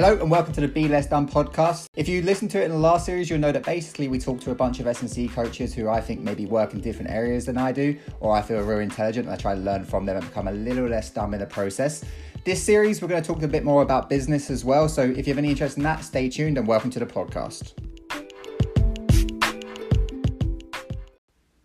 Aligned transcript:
Hello 0.00 0.16
and 0.16 0.30
welcome 0.30 0.54
to 0.54 0.60
the 0.60 0.68
Be 0.68 0.86
Less 0.86 1.06
Dumb 1.06 1.28
podcast. 1.28 1.86
If 1.96 2.08
you 2.08 2.22
listened 2.22 2.52
to 2.52 2.62
it 2.62 2.66
in 2.66 2.70
the 2.70 2.78
last 2.78 3.04
series, 3.04 3.28
you'll 3.28 3.40
know 3.40 3.50
that 3.50 3.64
basically 3.64 4.06
we 4.06 4.20
talked 4.20 4.42
to 4.42 4.52
a 4.52 4.54
bunch 4.54 4.78
of 4.78 4.86
S&C 4.86 5.26
coaches 5.26 5.74
who 5.74 5.88
I 5.88 6.00
think 6.00 6.20
maybe 6.20 6.46
work 6.46 6.72
in 6.72 6.80
different 6.80 7.10
areas 7.10 7.46
than 7.46 7.58
I 7.58 7.72
do, 7.72 7.98
or 8.20 8.32
I 8.32 8.40
feel 8.40 8.60
real 8.60 8.78
intelligent 8.78 9.26
and 9.26 9.34
I 9.34 9.36
try 9.36 9.56
to 9.56 9.60
learn 9.60 9.84
from 9.84 10.06
them 10.06 10.16
and 10.16 10.24
become 10.24 10.46
a 10.46 10.52
little 10.52 10.86
less 10.86 11.10
dumb 11.10 11.34
in 11.34 11.40
the 11.40 11.46
process. 11.46 12.04
This 12.44 12.62
series, 12.62 13.02
we're 13.02 13.08
going 13.08 13.20
to 13.20 13.26
talk 13.26 13.42
a 13.42 13.48
bit 13.48 13.64
more 13.64 13.82
about 13.82 14.08
business 14.08 14.50
as 14.50 14.64
well. 14.64 14.88
So 14.88 15.02
if 15.02 15.26
you 15.26 15.32
have 15.32 15.38
any 15.38 15.50
interest 15.50 15.78
in 15.78 15.82
that, 15.82 16.04
stay 16.04 16.28
tuned 16.28 16.58
and 16.58 16.68
welcome 16.68 16.90
to 16.90 17.00
the 17.00 17.04
podcast. 17.04 17.72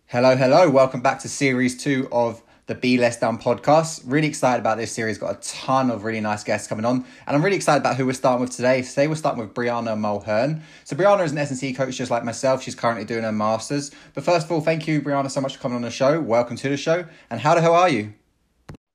Hello, 0.06 0.34
hello. 0.34 0.68
Welcome 0.68 1.02
back 1.02 1.20
to 1.20 1.28
series 1.28 1.80
two 1.80 2.08
of 2.10 2.42
the 2.66 2.74
Be 2.74 2.96
Less 2.96 3.20
Dumb 3.20 3.38
podcast. 3.38 4.02
Really 4.06 4.26
excited 4.26 4.60
about 4.60 4.78
this 4.78 4.90
series. 4.90 5.18
Got 5.18 5.36
a 5.36 5.40
ton 5.48 5.90
of 5.90 6.04
really 6.04 6.20
nice 6.20 6.42
guests 6.42 6.66
coming 6.66 6.86
on. 6.86 7.04
And 7.26 7.36
I'm 7.36 7.44
really 7.44 7.56
excited 7.56 7.80
about 7.80 7.96
who 7.96 8.06
we're 8.06 8.14
starting 8.14 8.40
with 8.40 8.52
today. 8.52 8.80
Today 8.80 9.06
we're 9.06 9.16
starting 9.16 9.42
with 9.42 9.52
Brianna 9.52 9.94
Mulhern. 9.98 10.62
So 10.84 10.96
Brianna 10.96 11.24
is 11.24 11.32
an 11.32 11.38
S&C 11.38 11.74
coach 11.74 11.96
just 11.96 12.10
like 12.10 12.24
myself. 12.24 12.62
She's 12.62 12.74
currently 12.74 13.04
doing 13.04 13.24
her 13.24 13.32
Masters. 13.32 13.90
But 14.14 14.24
first 14.24 14.46
of 14.46 14.52
all, 14.52 14.62
thank 14.62 14.88
you, 14.88 15.02
Brianna, 15.02 15.30
so 15.30 15.42
much 15.42 15.56
for 15.56 15.62
coming 15.62 15.76
on 15.76 15.82
the 15.82 15.90
show. 15.90 16.18
Welcome 16.20 16.56
to 16.56 16.70
the 16.70 16.78
show. 16.78 17.04
And 17.28 17.38
how 17.38 17.54
the 17.54 17.60
hell 17.60 17.74
are 17.74 17.90
you? 17.90 18.14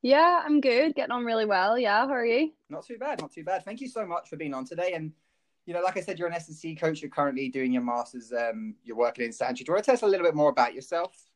Yeah, 0.01 0.41
I'm 0.43 0.61
good. 0.61 0.95
Getting 0.95 1.11
on 1.11 1.23
really 1.23 1.45
well. 1.45 1.77
Yeah, 1.77 2.07
how 2.07 2.13
are 2.13 2.25
you? 2.25 2.51
Not 2.71 2.87
too 2.87 2.97
bad, 2.97 3.21
not 3.21 3.31
too 3.31 3.43
bad. 3.43 3.65
Thank 3.65 3.81
you 3.81 3.87
so 3.87 4.03
much 4.03 4.29
for 4.29 4.35
being 4.35 4.55
on 4.55 4.65
today. 4.65 4.93
And 4.93 5.11
you 5.67 5.75
know, 5.75 5.81
like 5.81 5.97
I 5.97 6.01
said, 6.01 6.17
you're 6.17 6.27
an 6.27 6.33
S&C 6.33 6.73
coach. 6.73 7.03
You're 7.03 7.11
currently 7.11 7.49
doing 7.49 7.71
your 7.71 7.83
masters. 7.83 8.33
Um, 8.33 8.73
you're 8.83 8.97
working 8.97 9.25
in 9.25 9.31
Santry. 9.31 9.63
Do 9.63 9.69
you 9.69 9.73
want 9.75 9.83
to 9.83 9.91
tell 9.91 9.93
us 9.93 10.01
a 10.01 10.07
little 10.07 10.25
bit 10.25 10.33
more 10.33 10.49
about 10.49 10.73
yourself? 10.73 11.28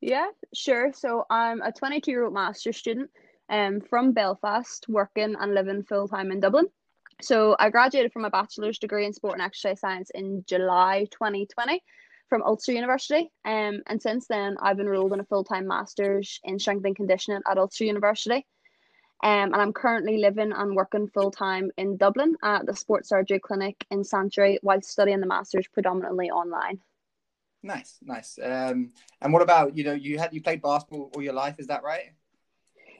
Yeah, 0.00 0.28
sure. 0.54 0.92
So 0.92 1.24
I'm 1.28 1.60
a 1.60 1.72
22 1.72 2.10
year 2.10 2.24
old 2.24 2.34
master's 2.34 2.76
student 2.76 3.10
um, 3.48 3.80
from 3.80 4.12
Belfast, 4.12 4.86
working 4.88 5.34
and 5.38 5.54
living 5.54 5.82
full 5.82 6.08
time 6.08 6.30
in 6.30 6.40
Dublin. 6.40 6.66
So 7.20 7.56
I 7.58 7.70
graduated 7.70 8.12
from 8.12 8.24
a 8.24 8.30
bachelor's 8.30 8.78
degree 8.78 9.04
in 9.04 9.12
sport 9.12 9.34
and 9.34 9.42
exercise 9.42 9.80
science 9.80 10.10
in 10.14 10.44
July 10.46 11.06
2020 11.10 11.82
from 12.28 12.42
Ulster 12.42 12.72
University. 12.72 13.32
Um, 13.44 13.82
and 13.86 14.00
since 14.00 14.28
then, 14.28 14.56
I've 14.62 14.78
enrolled 14.78 15.12
in 15.14 15.20
a 15.20 15.24
full 15.24 15.42
time 15.42 15.66
master's 15.66 16.38
in 16.44 16.60
strength 16.60 16.84
and 16.84 16.94
conditioning 16.94 17.42
at 17.50 17.58
Ulster 17.58 17.84
University. 17.84 18.46
Um, 19.24 19.52
and 19.52 19.56
I'm 19.56 19.72
currently 19.72 20.18
living 20.18 20.52
and 20.52 20.76
working 20.76 21.08
full 21.08 21.32
time 21.32 21.72
in 21.76 21.96
Dublin 21.96 22.36
at 22.44 22.66
the 22.66 22.76
sports 22.76 23.08
surgery 23.08 23.40
clinic 23.40 23.84
in 23.90 24.04
Santry 24.04 24.60
while 24.62 24.80
studying 24.80 25.18
the 25.18 25.26
master's 25.26 25.66
predominantly 25.66 26.30
online. 26.30 26.78
Nice, 27.62 27.98
nice. 28.02 28.38
Um, 28.42 28.92
and 29.20 29.32
what 29.32 29.42
about 29.42 29.76
you 29.76 29.84
know 29.84 29.92
you 29.92 30.18
had 30.18 30.32
you 30.32 30.42
played 30.42 30.62
basketball 30.62 31.10
all 31.14 31.22
your 31.22 31.32
life? 31.32 31.56
Is 31.58 31.66
that 31.66 31.82
right? 31.82 32.12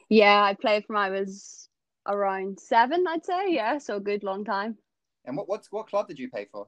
Yeah, 0.09 0.43
I 0.43 0.53
played 0.53 0.85
from 0.85 0.97
I 0.97 1.09
was 1.09 1.69
around 2.07 2.59
seven, 2.59 3.05
I'd 3.07 3.25
say. 3.25 3.53
Yeah, 3.53 3.77
so 3.77 3.97
a 3.97 4.01
good 4.01 4.23
long 4.23 4.43
time. 4.43 4.77
And 5.25 5.37
what 5.37 5.47
what's 5.47 5.71
what 5.71 5.87
club 5.87 6.07
did 6.07 6.19
you 6.19 6.29
play 6.29 6.47
for? 6.51 6.67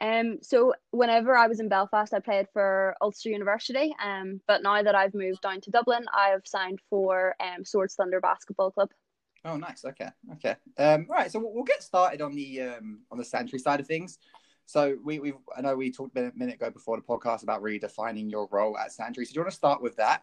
Um, 0.00 0.38
so 0.40 0.74
whenever 0.92 1.36
I 1.36 1.46
was 1.46 1.60
in 1.60 1.68
Belfast, 1.68 2.14
I 2.14 2.20
played 2.20 2.46
for 2.52 2.96
Ulster 3.02 3.28
University. 3.28 3.94
Um, 4.02 4.40
but 4.48 4.62
now 4.62 4.82
that 4.82 4.94
I've 4.94 5.14
moved 5.14 5.42
down 5.42 5.60
to 5.60 5.70
Dublin, 5.70 6.06
I 6.12 6.28
have 6.28 6.46
signed 6.46 6.80
for 6.88 7.34
um 7.40 7.64
Swords 7.64 7.94
Thunder 7.94 8.20
Basketball 8.20 8.72
Club. 8.72 8.90
Oh, 9.44 9.56
nice. 9.56 9.84
Okay, 9.84 10.08
okay. 10.34 10.56
Um, 10.76 11.06
right. 11.08 11.30
So 11.30 11.38
we'll 11.42 11.64
get 11.64 11.82
started 11.82 12.20
on 12.20 12.34
the 12.34 12.60
um 12.62 13.00
on 13.10 13.18
the 13.18 13.24
Santry 13.24 13.58
side 13.58 13.80
of 13.80 13.86
things. 13.86 14.18
So 14.70 14.96
we 15.02 15.18
we 15.18 15.32
I 15.56 15.62
know 15.62 15.74
we 15.74 15.90
talked 15.90 16.16
a 16.16 16.30
minute 16.36 16.54
ago 16.54 16.70
before 16.70 16.96
the 16.96 17.02
podcast 17.02 17.42
about 17.42 17.60
redefining 17.60 18.30
your 18.30 18.46
role 18.52 18.78
at 18.78 18.92
Santry. 18.92 19.24
So 19.24 19.30
do 19.32 19.34
you 19.34 19.40
want 19.42 19.50
to 19.50 19.56
start 19.56 19.82
with 19.82 19.96
that? 19.96 20.22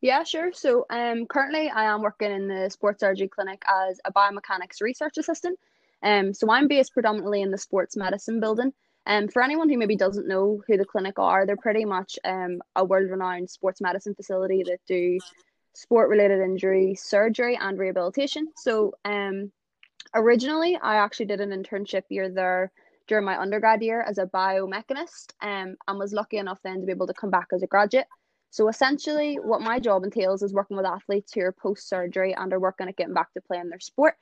Yeah, 0.00 0.22
sure. 0.22 0.52
So 0.52 0.86
um 0.88 1.26
currently 1.26 1.68
I 1.68 1.84
am 1.92 2.00
working 2.00 2.30
in 2.30 2.46
the 2.46 2.70
sports 2.70 3.00
surgery 3.00 3.26
clinic 3.26 3.64
as 3.66 4.00
a 4.04 4.12
biomechanics 4.12 4.80
research 4.80 5.18
assistant. 5.18 5.58
Um 6.04 6.32
so 6.32 6.48
I'm 6.48 6.68
based 6.68 6.94
predominantly 6.94 7.42
in 7.42 7.50
the 7.50 7.58
sports 7.58 7.96
medicine 7.96 8.38
building. 8.38 8.72
And 9.04 9.24
um, 9.24 9.28
for 9.30 9.42
anyone 9.42 9.68
who 9.68 9.76
maybe 9.76 9.96
doesn't 9.96 10.28
know 10.28 10.62
who 10.66 10.76
the 10.76 10.84
clinic 10.84 11.18
are, 11.18 11.46
they're 11.46 11.56
pretty 11.56 11.84
much 11.84 12.20
um 12.24 12.62
a 12.76 12.84
world 12.84 13.10
renowned 13.10 13.50
sports 13.50 13.80
medicine 13.80 14.14
facility 14.14 14.62
that 14.62 14.78
do 14.86 15.18
sport 15.74 16.08
related 16.08 16.40
injury 16.40 16.94
surgery 16.94 17.58
and 17.60 17.80
rehabilitation. 17.80 18.46
So 18.56 18.94
um 19.04 19.50
originally 20.14 20.78
I 20.80 20.96
actually 20.96 21.26
did 21.26 21.40
an 21.40 21.50
internship 21.50 22.02
year 22.08 22.28
there 22.28 22.72
during 23.06 23.24
my 23.24 23.38
undergrad 23.40 23.82
year 23.82 24.02
as 24.02 24.18
a 24.18 24.26
biomechanist 24.26 25.32
um, 25.42 25.76
and 25.88 25.98
was 25.98 26.12
lucky 26.12 26.36
enough 26.36 26.60
then 26.62 26.80
to 26.80 26.86
be 26.86 26.92
able 26.92 27.06
to 27.08 27.14
come 27.14 27.30
back 27.30 27.48
as 27.52 27.62
a 27.62 27.66
graduate. 27.66 28.06
So 28.50 28.68
essentially 28.68 29.36
what 29.36 29.60
my 29.60 29.78
job 29.78 30.04
entails 30.04 30.42
is 30.42 30.52
working 30.52 30.76
with 30.76 30.86
athletes 30.86 31.32
who 31.32 31.40
are 31.42 31.52
post 31.52 31.88
surgery 31.88 32.34
and 32.34 32.52
are 32.52 32.60
working 32.60 32.88
at 32.88 32.96
getting 32.96 33.14
back 33.14 33.32
to 33.34 33.40
playing 33.40 33.68
their 33.68 33.80
sport. 33.80 34.14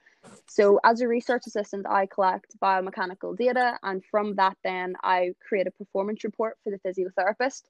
So 0.46 0.80
as 0.84 1.00
a 1.00 1.08
research 1.08 1.42
assistant, 1.46 1.86
I 1.88 2.06
collect 2.06 2.58
biomechanical 2.60 3.36
data 3.36 3.78
and 3.82 4.02
from 4.10 4.34
that 4.34 4.56
then 4.64 4.94
I 5.02 5.32
create 5.46 5.66
a 5.66 5.70
performance 5.70 6.24
report 6.24 6.56
for 6.64 6.70
the 6.70 6.78
physiotherapist 6.78 7.62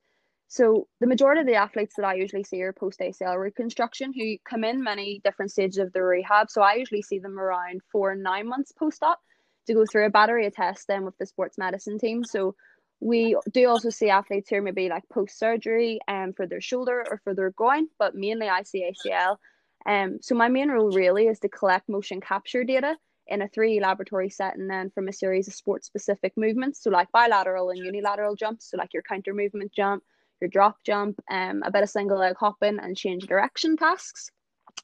so 0.51 0.89
the 1.01 1.07
majority 1.07 1.43
of 1.43 1.47
the 1.47 1.57
athletes 1.57 1.95
that 1.97 2.07
I 2.07 2.15
usually 2.15 2.43
see 2.43 2.63
are 2.63 2.73
post 2.73 3.01
ACL 3.01 3.39
reconstruction 3.39 4.15
who 4.15 4.37
come 4.49 4.65
in 4.65 4.83
many 4.83 5.21
different 5.23 5.51
stages 5.51 5.77
of 5.77 5.93
the 5.93 6.03
rehab. 6.03 6.51
So 6.51 6.63
I 6.63 6.75
usually 6.75 7.03
see 7.03 7.19
them 7.19 7.39
around 7.39 7.83
four 7.93 8.13
and 8.13 8.23
nine 8.23 8.49
months 8.49 8.73
post 8.73 9.03
op 9.03 9.21
to 9.67 9.75
go 9.75 9.85
through 9.85 10.07
a 10.07 10.11
battery 10.11 10.47
of 10.47 10.55
tests 10.55 10.87
then 10.89 11.05
with 11.05 11.19
the 11.19 11.27
sports 11.27 11.59
medicine 11.59 11.99
team. 11.99 12.25
So 12.25 12.55
we 12.99 13.37
do 13.53 13.69
also 13.69 13.91
see 13.91 14.09
athletes 14.09 14.49
here 14.49 14.63
maybe 14.63 14.89
like 14.89 15.07
post 15.13 15.39
surgery 15.39 16.01
um 16.09 16.33
for 16.33 16.47
their 16.47 16.63
shoulder 16.63 17.05
or 17.11 17.21
for 17.25 17.35
their 17.35 17.51
groin, 17.51 17.87
but 17.99 18.15
mainly 18.15 18.49
I 18.49 18.63
see 18.63 18.91
ACL. 18.91 19.37
Um 19.85 20.19
so 20.23 20.35
my 20.35 20.49
main 20.49 20.71
role 20.71 20.91
really 20.91 21.27
is 21.27 21.41
to 21.41 21.51
collect 21.51 21.91
motion 21.91 22.23
capture 22.23 22.65
data 22.65 22.97
in 23.27 23.43
a 23.43 23.49
3D 23.49 23.83
laboratory 23.83 24.31
setting 24.31 24.67
then 24.67 24.89
from 24.89 25.09
a 25.09 25.13
series 25.13 25.47
of 25.47 25.53
sports 25.53 25.87
specific 25.87 26.33
movements. 26.39 26.83
So 26.83 26.89
like 26.89 27.13
bilateral 27.13 27.69
and 27.69 27.79
unilateral 27.79 28.35
jumps, 28.35 28.71
so 28.71 28.79
like 28.79 28.95
your 28.95 29.03
counter 29.03 29.35
movement 29.35 29.73
jump 29.77 30.03
your 30.41 30.49
drop 30.51 30.77
jump, 30.85 31.21
um, 31.31 31.63
a 31.65 31.71
bit 31.71 31.83
of 31.83 31.91
single 31.91 32.19
leg 32.19 32.37
hopping, 32.39 32.79
and 32.79 32.97
change 32.97 33.27
direction 33.27 33.77
tasks. 33.77 34.31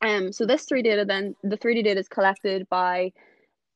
Um, 0.02 0.32
so 0.32 0.44
this 0.44 0.66
3D 0.66 0.84
data 0.84 1.04
then 1.04 1.34
the 1.42 1.56
3D 1.56 1.84
data 1.84 2.00
is 2.00 2.08
collected 2.08 2.68
by 2.68 3.12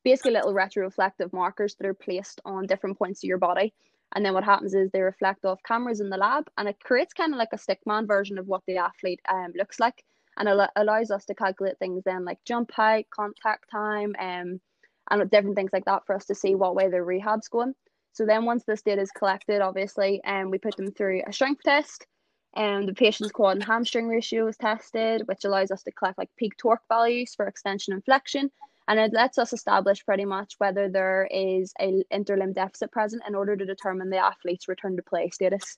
basically 0.05 0.33
little 0.33 0.55
retroreflective 0.55 1.33
markers 1.33 1.75
that 1.77 1.87
are 1.87 1.95
placed 1.95 2.41
on 2.45 2.67
different 2.67 2.99
points 2.99 3.23
of 3.23 3.29
your 3.29 3.39
body. 3.39 3.73
And 4.15 4.25
then 4.25 4.33
what 4.33 4.45
happens 4.45 4.75
is 4.75 4.91
they 4.91 5.03
reflect 5.03 5.45
off 5.45 5.63
cameras 5.67 6.01
in 6.01 6.09
the 6.09 6.17
lab, 6.17 6.49
and 6.57 6.69
it 6.69 6.81
creates 6.81 7.13
kind 7.13 7.35
of 7.35 7.39
like 7.39 7.53
a 7.53 7.57
stickman 7.57 8.07
version 8.07 8.39
of 8.39 8.47
what 8.47 8.63
the 8.67 8.79
athlete 8.79 9.21
um, 9.29 9.53
looks 9.55 9.79
like, 9.79 10.03
and 10.39 10.49
allows 10.77 11.11
us 11.11 11.25
to 11.27 11.35
calculate 11.35 11.79
things 11.79 12.03
then 12.05 12.25
like 12.25 12.39
jump 12.47 12.71
height, 12.73 13.07
contact 13.11 13.71
time, 13.71 14.15
um, 14.19 14.61
and 15.11 15.31
different 15.31 15.57
things 15.57 15.71
like 15.73 15.85
that 15.85 16.07
for 16.07 16.15
us 16.15 16.25
to 16.27 16.35
see 16.35 16.55
what 16.55 16.75
way 16.75 16.89
their 16.89 17.05
rehab's 17.05 17.49
going. 17.49 17.75
So 18.19 18.27
then 18.27 18.45
once 18.45 18.65
this 18.65 18.83
data 18.83 19.01
is 19.01 19.13
collected, 19.13 19.61
obviously, 19.61 20.21
um, 20.25 20.51
we 20.51 20.59
put 20.59 20.77
them 20.77 20.91
through 20.91 21.23
a 21.25 21.33
strength 21.33 21.63
test. 21.63 22.05
And 22.57 22.81
um, 22.81 22.87
the 22.87 22.93
patient's 22.93 23.31
quad 23.31 23.59
and 23.59 23.65
hamstring 23.65 24.09
ratio 24.09 24.49
is 24.49 24.57
tested, 24.57 25.23
which 25.27 25.45
allows 25.45 25.71
us 25.71 25.85
to 25.85 25.93
collect 25.93 26.19
like 26.19 26.35
peak 26.37 26.57
torque 26.57 26.83
values 26.89 27.37
for 27.37 27.47
extension 27.47 27.95
and 27.95 28.05
flexion. 28.05 28.51
And 28.89 28.99
it 28.99 29.13
lets 29.13 29.39
us 29.39 29.53
establish 29.53 30.05
pretty 30.05 30.25
much 30.25 30.55
whether 30.59 30.89
there 30.89 31.29
is 31.31 31.73
a 31.81 32.03
interlimb 32.13 32.55
deficit 32.55 32.91
present 32.91 33.23
in 33.29 33.37
order 33.37 33.55
to 33.57 33.65
determine 33.65 34.11
the 34.11 34.19
athlete's 34.19 34.67
return 34.67 34.97
to 34.97 35.03
play 35.05 35.31
status. 35.31 35.77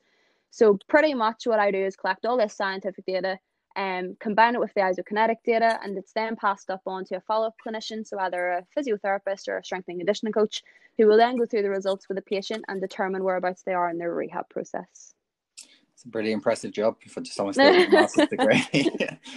So 0.51 0.79
pretty 0.89 1.13
much 1.13 1.47
what 1.47 1.59
I 1.59 1.71
do 1.71 1.85
is 1.85 1.95
collect 1.95 2.25
all 2.25 2.39
this 2.39 2.55
scientific 2.55 3.05
data 3.05 3.33
and 3.33 3.39
um, 3.77 4.17
combine 4.21 4.55
it 4.55 4.61
with 4.61 4.75
the 4.75 4.81
isokinetic 4.81 5.37
data, 5.45 5.79
and 5.83 5.97
it's 5.97 6.13
then 6.13 6.37
passed 6.37 6.71
up 6.71 6.83
on 6.87 7.05
to 7.07 7.17
a 7.17 7.21
follow 7.21 7.47
up 7.47 7.57
clinician, 7.65 8.07
so 8.07 8.19
either 8.19 8.51
a 8.51 8.67
physiotherapist 8.77 9.49
or 9.49 9.59
a 9.59 9.65
strength 9.65 9.89
and 9.89 9.99
conditioning 9.99 10.33
coach, 10.33 10.63
who 10.99 11.07
will 11.07 11.17
then 11.17 11.37
go 11.37 11.47
through 11.47 11.63
the 11.63 11.71
results 11.71 12.09
with 12.09 12.17
the 12.17 12.23
patient 12.23 12.65
and 12.69 12.81
determine 12.81 13.25
whereabouts 13.25 13.63
they 13.63 13.73
are 13.73 13.91
in 13.91 13.99
their 13.99 14.15
rehab 14.15 14.49
process. 14.49 15.15
It's 16.01 16.07
a 16.07 16.09
pretty 16.09 16.33
impressive 16.33 16.73
job 16.73 16.97
for 17.09 17.21
just 17.21 17.37
someone 17.37 17.53
still 17.55 17.75
a 17.75 17.89
master's 17.91 18.29
degree. 18.29 18.65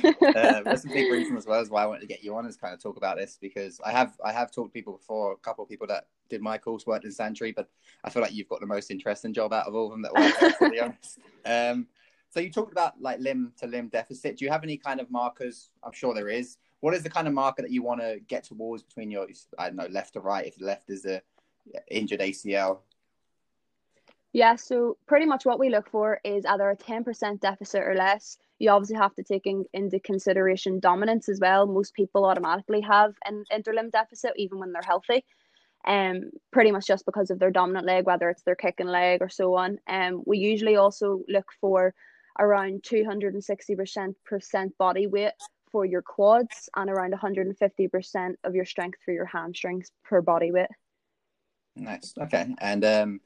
uh, 0.06 0.62
that's 0.64 0.86
a 0.86 0.88
big 0.88 1.12
reason 1.12 1.36
as 1.36 1.46
well 1.46 1.60
as 1.60 1.70
why 1.70 1.84
I 1.84 1.86
wanted 1.86 2.00
to 2.02 2.08
get 2.08 2.24
you 2.24 2.34
on 2.38 2.46
is 2.46 2.56
kind 2.56 2.74
of 2.74 2.82
talk 2.82 2.96
about 2.96 3.18
this 3.18 3.38
because 3.42 3.82
I 3.84 3.92
have 3.92 4.16
I 4.24 4.32
have 4.32 4.50
talked 4.50 4.70
to 4.70 4.74
people 4.74 4.94
before, 4.94 5.34
a 5.34 5.38
couple 5.38 5.66
of 5.66 5.70
people 5.70 5.88
that 5.88 6.08
did 6.30 6.42
my 6.42 6.58
course 6.58 6.88
worked 6.88 7.04
in 7.04 7.12
Santry, 7.12 7.52
but 7.52 7.70
I 8.06 8.10
feel 8.10 8.22
like 8.22 8.34
you've 8.34 8.48
got 8.48 8.62
the 8.62 8.66
most 8.66 8.92
interesting 8.92 9.34
job 9.34 9.52
out 9.52 9.68
of 9.68 9.76
all 9.76 9.88
of 9.88 9.92
them 9.92 10.04
that 10.04 10.14
work 10.14 10.58
to 10.58 10.70
be 10.70 10.80
honest. 10.82 11.20
Um, 11.46 11.88
so 12.34 12.40
you 12.40 12.50
talked 12.50 12.72
about 12.72 13.00
like 13.00 13.20
limb 13.20 13.54
to 13.60 13.68
limb 13.68 13.90
deficit. 13.90 14.38
Do 14.38 14.46
you 14.46 14.50
have 14.50 14.64
any 14.64 14.76
kind 14.76 15.00
of 15.00 15.12
markers? 15.12 15.70
I'm 15.84 15.92
sure 15.92 16.16
there 16.16 16.30
is. 16.30 16.58
What 16.80 16.96
is 16.96 17.04
the 17.04 17.10
kind 17.10 17.28
of 17.28 17.34
marker 17.36 17.62
that 17.62 17.70
you 17.70 17.84
want 17.84 18.02
to 18.02 18.20
get 18.28 18.46
towards 18.46 18.82
between 18.82 19.12
your 19.12 19.28
I 19.60 19.68
don't 19.68 19.76
know 19.76 19.86
left 19.86 20.14
to 20.14 20.20
right? 20.20 20.48
If 20.48 20.56
the 20.56 20.66
left 20.66 20.90
is 20.90 21.06
a 21.06 21.22
injured 21.92 22.22
ACL. 22.22 22.80
Yeah, 24.32 24.56
so 24.56 24.98
pretty 25.06 25.28
much 25.28 25.46
what 25.46 25.60
we 25.60 25.70
look 25.70 25.88
for 25.92 26.20
is 26.24 26.44
either 26.48 26.72
a 26.72 26.76
10% 26.76 27.40
deficit 27.40 27.84
or 27.84 27.94
less. 27.94 28.40
You 28.58 28.72
obviously 28.72 28.96
have 28.96 29.14
to 29.14 29.24
take 29.24 29.46
in, 29.46 29.66
into 29.72 30.00
consideration 30.00 30.80
dominance 30.80 31.30
as 31.30 31.40
well. 31.40 31.68
Most 31.68 31.94
people 31.94 32.26
automatically 32.26 32.82
have 32.82 33.14
an 33.26 33.44
interlimb 33.54 33.92
deficit 33.92 34.34
even 34.38 34.58
when 34.58 34.72
they're 34.72 34.82
healthy. 34.84 35.24
Um, 35.86 36.32
pretty 36.52 36.72
much 36.72 36.88
just 36.88 37.06
because 37.06 37.30
of 37.30 37.38
their 37.38 37.52
dominant 37.52 37.86
leg, 37.86 38.08
whether 38.08 38.32
it's 38.32 38.42
their 38.42 38.56
kicking 38.56 38.88
leg 38.88 39.22
or 39.22 39.30
so 39.30 39.54
on. 39.54 39.78
Um, 39.88 40.24
we 40.26 40.40
usually 40.40 40.78
also 40.78 41.22
look 41.30 41.52
for 41.62 41.94
around 42.40 42.84
260% 42.84 44.78
body 44.78 45.08
weight 45.08 45.34
for 45.72 45.86
your 45.86 46.02
quads 46.02 46.70
and 46.76 46.90
around 46.90 47.14
150% 47.14 48.36
of 48.44 48.56
your 48.56 48.66
strength 48.66 49.00
for 49.04 49.12
your 49.12 49.26
hamstrings 49.26 49.92
per 50.04 50.22
body 50.22 50.52
weight. 50.52 50.68
Nice. 51.76 52.14
Okay. 52.20 52.54
And 52.60 52.86
um, 52.86 53.22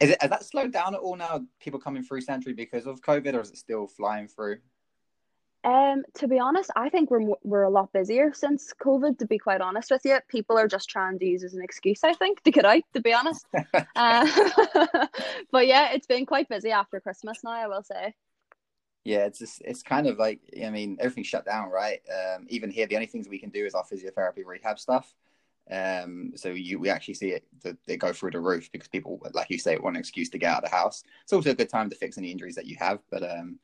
is 0.00 0.10
it 0.10 0.20
has 0.20 0.30
that 0.30 0.44
slowed 0.44 0.72
down 0.72 0.94
at 0.94 1.00
all 1.00 1.16
now? 1.16 1.44
People 1.60 1.80
coming 1.80 2.02
through 2.02 2.20
Century 2.20 2.52
because 2.52 2.86
of 2.86 3.00
COVID, 3.00 3.34
or 3.34 3.40
is 3.40 3.50
it 3.50 3.56
still 3.56 3.86
flying 3.86 4.28
through? 4.28 4.58
Um, 5.64 6.04
to 6.14 6.28
be 6.28 6.38
honest, 6.38 6.70
I 6.76 6.90
think 6.90 7.10
we're 7.10 7.34
we're 7.42 7.62
a 7.62 7.70
lot 7.70 7.92
busier 7.92 8.32
since 8.34 8.72
COVID. 8.80 9.18
To 9.18 9.26
be 9.26 9.38
quite 9.38 9.62
honest 9.62 9.90
with 9.90 10.02
you, 10.04 10.18
people 10.28 10.58
are 10.58 10.68
just 10.68 10.90
trying 10.90 11.18
to 11.18 11.24
use 11.24 11.42
as 11.42 11.54
an 11.54 11.62
excuse, 11.62 12.04
I 12.04 12.12
think, 12.12 12.42
to 12.42 12.50
get 12.50 12.66
out. 12.66 12.82
To 12.92 13.00
be 13.00 13.14
honest, 13.14 13.46
uh, 13.96 14.26
but 15.50 15.66
yeah, 15.66 15.92
it's 15.92 16.06
been 16.06 16.26
quite 16.26 16.48
busy 16.48 16.70
after 16.70 17.00
Christmas 17.00 17.38
now. 17.42 17.52
I 17.52 17.66
will 17.66 17.82
say. 17.82 18.14
Yeah, 19.06 19.26
it's 19.26 19.38
just 19.38 19.62
it's 19.64 19.84
kind 19.84 20.08
of 20.08 20.18
like 20.18 20.40
I 20.64 20.68
mean 20.68 20.96
everything's 20.98 21.28
shut 21.28 21.44
down, 21.44 21.70
right? 21.70 22.00
Um, 22.10 22.44
even 22.48 22.72
here, 22.72 22.88
the 22.88 22.96
only 22.96 23.06
things 23.06 23.28
we 23.28 23.38
can 23.38 23.50
do 23.50 23.64
is 23.64 23.72
our 23.72 23.84
physiotherapy 23.84 24.44
rehab 24.44 24.80
stuff. 24.80 25.14
Um, 25.70 26.32
so 26.34 26.48
you 26.48 26.80
we 26.80 26.90
actually 26.90 27.14
see 27.14 27.30
it 27.30 27.44
they 27.86 27.96
go 27.96 28.12
through 28.12 28.32
the 28.32 28.40
roof 28.40 28.68
because 28.72 28.88
people, 28.88 29.20
like 29.32 29.48
you 29.48 29.58
say, 29.58 29.78
want 29.78 29.94
an 29.94 30.00
excuse 30.00 30.28
to 30.30 30.38
get 30.38 30.50
out 30.50 30.64
of 30.64 30.70
the 30.70 30.76
house. 30.76 31.04
It's 31.22 31.32
also 31.32 31.50
a 31.50 31.54
good 31.54 31.68
time 31.68 31.88
to 31.90 31.94
fix 31.94 32.18
any 32.18 32.32
injuries 32.32 32.56
that 32.56 32.66
you 32.66 32.74
have. 32.80 32.98
But 33.08 33.22
um, 33.22 33.60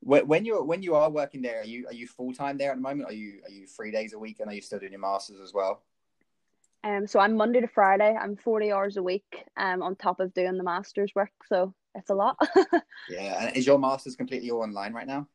when 0.00 0.44
you're 0.44 0.64
when 0.64 0.82
you 0.82 0.96
are 0.96 1.08
working 1.08 1.42
there, 1.42 1.60
are 1.60 1.64
you 1.64 1.86
are 1.86 1.94
you 1.94 2.08
full 2.08 2.32
time 2.34 2.58
there 2.58 2.72
at 2.72 2.76
the 2.76 2.82
moment? 2.82 3.08
Are 3.08 3.14
you 3.14 3.40
are 3.44 3.52
you 3.52 3.68
three 3.68 3.92
days 3.92 4.14
a 4.14 4.18
week, 4.18 4.40
and 4.40 4.50
are 4.50 4.54
you 4.54 4.62
still 4.62 4.80
doing 4.80 4.90
your 4.90 5.00
masters 5.00 5.38
as 5.40 5.54
well? 5.54 5.82
Um, 6.82 7.06
so 7.06 7.20
I'm 7.20 7.36
Monday 7.36 7.60
to 7.60 7.68
Friday. 7.68 8.18
I'm 8.20 8.34
forty 8.34 8.72
hours 8.72 8.96
a 8.96 9.02
week. 9.02 9.44
Um, 9.56 9.80
on 9.80 9.94
top 9.94 10.18
of 10.18 10.34
doing 10.34 10.56
the 10.56 10.64
masters 10.64 11.12
work, 11.14 11.30
so 11.46 11.72
it's 11.94 12.10
a 12.10 12.14
lot. 12.14 12.36
yeah, 13.08 13.46
and 13.46 13.56
is 13.56 13.66
your 13.66 13.78
masters 13.78 14.16
completely 14.16 14.50
all 14.50 14.62
online 14.62 14.92
right 14.92 15.06
now? 15.06 15.28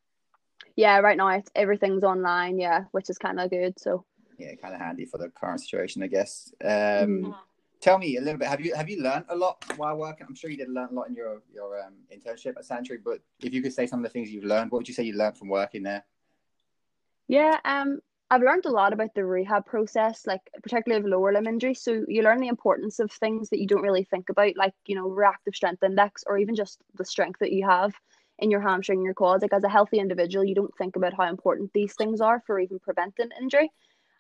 Yeah, 0.76 1.00
right 1.00 1.18
now 1.18 1.30
it's 1.30 1.50
everything's 1.56 2.04
online. 2.04 2.60
Yeah, 2.60 2.86
which 2.92 3.10
is 3.10 3.18
kind 3.18 3.40
of 3.40 3.50
good. 3.50 3.80
So 3.80 4.06
yeah, 4.38 4.54
kind 4.56 4.74
of 4.74 4.82
handy 4.82 5.06
for 5.06 5.18
the 5.18 5.30
current 5.30 5.62
situation, 5.62 6.04
I 6.04 6.08
guess. 6.08 6.54
Um, 6.64 6.70
mm. 6.70 7.36
Tell 7.80 7.98
me 7.98 8.18
a 8.18 8.22
little 8.22 8.40
bit. 8.40 8.48
Have 8.48 8.62
you 8.62 8.74
have 8.74 8.90
you 8.90 9.02
learned 9.02 9.26
a 9.30 9.36
lot 9.36 9.64
while 9.78 9.96
working? 9.98 10.26
I'm 10.28 10.36
sure 10.36 10.50
you 10.50 10.58
did 10.58 10.70
learn 10.70 10.90
a 10.92 10.94
lot 10.94 11.10
in 11.10 11.16
your 11.16 11.42
your 11.54 11.80
um, 11.82 11.94
internship 12.12 12.58
at 12.58 12.66
Santry. 12.66 12.98
But 13.04 13.22
if 13.40 13.54
you 13.54 13.62
could 13.62 13.74
say 13.74 13.86
some 13.86 14.00
of 14.00 14.04
the 14.04 14.10
things 14.10 14.32
you've 14.32 14.44
learned, 14.44 14.72
what 14.72 14.80
would 14.80 14.88
you 14.88 14.94
say 14.94 15.04
you 15.04 15.14
learned 15.14 15.38
from 15.38 15.50
working 15.50 15.84
there? 15.84 16.04
Yeah, 17.28 17.60
um, 17.66 18.00
I've 18.30 18.42
learned 18.42 18.66
a 18.66 18.72
lot 18.72 18.92
about 18.92 19.14
the 19.16 19.24
rehab 19.26 19.66
process, 19.66 20.28
like 20.28 20.42
particularly 20.62 21.02
of 21.02 21.10
lower 21.10 21.32
limb 21.32 21.48
injury. 21.48 21.74
So 21.74 22.04
you 22.08 22.24
learn 22.24 22.42
the 22.42 22.50
importance 22.50 23.00
of 23.00 23.10
things 23.12 23.50
that 23.50 23.60
you 23.60 23.68
don't 23.68 23.82
really 23.82 24.04
think 24.04 24.30
about, 24.30 24.58
like 24.58 24.74
you 24.86 24.96
know 24.96 25.08
reactive 25.08 25.56
strength 25.56 25.82
index, 25.84 26.24
or 26.28 26.38
even 26.38 26.56
just 26.56 26.80
the 26.96 27.06
strength 27.06 27.40
that 27.40 27.54
you 27.54 27.66
have 27.66 27.94
in 28.40 28.52
your 28.52 28.60
hamstring 28.60 29.02
your 29.02 29.14
quads. 29.14 29.44
Like 29.44 29.54
as 29.54 29.64
a 29.64 29.70
healthy 29.70 30.00
individual, 30.00 30.44
you 30.44 30.56
don't 30.56 30.76
think 30.78 30.98
about 30.98 31.14
how 31.14 31.24
important 31.30 31.72
these 31.74 31.96
things 31.96 32.20
are 32.20 32.44
for 32.46 32.60
even 32.60 32.80
preventing 32.80 33.30
injury. 33.40 33.72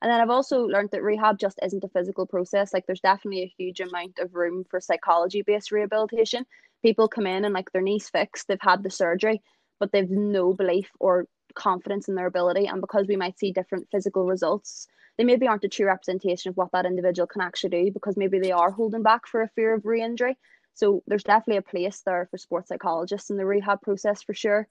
And 0.01 0.12
then 0.12 0.21
I've 0.21 0.30
also 0.30 0.62
learned 0.62 0.92
that 0.92 1.04
rehab 1.04 1.38
just 1.38 1.59
isn't 1.62 1.83
a 1.83 1.89
physical 1.89 2.25
process. 2.25 2.74
Like 2.74 2.86
there's 2.86 3.01
definitely 3.01 3.44
a 3.44 3.54
huge 3.57 3.81
amount 3.81 4.19
of 4.19 4.36
room 4.36 4.63
for 4.69 4.80
psychology 4.80 5.42
based 5.42 5.71
rehabilitation. 5.71 6.45
People 6.81 7.07
come 7.09 7.27
in 7.27 7.44
and 7.44 7.54
like 7.54 7.71
their 7.71 7.81
knees 7.81 8.07
fixed, 8.07 8.48
they've 8.48 8.57
had 8.62 8.83
the 8.83 8.92
surgery, 8.92 9.42
but 9.80 9.92
they've 9.92 10.09
no 10.09 10.54
belief 10.54 10.89
or 11.00 11.25
confidence 11.55 12.07
in 12.07 12.15
their 12.15 12.27
ability. 12.27 12.67
And 12.67 12.81
because 12.81 13.07
we 13.07 13.15
might 13.15 13.39
see 13.39 13.51
different 13.51 13.88
physical 13.91 14.25
results, 14.25 14.88
they 15.17 15.23
maybe 15.23 15.47
aren't 15.47 15.63
a 15.63 15.69
true 15.69 15.88
representation 15.88 16.49
of 16.49 16.57
what 16.57 16.71
that 16.73 16.85
individual 16.85 17.27
can 17.27 17.41
actually 17.41 17.69
do 17.69 17.91
because 17.91 18.17
maybe 18.17 18.39
they 18.39 18.51
are 18.51 18.71
holding 18.71 19.03
back 19.03 19.27
for 19.27 19.41
a 19.41 19.49
fear 19.49 19.73
of 19.73 19.85
re 19.85 20.01
injury. 20.01 20.38
So 20.73 21.01
there's 21.07 21.23
definitely 21.23 21.57
a 21.57 21.61
place 21.63 22.01
there 22.05 22.27
for 22.29 22.38
sports 22.38 22.69
psychologists 22.69 23.31
in 23.31 23.38
the 23.38 23.45
rehab 23.45 23.81
process 23.81 24.21
for 24.21 24.35
sure. 24.35 24.67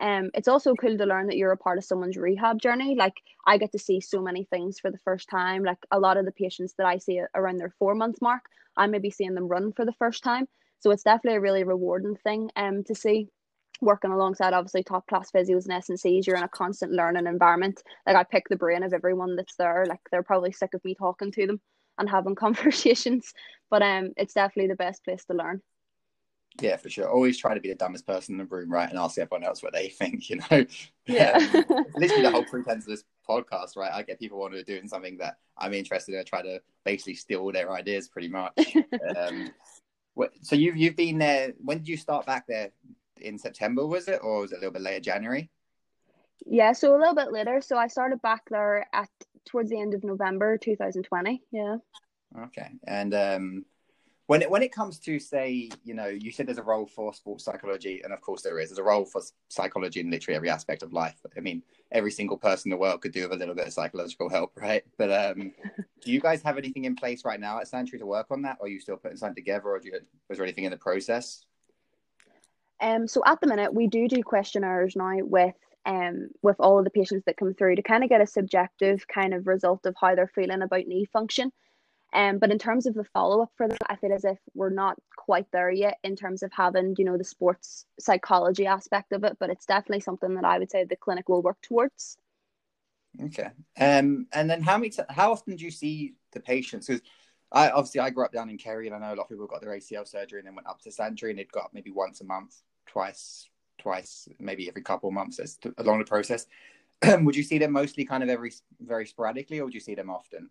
Um, 0.00 0.30
it's 0.34 0.46
also 0.46 0.74
cool 0.74 0.96
to 0.96 1.06
learn 1.06 1.26
that 1.26 1.36
you're 1.36 1.50
a 1.50 1.56
part 1.56 1.78
of 1.78 1.84
someone's 1.84 2.16
rehab 2.16 2.60
journey. 2.60 2.94
Like 2.94 3.14
I 3.44 3.58
get 3.58 3.72
to 3.72 3.78
see 3.78 4.00
so 4.00 4.22
many 4.22 4.44
things 4.44 4.78
for 4.78 4.92
the 4.92 4.98
first 4.98 5.28
time. 5.28 5.64
Like 5.64 5.78
a 5.90 5.98
lot 5.98 6.16
of 6.16 6.24
the 6.24 6.32
patients 6.32 6.74
that 6.78 6.86
I 6.86 6.98
see 6.98 7.20
around 7.34 7.56
their 7.58 7.74
four 7.80 7.96
month 7.96 8.22
mark, 8.22 8.42
I 8.76 8.86
may 8.86 9.00
be 9.00 9.10
seeing 9.10 9.34
them 9.34 9.48
run 9.48 9.72
for 9.72 9.84
the 9.84 9.92
first 9.94 10.22
time. 10.22 10.46
So 10.78 10.92
it's 10.92 11.02
definitely 11.02 11.38
a 11.38 11.40
really 11.40 11.64
rewarding 11.64 12.14
thing 12.14 12.50
um 12.54 12.84
to 12.84 12.94
see. 12.94 13.28
Working 13.80 14.10
alongside 14.10 14.52
obviously 14.52 14.82
top 14.82 15.06
class 15.06 15.30
physios 15.30 15.68
and 15.68 15.82
SNCs, 15.82 16.26
you're 16.26 16.36
in 16.36 16.42
a 16.42 16.48
constant 16.48 16.92
learning 16.92 17.26
environment. 17.26 17.82
Like 18.06 18.16
I 18.16 18.24
pick 18.24 18.48
the 18.48 18.56
brain 18.56 18.82
of 18.82 18.92
everyone 18.92 19.36
that's 19.36 19.56
there. 19.56 19.86
Like 19.88 20.00
they're 20.10 20.22
probably 20.22 20.52
sick 20.52 20.74
of 20.74 20.84
me 20.84 20.94
talking 20.94 21.30
to 21.32 21.46
them 21.46 21.60
and 21.98 22.08
having 22.08 22.34
conversations. 22.36 23.32
But 23.70 23.82
um 23.82 24.12
it's 24.16 24.34
definitely 24.34 24.68
the 24.68 24.76
best 24.76 25.04
place 25.04 25.24
to 25.26 25.34
learn. 25.34 25.62
Yeah, 26.60 26.76
for 26.76 26.90
sure. 26.90 27.08
Always 27.08 27.38
try 27.38 27.54
to 27.54 27.60
be 27.60 27.68
the 27.68 27.74
dumbest 27.74 28.06
person 28.06 28.34
in 28.34 28.38
the 28.38 28.44
room, 28.44 28.70
right? 28.70 28.88
And 28.88 28.98
ask 28.98 29.18
everyone 29.18 29.44
else 29.44 29.62
what 29.62 29.72
they 29.72 29.88
think, 29.88 30.28
you 30.28 30.40
know? 30.50 30.66
Yeah. 31.06 31.38
um, 31.38 31.84
literally 31.96 32.22
the 32.22 32.30
whole 32.30 32.44
pretense 32.44 32.84
of 32.84 32.90
this 32.90 33.04
podcast, 33.28 33.76
right? 33.76 33.92
I 33.92 34.02
get 34.02 34.18
people 34.18 34.38
wanting 34.38 34.58
to 34.58 34.64
doing 34.64 34.88
something 34.88 35.18
that 35.18 35.36
I'm 35.56 35.74
interested 35.74 36.14
in. 36.14 36.20
I 36.20 36.24
try 36.24 36.42
to 36.42 36.60
basically 36.84 37.14
steal 37.14 37.50
their 37.52 37.72
ideas 37.72 38.08
pretty 38.08 38.28
much. 38.28 38.76
um, 39.16 39.50
so 40.42 40.56
you've, 40.56 40.76
you've 40.76 40.96
been 40.96 41.18
there, 41.18 41.52
when 41.62 41.78
did 41.78 41.88
you 41.88 41.96
start 41.96 42.26
back 42.26 42.46
there? 42.48 42.72
In 43.20 43.38
September, 43.38 43.86
was 43.86 44.08
it? 44.08 44.20
Or 44.22 44.40
was 44.40 44.52
it 44.52 44.56
a 44.56 44.58
little 44.58 44.72
bit 44.72 44.82
later, 44.82 45.00
January? 45.00 45.50
Yeah, 46.46 46.72
so 46.72 46.94
a 46.94 46.98
little 46.98 47.14
bit 47.14 47.32
later. 47.32 47.60
So 47.60 47.76
I 47.76 47.88
started 47.88 48.22
back 48.22 48.42
there 48.50 48.86
at 48.92 49.08
towards 49.44 49.70
the 49.70 49.80
end 49.80 49.94
of 49.94 50.04
November 50.04 50.58
2020. 50.58 51.42
Yeah. 51.50 51.76
Okay. 52.44 52.70
And 52.86 53.14
um, 53.14 53.64
when 54.28 54.42
it 54.42 54.50
when 54.50 54.62
it 54.62 54.72
comes 54.72 54.98
to 54.98 55.18
say 55.18 55.70
you 55.84 55.94
know 55.94 56.06
you 56.06 56.30
said 56.30 56.46
there's 56.46 56.58
a 56.58 56.62
role 56.62 56.86
for 56.86 57.12
sports 57.14 57.44
psychology 57.44 58.02
and 58.04 58.12
of 58.12 58.20
course 58.20 58.42
there 58.42 58.58
is 58.60 58.68
there's 58.68 58.78
a 58.78 58.82
role 58.82 59.04
for 59.04 59.22
psychology 59.48 60.00
in 60.00 60.10
literally 60.10 60.36
every 60.36 60.50
aspect 60.50 60.82
of 60.82 60.92
life 60.92 61.16
i 61.36 61.40
mean 61.40 61.62
every 61.92 62.10
single 62.10 62.36
person 62.36 62.70
in 62.70 62.76
the 62.76 62.80
world 62.80 63.00
could 63.00 63.12
do 63.12 63.22
with 63.22 63.32
a 63.32 63.36
little 63.36 63.54
bit 63.54 63.66
of 63.66 63.72
psychological 63.72 64.28
help 64.28 64.52
right 64.56 64.84
but 64.98 65.10
um 65.10 65.50
do 66.02 66.12
you 66.12 66.20
guys 66.20 66.42
have 66.42 66.58
anything 66.58 66.84
in 66.84 66.94
place 66.94 67.24
right 67.24 67.40
now 67.40 67.58
at 67.58 67.66
Santry 67.66 67.98
to 67.98 68.06
work 68.06 68.26
on 68.30 68.42
that 68.42 68.58
or 68.60 68.66
are 68.66 68.68
you 68.68 68.78
still 68.78 68.98
putting 68.98 69.16
something 69.16 69.34
together 69.34 69.70
or 69.70 69.80
do 69.80 69.88
you, 69.88 69.98
was 70.28 70.36
there 70.36 70.44
anything 70.44 70.64
in 70.64 70.70
the 70.70 70.76
process 70.76 71.46
um 72.80 73.08
so 73.08 73.22
at 73.26 73.40
the 73.40 73.46
minute 73.46 73.74
we 73.74 73.86
do 73.86 74.08
do 74.08 74.22
questionnaires 74.22 74.96
now 74.96 75.16
with 75.20 75.54
um 75.86 76.28
with 76.42 76.56
all 76.58 76.78
of 76.78 76.84
the 76.84 76.90
patients 76.90 77.24
that 77.26 77.36
come 77.36 77.54
through 77.54 77.76
to 77.76 77.82
kind 77.82 78.02
of 78.04 78.10
get 78.10 78.20
a 78.20 78.26
subjective 78.26 79.06
kind 79.08 79.34
of 79.34 79.46
result 79.46 79.84
of 79.86 79.94
how 80.00 80.14
they're 80.14 80.30
feeling 80.34 80.62
about 80.62 80.86
knee 80.86 81.06
function 81.12 81.50
um, 82.12 82.38
but 82.38 82.50
in 82.50 82.58
terms 82.58 82.86
of 82.86 82.94
the 82.94 83.04
follow 83.04 83.42
up 83.42 83.52
for 83.56 83.68
that, 83.68 83.78
I 83.86 83.96
feel 83.96 84.12
as 84.12 84.24
if 84.24 84.38
we're 84.54 84.70
not 84.70 84.96
quite 85.16 85.46
there 85.52 85.70
yet 85.70 85.98
in 86.02 86.16
terms 86.16 86.42
of 86.42 86.50
having, 86.52 86.94
you 86.96 87.04
know, 87.04 87.18
the 87.18 87.24
sports 87.24 87.84
psychology 88.00 88.66
aspect 88.66 89.12
of 89.12 89.24
it. 89.24 89.36
But 89.38 89.50
it's 89.50 89.66
definitely 89.66 90.00
something 90.00 90.34
that 90.34 90.44
I 90.44 90.58
would 90.58 90.70
say 90.70 90.84
the 90.84 90.96
clinic 90.96 91.28
will 91.28 91.42
work 91.42 91.58
towards. 91.62 92.16
Okay. 93.22 93.50
Um, 93.78 94.26
and 94.32 94.48
then 94.48 94.62
how 94.62 94.78
many, 94.78 94.92
how 95.10 95.32
often 95.32 95.56
do 95.56 95.64
you 95.64 95.70
see 95.70 96.14
the 96.32 96.40
patients? 96.40 96.86
Because 96.86 97.02
I 97.50 97.70
obviously 97.70 98.00
I 98.00 98.10
grew 98.10 98.24
up 98.24 98.32
down 98.32 98.50
in 98.50 98.58
Kerry, 98.58 98.86
and 98.86 98.94
I 98.94 98.98
know 98.98 99.14
a 99.14 99.16
lot 99.16 99.24
of 99.24 99.28
people 99.30 99.46
got 99.46 99.62
their 99.62 99.70
ACL 99.70 100.06
surgery 100.06 100.40
and 100.40 100.46
then 100.46 100.54
went 100.54 100.68
up 100.68 100.80
to 100.82 100.92
Santry, 100.92 101.30
and 101.30 101.38
they'd 101.38 101.50
got 101.50 101.72
maybe 101.72 101.90
once 101.90 102.20
a 102.20 102.24
month, 102.24 102.56
twice, 102.86 103.48
twice, 103.78 104.28
maybe 104.38 104.68
every 104.68 104.82
couple 104.82 105.08
of 105.08 105.14
months 105.14 105.38
as 105.38 105.56
to, 105.58 105.74
along 105.78 105.98
the 105.98 106.04
process. 106.04 106.46
would 107.20 107.36
you 107.36 107.42
see 107.42 107.58
them 107.58 107.72
mostly 107.72 108.04
kind 108.04 108.22
of 108.22 108.28
every 108.28 108.52
very 108.80 109.06
sporadically, 109.06 109.60
or 109.60 109.64
would 109.64 109.74
you 109.74 109.80
see 109.80 109.94
them 109.94 110.10
often? 110.10 110.50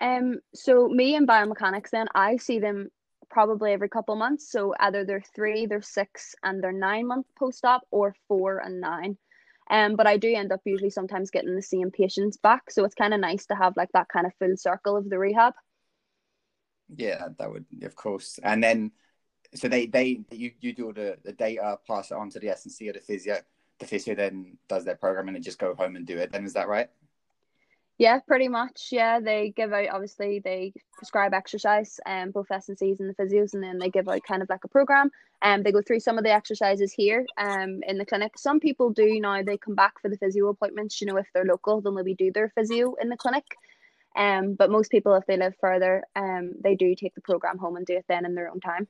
Um, 0.00 0.40
so 0.52 0.88
me 0.88 1.14
and 1.14 1.28
biomechanics, 1.28 1.90
then 1.90 2.08
I 2.14 2.38
see 2.38 2.58
them 2.58 2.90
probably 3.30 3.72
every 3.72 3.88
couple 3.88 4.16
months. 4.16 4.50
So 4.50 4.74
either 4.80 5.04
they're 5.04 5.22
three, 5.34 5.66
they're 5.66 5.82
six, 5.82 6.34
and 6.42 6.62
they're 6.62 6.72
nine 6.72 7.06
month 7.06 7.26
post 7.38 7.64
op, 7.64 7.82
or 7.90 8.16
four 8.26 8.58
and 8.58 8.80
nine. 8.80 9.16
Um, 9.70 9.96
but 9.96 10.06
I 10.06 10.16
do 10.16 10.34
end 10.34 10.52
up 10.52 10.60
usually 10.64 10.90
sometimes 10.90 11.30
getting 11.30 11.54
the 11.54 11.62
same 11.62 11.90
patients 11.90 12.36
back, 12.36 12.70
so 12.70 12.84
it's 12.84 12.94
kind 12.94 13.14
of 13.14 13.20
nice 13.20 13.46
to 13.46 13.54
have 13.54 13.76
like 13.76 13.90
that 13.92 14.08
kind 14.08 14.26
of 14.26 14.34
full 14.38 14.56
circle 14.56 14.96
of 14.96 15.08
the 15.08 15.18
rehab. 15.18 15.54
Yeah, 16.96 17.28
that 17.38 17.50
would 17.50 17.66
of 17.82 17.94
course, 17.96 18.38
and 18.42 18.62
then 18.62 18.92
so 19.54 19.68
they 19.68 19.86
they 19.86 20.20
you 20.30 20.52
you 20.60 20.72
do 20.72 20.92
the 20.92 21.16
the 21.24 21.32
data, 21.32 21.78
pass 21.86 22.10
it 22.10 22.14
on 22.14 22.30
to 22.30 22.40
the 22.40 22.48
SNC 22.48 22.90
or 22.90 22.92
the 22.94 23.00
physio. 23.00 23.38
The 23.78 23.86
physio 23.86 24.14
then 24.14 24.56
does 24.68 24.84
their 24.84 24.94
program 24.94 25.28
and 25.28 25.36
they 25.36 25.40
just 25.40 25.58
go 25.58 25.74
home 25.74 25.96
and 25.96 26.06
do 26.06 26.18
it. 26.18 26.30
Then 26.30 26.44
is 26.44 26.52
that 26.52 26.68
right? 26.68 26.88
Yeah, 27.98 28.18
pretty 28.20 28.48
much. 28.48 28.88
Yeah, 28.90 29.20
they 29.20 29.50
give 29.50 29.72
out 29.72 29.88
obviously 29.92 30.40
they 30.40 30.72
prescribe 30.96 31.32
exercise, 31.32 32.00
um, 32.06 32.32
both 32.32 32.48
SNCs 32.48 32.98
and 32.98 33.08
the 33.08 33.14
physios, 33.14 33.54
and 33.54 33.62
then 33.62 33.78
they 33.78 33.88
give 33.88 34.08
out 34.08 34.22
kind 34.24 34.42
of 34.42 34.48
like 34.48 34.64
a 34.64 34.68
program. 34.68 35.10
And 35.42 35.60
um, 35.60 35.62
they 35.62 35.72
go 35.72 35.82
through 35.82 36.00
some 36.00 36.18
of 36.18 36.24
the 36.24 36.32
exercises 36.32 36.92
here, 36.92 37.26
um, 37.36 37.82
in 37.86 37.98
the 37.98 38.06
clinic. 38.06 38.38
Some 38.38 38.58
people 38.58 38.90
do 38.90 39.20
now. 39.20 39.42
They 39.42 39.58
come 39.58 39.74
back 39.74 40.00
for 40.00 40.08
the 40.08 40.16
physio 40.16 40.48
appointments. 40.48 41.00
You 41.00 41.06
know, 41.06 41.18
if 41.18 41.26
they're 41.34 41.44
local, 41.44 41.80
they'll 41.80 41.92
maybe 41.92 42.14
do 42.14 42.32
their 42.32 42.48
physio 42.48 42.94
in 43.00 43.10
the 43.10 43.16
clinic. 43.16 43.44
Um, 44.16 44.54
but 44.54 44.70
most 44.70 44.90
people, 44.90 45.14
if 45.14 45.26
they 45.26 45.36
live 45.36 45.54
further, 45.60 46.04
um, 46.14 46.52
they 46.62 46.74
do 46.74 46.94
take 46.94 47.14
the 47.14 47.20
program 47.20 47.58
home 47.58 47.76
and 47.76 47.86
do 47.86 47.96
it 47.96 48.04
then 48.08 48.24
in 48.24 48.34
their 48.34 48.50
own 48.50 48.60
time. 48.60 48.86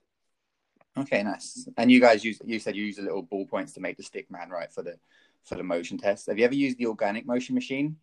Okay, 0.97 1.23
nice. 1.23 1.69
And 1.77 1.91
you 1.91 2.01
guys 2.01 2.25
use 2.25 2.41
you 2.45 2.59
said 2.59 2.77
you 2.77 2.85
use 2.85 2.99
a 2.99 3.03
little 3.03 3.23
ball 3.23 3.47
points 3.47 3.73
to 3.73 3.81
make 3.81 3.97
the 3.97 4.03
stick 4.03 4.31
man 4.31 4.51
right 4.51 4.73
for 4.73 4.83
the 4.83 4.97
for 5.43 5.57
the 5.57 5.63
motion 5.63 5.99
test. 5.99 6.27
Have 6.27 6.39
you 6.39 6.45
ever 6.45 6.55
used 6.55 6.79
the 6.79 6.87
organic 6.87 7.27
motion 7.27 7.55
machine? 7.55 7.97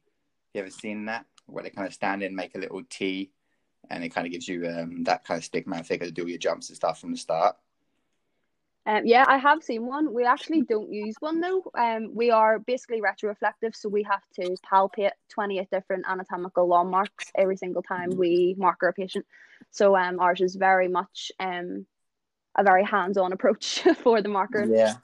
Have 0.53 0.55
you 0.55 0.61
ever 0.61 0.71
seen 0.71 1.05
that 1.05 1.25
where 1.45 1.63
they 1.63 1.69
kind 1.69 1.87
of 1.87 1.93
stand 1.93 2.21
in, 2.21 2.35
make 2.35 2.55
a 2.55 2.59
little 2.59 2.81
T, 2.89 3.31
and 3.89 4.03
it 4.03 4.09
kind 4.09 4.27
of 4.27 4.33
gives 4.33 4.47
you 4.47 4.67
um, 4.67 5.03
that 5.05 5.23
kind 5.23 5.37
of 5.37 5.43
stick 5.45 5.67
man 5.67 5.83
figure 5.83 6.05
to 6.05 6.11
do 6.11 6.27
your 6.27 6.37
jumps 6.37 6.69
and 6.69 6.75
stuff 6.75 6.99
from 6.99 7.11
the 7.11 7.17
start? 7.17 7.55
Um, 8.91 9.05
yeah, 9.05 9.24
I 9.25 9.38
have 9.38 9.63
seen 9.63 9.86
one. 9.86 10.13
We 10.13 10.25
actually 10.25 10.63
don't 10.63 10.91
use 10.91 11.15
one 11.21 11.39
though. 11.39 11.63
Um, 11.77 12.13
we 12.13 12.29
are 12.29 12.60
basically 12.60 13.00
retroreflective, 13.00 13.74
so 13.74 13.88
we 13.88 14.03
have 14.03 14.24
to 14.36 14.57
palpate 14.69 15.12
28 15.29 15.69
different 15.71 16.03
anatomical 16.10 16.67
landmarks 16.67 17.31
every 17.36 17.55
single 17.55 17.81
time 17.81 18.10
we 18.10 18.53
mark 18.57 18.83
our 18.83 18.91
patient. 18.91 19.25
So 19.69 19.95
um, 19.95 20.19
ours 20.19 20.41
is 20.41 20.55
very 20.55 20.89
much 20.89 21.31
um, 21.39 21.86
a 22.57 22.65
very 22.65 22.83
hands-on 22.83 23.31
approach 23.31 23.79
for 24.03 24.21
the 24.21 24.27
marker. 24.27 24.65
Yeah, 24.65 24.95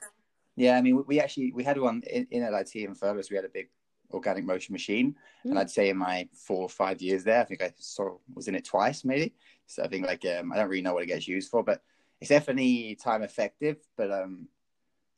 yeah. 0.54 0.76
I 0.76 0.82
mean, 0.82 1.02
we 1.06 1.18
actually 1.18 1.52
we 1.52 1.64
had 1.64 1.80
one 1.80 2.02
in, 2.10 2.26
in 2.30 2.42
LIT 2.42 2.76
in 2.76 2.94
Fergus. 2.94 3.30
We 3.30 3.36
had 3.36 3.46
a 3.46 3.48
big 3.48 3.70
organic 4.10 4.44
motion 4.44 4.74
machine, 4.74 5.16
mm. 5.46 5.50
and 5.50 5.58
I'd 5.58 5.70
say 5.70 5.88
in 5.88 5.96
my 5.96 6.28
four 6.34 6.60
or 6.64 6.68
five 6.68 7.00
years 7.00 7.24
there, 7.24 7.40
I 7.40 7.44
think 7.44 7.62
I 7.62 7.72
saw 7.78 8.18
was 8.34 8.48
in 8.48 8.54
it 8.54 8.66
twice 8.66 9.02
maybe. 9.02 9.32
So 9.66 9.82
I 9.82 9.88
think 9.88 10.06
like 10.06 10.26
um, 10.26 10.52
I 10.52 10.56
don't 10.56 10.68
really 10.68 10.82
know 10.82 10.92
what 10.92 11.04
it 11.04 11.06
gets 11.06 11.26
used 11.26 11.50
for, 11.50 11.64
but 11.64 11.80
it's 12.20 12.30
definitely 12.30 12.96
time 13.02 13.22
effective. 13.22 13.78
But 13.96 14.10
um, 14.10 14.48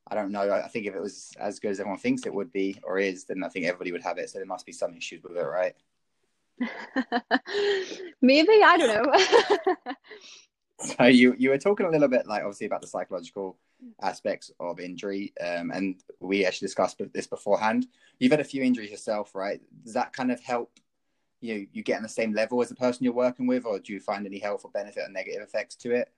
I 0.08 0.14
don't 0.14 0.32
know. 0.32 0.52
I 0.52 0.68
think 0.68 0.86
if 0.86 0.94
it 0.94 1.00
was 1.00 1.32
as 1.38 1.60
good 1.60 1.70
as 1.70 1.80
everyone 1.80 2.00
thinks 2.00 2.26
it 2.26 2.34
would 2.34 2.52
be 2.52 2.80
or 2.82 2.98
is, 2.98 3.24
then 3.24 3.44
I 3.44 3.48
think 3.48 3.66
everybody 3.66 3.92
would 3.92 4.02
have 4.02 4.18
it. 4.18 4.30
So 4.30 4.38
there 4.38 4.46
must 4.46 4.66
be 4.66 4.72
some 4.72 4.94
issues 4.94 5.22
with 5.22 5.36
it, 5.36 5.42
right? 5.42 5.74
Maybe 8.20 8.62
I 8.62 8.76
don't 8.76 9.06
know. 9.06 9.94
so 10.80 11.04
you 11.04 11.34
you 11.38 11.50
were 11.50 11.58
talking 11.58 11.86
a 11.86 11.90
little 11.90 12.08
bit 12.08 12.26
like 12.26 12.42
obviously 12.42 12.66
about 12.66 12.80
the 12.80 12.86
psychological 12.86 13.56
aspects 14.02 14.50
of 14.60 14.80
injury 14.80 15.32
um, 15.40 15.70
and 15.70 16.02
we 16.20 16.44
actually 16.44 16.66
discussed 16.66 17.00
this 17.12 17.26
beforehand 17.26 17.86
you've 18.18 18.30
had 18.30 18.40
a 18.40 18.44
few 18.44 18.62
injuries 18.62 18.90
yourself 18.90 19.34
right 19.34 19.60
does 19.84 19.94
that 19.94 20.12
kind 20.12 20.30
of 20.30 20.40
help 20.40 20.70
you 21.40 21.66
you 21.72 21.82
get 21.82 21.96
on 21.96 22.02
the 22.02 22.08
same 22.08 22.32
level 22.32 22.60
as 22.62 22.68
the 22.68 22.74
person 22.74 23.04
you're 23.04 23.12
working 23.12 23.46
with 23.46 23.64
or 23.64 23.78
do 23.78 23.92
you 23.92 24.00
find 24.00 24.26
any 24.26 24.38
helpful 24.38 24.70
benefit 24.72 25.02
or 25.06 25.10
negative 25.10 25.42
effects 25.42 25.76
to 25.76 25.92
it 25.92 26.10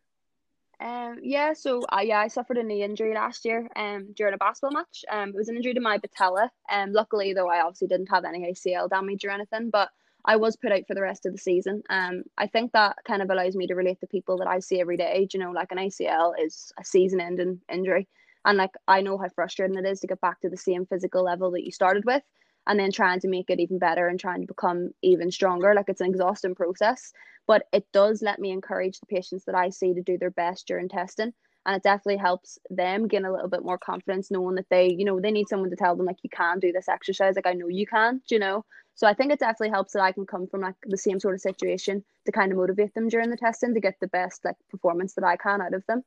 um, 0.83 1.19
yeah, 1.23 1.53
so 1.53 1.83
uh, 1.93 2.01
yeah, 2.03 2.19
I 2.19 2.29
suffered 2.29 2.59
a 2.59 2.63
knee 2.63 2.83
injury 2.83 3.15
last 3.15 3.45
year 3.45 3.69
um, 3.77 4.09
during 4.17 4.35
a 4.35 4.39
basketball 4.39 4.73
match. 4.73 5.05
Um, 5.11 5.29
it 5.29 5.37
was 5.37 5.49
an 5.49 5.57
injury 5.57 5.75
to 5.75 5.81
my 5.81 5.99
patella. 5.99 6.51
Um, 6.71 6.93
luckily, 6.93 7.33
though, 7.33 7.49
I 7.49 7.61
obviously 7.61 7.87
didn't 7.87 8.11
have 8.11 8.25
any 8.25 8.53
ACL 8.53 8.91
damage 8.91 9.25
or 9.25 9.31
anything, 9.31 9.71
but 9.71 9.91
I 10.25 10.37
was 10.37 10.57
put 10.57 10.73
out 10.73 10.87
for 10.89 10.95
the 10.95 11.03
rest 11.03 11.25
of 11.25 11.33
the 11.33 11.39
season. 11.39 11.83
Um, 11.89 12.25
I 12.37 12.49
think 12.49 12.73
that 12.73 12.97
kind 13.07 13.23
of 13.23 13.31
allows 13.31 13.55
me 13.55 13.67
to 13.69 13.75
relate 13.75 14.01
to 14.01 14.07
people 14.09 14.39
that 14.39 14.49
I 14.49 14.59
see 14.59 14.81
every 14.81 14.97
day. 14.97 15.29
You 15.33 15.39
know, 15.39 15.53
like 15.53 15.71
an 15.71 15.79
ACL 15.79 16.33
is 16.39 16.73
a 16.79 16.85
season-ending 16.85 17.61
injury, 17.73 18.09
and 18.45 18.59
like 18.59 18.75
I 18.89 19.03
know 19.03 19.19
how 19.19 19.29
frustrating 19.29 19.79
it 19.79 19.87
is 19.87 20.01
to 20.01 20.09
get 20.09 20.21
back 20.21 20.41
to 20.41 20.49
the 20.49 20.57
same 20.57 20.87
physical 20.87 21.23
level 21.23 21.53
that 21.53 21.65
you 21.65 21.71
started 21.71 22.05
with, 22.05 22.23
and 22.67 22.79
then 22.79 22.91
trying 22.91 23.21
to 23.21 23.29
make 23.29 23.51
it 23.51 23.61
even 23.61 23.79
better 23.79 24.09
and 24.09 24.19
trying 24.19 24.41
to 24.41 24.47
become 24.49 24.91
even 25.03 25.31
stronger. 25.31 25.75
Like 25.75 25.89
it's 25.89 26.01
an 26.01 26.09
exhausting 26.09 26.57
process, 26.57 27.13
but 27.47 27.67
it 27.73 27.87
does 27.93 28.23
let 28.23 28.39
me 28.39 28.51
encourage 28.51 29.01
the 29.01 29.07
patients 29.07 29.45
that 29.45 29.55
I 29.55 29.71
see 29.71 29.95
to 29.95 30.03
do 30.03 30.19
their 30.19 30.31
best 30.31 30.67
during 30.67 30.89
testing 30.89 31.33
and 31.65 31.77
it 31.77 31.83
definitely 31.83 32.17
helps 32.17 32.59
them 32.71 33.07
gain 33.07 33.25
a 33.25 33.33
little 33.33 33.49
bit 33.49 33.65
more 33.65 33.79
confidence 33.79 34.31
knowing 34.31 34.57
that 34.57 34.69
they 34.71 34.91
you 34.91 35.05
know 35.05 35.21
they 35.21 35.31
need 35.31 35.49
someone 35.49 35.71
to 35.71 35.77
tell 35.77 35.97
them 35.97 36.07
like 36.07 36.19
you 36.23 36.31
can 36.31 36.59
do 36.59 36.73
this 36.73 36.89
exercise 36.89 37.37
like 37.37 37.47
i 37.47 37.53
know 37.53 37.69
you 37.69 37.87
can 37.87 38.21
you 38.31 38.39
know? 38.39 38.65
So 38.95 39.07
i 39.07 39.15
think 39.15 39.33
it 39.33 39.39
definitely 39.39 39.71
helps 39.71 39.93
that 39.93 40.03
i 40.03 40.13
can 40.13 40.27
come 40.27 40.47
from 40.47 40.63
like 40.63 40.75
the 40.85 40.99
same 40.99 41.21
sort 41.21 41.35
of 41.35 41.41
situation 41.41 42.05
to 42.27 42.33
kind 42.33 42.53
of 42.53 42.59
motivate 42.59 42.95
them 42.95 43.09
during 43.09 43.31
the 43.31 43.37
testing 43.37 43.75
to 43.75 43.81
get 43.81 43.95
the 44.01 44.09
best 44.09 44.45
like 44.45 44.57
performance 44.71 45.15
that 45.15 45.25
i 45.25 45.37
can 45.37 45.61
out 45.61 45.75
of 45.75 45.85
them. 45.87 46.03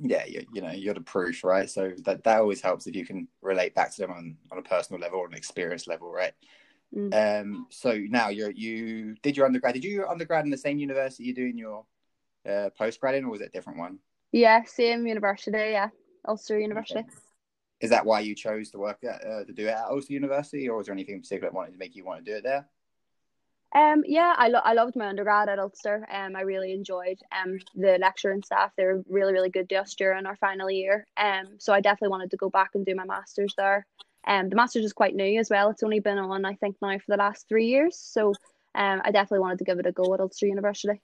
Yeah 0.00 0.24
you, 0.26 0.44
you 0.52 0.60
know 0.60 0.72
you're 0.72 0.94
the 0.94 1.00
proof 1.00 1.44
right? 1.44 1.70
So 1.70 1.92
that 2.04 2.24
that 2.24 2.40
always 2.40 2.60
helps 2.60 2.86
if 2.86 2.96
you 2.96 3.06
can 3.06 3.28
relate 3.42 3.74
back 3.74 3.92
to 3.94 4.00
them 4.02 4.10
on 4.10 4.36
on 4.50 4.58
a 4.58 4.62
personal 4.62 5.00
level 5.00 5.20
or 5.20 5.26
an 5.26 5.34
experience 5.34 5.86
level 5.86 6.10
right 6.10 6.32
mm. 6.94 7.40
um 7.42 7.66
so 7.70 7.98
now 8.08 8.28
you're 8.28 8.50
you 8.50 9.14
did 9.22 9.36
your 9.36 9.46
undergrad 9.46 9.74
did 9.74 9.84
you 9.84 9.90
your 9.90 10.10
undergrad 10.10 10.44
in 10.44 10.50
the 10.50 10.56
same 10.56 10.78
university 10.78 11.24
you're 11.24 11.34
doing 11.34 11.58
your 11.58 11.84
uh, 12.46 12.68
postgrad 12.78 13.14
in 13.16 13.24
or 13.24 13.30
was 13.30 13.40
it 13.40 13.48
a 13.48 13.50
different 13.50 13.78
one 13.78 13.98
yeah, 14.34 14.64
same 14.64 15.06
university. 15.06 15.56
Yeah, 15.56 15.90
Ulster 16.26 16.58
University. 16.58 16.98
Okay. 16.98 17.08
Is 17.80 17.90
that 17.90 18.04
why 18.04 18.18
you 18.18 18.34
chose 18.34 18.68
to 18.72 18.78
work 18.78 18.98
at, 19.04 19.24
uh, 19.24 19.44
to 19.44 19.52
do 19.52 19.68
it 19.68 19.70
at 19.70 19.86
Ulster 19.88 20.12
University, 20.12 20.68
or 20.68 20.76
was 20.76 20.86
there 20.86 20.92
anything 20.92 21.14
in 21.14 21.20
particular 21.20 21.50
that 21.50 21.54
wanted 21.54 21.70
to 21.70 21.78
make 21.78 21.94
you 21.94 22.04
want 22.04 22.24
to 22.24 22.32
do 22.32 22.38
it 22.38 22.42
there? 22.42 22.66
Um, 23.76 24.02
yeah, 24.04 24.34
I, 24.36 24.48
lo- 24.48 24.62
I 24.64 24.72
loved 24.72 24.96
my 24.96 25.06
undergrad 25.06 25.48
at 25.48 25.60
Ulster. 25.60 26.04
Um, 26.12 26.34
I 26.34 26.40
really 26.40 26.72
enjoyed 26.72 27.20
um 27.30 27.60
the 27.76 27.96
lecture 28.00 28.32
and 28.32 28.44
staff. 28.44 28.72
They 28.76 28.86
were 28.86 29.04
really 29.08 29.32
really 29.32 29.50
good 29.50 29.68
to 29.68 29.76
us 29.76 29.94
during 29.94 30.26
our 30.26 30.36
final 30.36 30.68
year. 30.68 31.06
Um, 31.16 31.58
so 31.58 31.72
I 31.72 31.80
definitely 31.80 32.10
wanted 32.10 32.32
to 32.32 32.36
go 32.36 32.50
back 32.50 32.70
and 32.74 32.84
do 32.84 32.96
my 32.96 33.04
masters 33.04 33.54
there. 33.56 33.86
Um, 34.26 34.48
the 34.48 34.56
masters 34.56 34.84
is 34.84 34.92
quite 34.92 35.14
new 35.14 35.38
as 35.38 35.50
well. 35.50 35.70
It's 35.70 35.82
only 35.82 36.00
been 36.00 36.18
on 36.18 36.44
I 36.44 36.54
think 36.54 36.76
now 36.80 36.96
for 36.98 37.04
the 37.08 37.16
last 37.16 37.48
three 37.48 37.66
years. 37.66 37.98
So 37.98 38.32
um, 38.74 39.02
I 39.04 39.10
definitely 39.10 39.40
wanted 39.40 39.58
to 39.58 39.64
give 39.64 39.78
it 39.78 39.86
a 39.86 39.92
go 39.92 40.14
at 40.14 40.20
Ulster 40.20 40.46
University. 40.46 41.00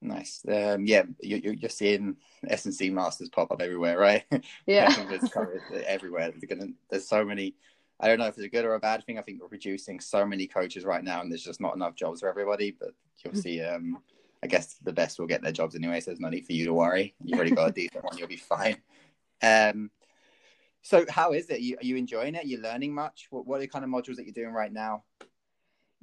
Nice. 0.00 0.42
Um, 0.48 0.84
yeah, 0.84 1.04
you, 1.20 1.40
you're 1.42 1.54
just 1.54 1.78
seeing 1.78 2.16
S 2.48 2.64
and 2.64 2.74
C 2.74 2.90
masters 2.90 3.28
pop 3.28 3.52
up 3.52 3.62
everywhere, 3.62 3.98
right? 3.98 4.24
Yeah, 4.66 4.92
everywhere. 5.86 6.32
There's 6.90 7.08
so 7.08 7.24
many. 7.24 7.54
I 8.00 8.08
don't 8.08 8.18
know 8.18 8.26
if 8.26 8.36
it's 8.36 8.46
a 8.46 8.48
good 8.48 8.64
or 8.64 8.74
a 8.74 8.80
bad 8.80 9.04
thing. 9.04 9.18
I 9.18 9.22
think 9.22 9.40
we're 9.40 9.48
producing 9.48 10.00
so 10.00 10.26
many 10.26 10.48
coaches 10.48 10.84
right 10.84 11.04
now, 11.04 11.20
and 11.20 11.30
there's 11.30 11.44
just 11.44 11.60
not 11.60 11.76
enough 11.76 11.94
jobs 11.94 12.20
for 12.20 12.28
everybody. 12.28 12.72
But 12.72 12.90
you'll 13.24 13.34
see. 13.34 13.62
Um, 13.62 13.98
I 14.42 14.48
guess 14.48 14.74
the 14.82 14.92
best 14.92 15.20
will 15.20 15.28
get 15.28 15.40
their 15.40 15.52
jobs 15.52 15.76
anyway, 15.76 16.00
so 16.00 16.10
there's 16.10 16.20
no 16.20 16.28
need 16.28 16.46
for 16.46 16.52
you 16.52 16.64
to 16.64 16.74
worry. 16.74 17.14
You've 17.22 17.38
already 17.38 17.54
got 17.54 17.68
a 17.68 17.72
decent 17.72 18.04
one; 18.04 18.18
you'll 18.18 18.26
be 18.26 18.36
fine. 18.36 18.78
Um, 19.40 19.90
so 20.82 21.04
how 21.08 21.32
is 21.32 21.48
it? 21.48 21.54
Are 21.54 21.60
you, 21.60 21.76
are 21.80 21.84
you 21.84 21.96
enjoying 21.96 22.34
it? 22.34 22.44
Are 22.44 22.46
you 22.46 22.60
learning 22.60 22.94
much? 22.94 23.28
What, 23.30 23.46
what 23.46 23.56
are 23.56 23.60
the 23.60 23.68
kind 23.68 23.84
of 23.84 23.90
modules 23.90 24.16
that 24.16 24.24
you're 24.24 24.34
doing 24.34 24.52
right 24.52 24.72
now? 24.72 25.04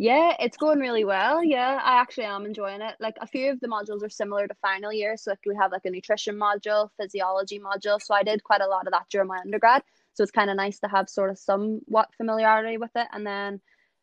Yeah, 0.02 0.34
it's 0.40 0.56
going 0.56 0.80
really 0.80 1.04
well. 1.04 1.44
Yeah, 1.44 1.78
I 1.84 2.00
actually 2.00 2.24
am 2.24 2.46
enjoying 2.46 2.82
it. 2.82 2.96
Like 3.02 3.18
a 3.20 3.28
few 3.28 3.52
of 3.52 3.60
the 3.60 3.68
modules 3.68 4.02
are 4.02 4.10
similar 4.10 4.48
to 4.48 4.54
final 4.62 4.94
year. 4.94 5.18
So 5.18 5.32
like 5.32 5.40
we 5.46 5.58
have 5.58 5.74
like 5.74 5.84
a 5.84 5.90
nutrition 5.90 6.40
module, 6.40 6.90
physiology 6.96 7.60
module. 7.60 8.02
So 8.02 8.14
I 8.14 8.24
did 8.24 8.42
quite 8.42 8.62
a 8.62 8.68
lot 8.68 8.88
of 8.88 8.94
that 8.94 9.08
during 9.12 9.28
my 9.28 9.40
undergrad. 9.40 9.84
So 10.14 10.24
it's 10.24 10.32
kind 10.32 10.50
of 10.50 10.56
nice 10.56 10.80
to 10.80 10.88
have 10.88 11.10
sort 11.10 11.30
of 11.30 11.38
somewhat 11.38 12.08
familiarity 12.16 12.78
with 12.78 12.92
it. 12.96 13.08
And 13.12 13.28
then 13.28 13.60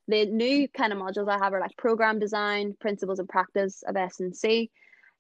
the 0.06 0.26
new 0.26 0.68
kind 0.68 0.92
of 0.92 0.98
modules 0.98 1.30
I 1.30 1.42
have 1.42 1.54
are 1.54 1.60
like 1.60 1.78
program 1.78 2.18
design, 2.18 2.76
principles 2.78 3.18
and 3.18 3.28
practice 3.28 3.82
of 3.88 3.96
S&C. 3.96 4.24
And 4.24 4.34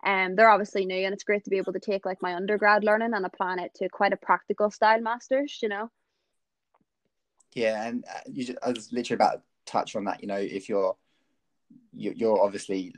um, 0.04 0.36
they're 0.36 0.50
obviously 0.50 0.84
new 0.84 1.04
and 1.04 1.12
it's 1.12 1.24
great 1.24 1.44
to 1.44 1.50
be 1.50 1.58
able 1.58 1.72
to 1.72 1.80
take 1.80 2.04
like 2.04 2.22
my 2.22 2.34
undergrad 2.34 2.84
learning 2.84 3.14
and 3.14 3.24
apply 3.24 3.56
it 3.56 3.74
to 3.74 3.88
quite 3.88 4.12
a 4.12 4.16
practical 4.16 4.70
style 4.70 5.00
masters, 5.00 5.58
you 5.62 5.68
know? 5.68 5.90
Yeah, 7.54 7.86
and 7.86 8.04
uh, 8.04 8.20
you 8.26 8.44
just, 8.44 8.58
I 8.62 8.70
was 8.70 8.92
literally 8.92 9.16
about 9.16 9.32
to 9.32 9.40
touch 9.64 9.96
on 9.96 10.04
that. 10.04 10.20
You 10.20 10.28
know, 10.28 10.36
if 10.36 10.68
you're 10.68 10.96
you're 11.92 12.42
obviously 12.42 12.94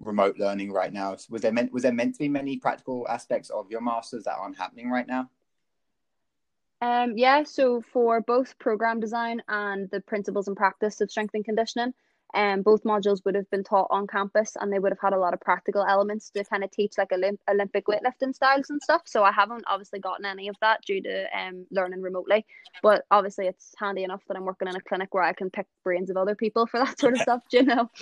remote 0.00 0.36
learning 0.38 0.72
right 0.72 0.92
now, 0.92 1.16
was 1.30 1.42
there 1.42 1.52
meant 1.52 1.72
was 1.72 1.84
there 1.84 1.92
meant 1.92 2.14
to 2.14 2.18
be 2.18 2.28
many 2.28 2.56
practical 2.56 3.06
aspects 3.08 3.50
of 3.50 3.70
your 3.70 3.80
masters 3.80 4.24
that 4.24 4.36
aren't 4.36 4.58
happening 4.58 4.90
right 4.90 5.06
now? 5.06 5.30
Um, 6.82 7.16
yeah, 7.16 7.44
so 7.44 7.82
for 7.92 8.20
both 8.20 8.58
program 8.58 9.00
design 9.00 9.42
and 9.48 9.88
the 9.90 10.00
principles 10.00 10.48
and 10.48 10.56
practice 10.56 11.00
of 11.00 11.10
strength 11.10 11.34
and 11.34 11.44
conditioning, 11.44 11.92
um, 12.34 12.62
both 12.62 12.84
modules 12.84 13.24
would 13.24 13.34
have 13.34 13.50
been 13.50 13.64
taught 13.64 13.88
on 13.90 14.06
campus 14.06 14.56
and 14.60 14.72
they 14.72 14.78
would 14.78 14.92
have 14.92 15.00
had 15.00 15.12
a 15.12 15.18
lot 15.18 15.34
of 15.34 15.40
practical 15.40 15.84
elements 15.84 16.30
to 16.30 16.44
kind 16.44 16.64
of 16.64 16.70
teach 16.70 16.94
like 16.98 17.10
Olymp- 17.10 17.38
Olympic 17.50 17.86
weightlifting 17.86 18.34
styles 18.34 18.70
and 18.70 18.80
stuff. 18.82 19.02
So 19.06 19.22
I 19.22 19.32
haven't 19.32 19.64
obviously 19.66 19.98
gotten 19.98 20.24
any 20.24 20.48
of 20.48 20.56
that 20.60 20.84
due 20.84 21.02
to 21.02 21.38
um, 21.38 21.66
learning 21.70 22.02
remotely. 22.02 22.46
But 22.82 23.04
obviously, 23.10 23.46
it's 23.46 23.74
handy 23.78 24.04
enough 24.04 24.22
that 24.28 24.36
I'm 24.36 24.44
working 24.44 24.68
in 24.68 24.76
a 24.76 24.80
clinic 24.80 25.12
where 25.14 25.24
I 25.24 25.32
can 25.32 25.50
pick 25.50 25.66
brains 25.84 26.10
of 26.10 26.16
other 26.16 26.34
people 26.34 26.66
for 26.66 26.80
that 26.80 26.98
sort 26.98 27.14
of 27.14 27.20
stuff, 27.20 27.42
you 27.52 27.62
know? 27.62 27.90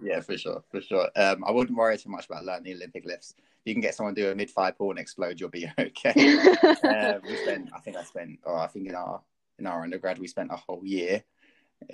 Yeah, 0.00 0.20
for 0.20 0.38
sure, 0.38 0.62
for 0.70 0.80
sure. 0.80 1.10
Um, 1.16 1.42
I 1.44 1.50
wouldn't 1.50 1.76
worry 1.76 1.98
too 1.98 2.08
much 2.08 2.26
about 2.26 2.44
learning 2.44 2.62
the 2.62 2.74
Olympic 2.74 3.04
lifts. 3.04 3.34
You 3.64 3.74
can 3.74 3.80
get 3.80 3.96
someone 3.96 4.14
to 4.14 4.22
do 4.22 4.30
a 4.30 4.34
mid 4.34 4.48
thigh 4.48 4.70
pull 4.70 4.90
and 4.90 5.00
explode, 5.00 5.40
you'll 5.40 5.48
be 5.48 5.68
okay. 5.80 6.10
um, 6.84 7.20
we 7.28 7.36
spent, 7.38 7.70
I 7.74 7.80
think 7.80 7.96
I 7.96 8.04
spent, 8.04 8.38
oh, 8.46 8.54
I 8.54 8.68
think 8.68 8.88
in 8.88 8.94
our 8.94 9.20
in 9.58 9.66
our 9.66 9.82
undergrad 9.82 10.18
we 10.18 10.26
spent 10.26 10.50
a 10.52 10.56
whole 10.56 10.84
year 10.84 11.22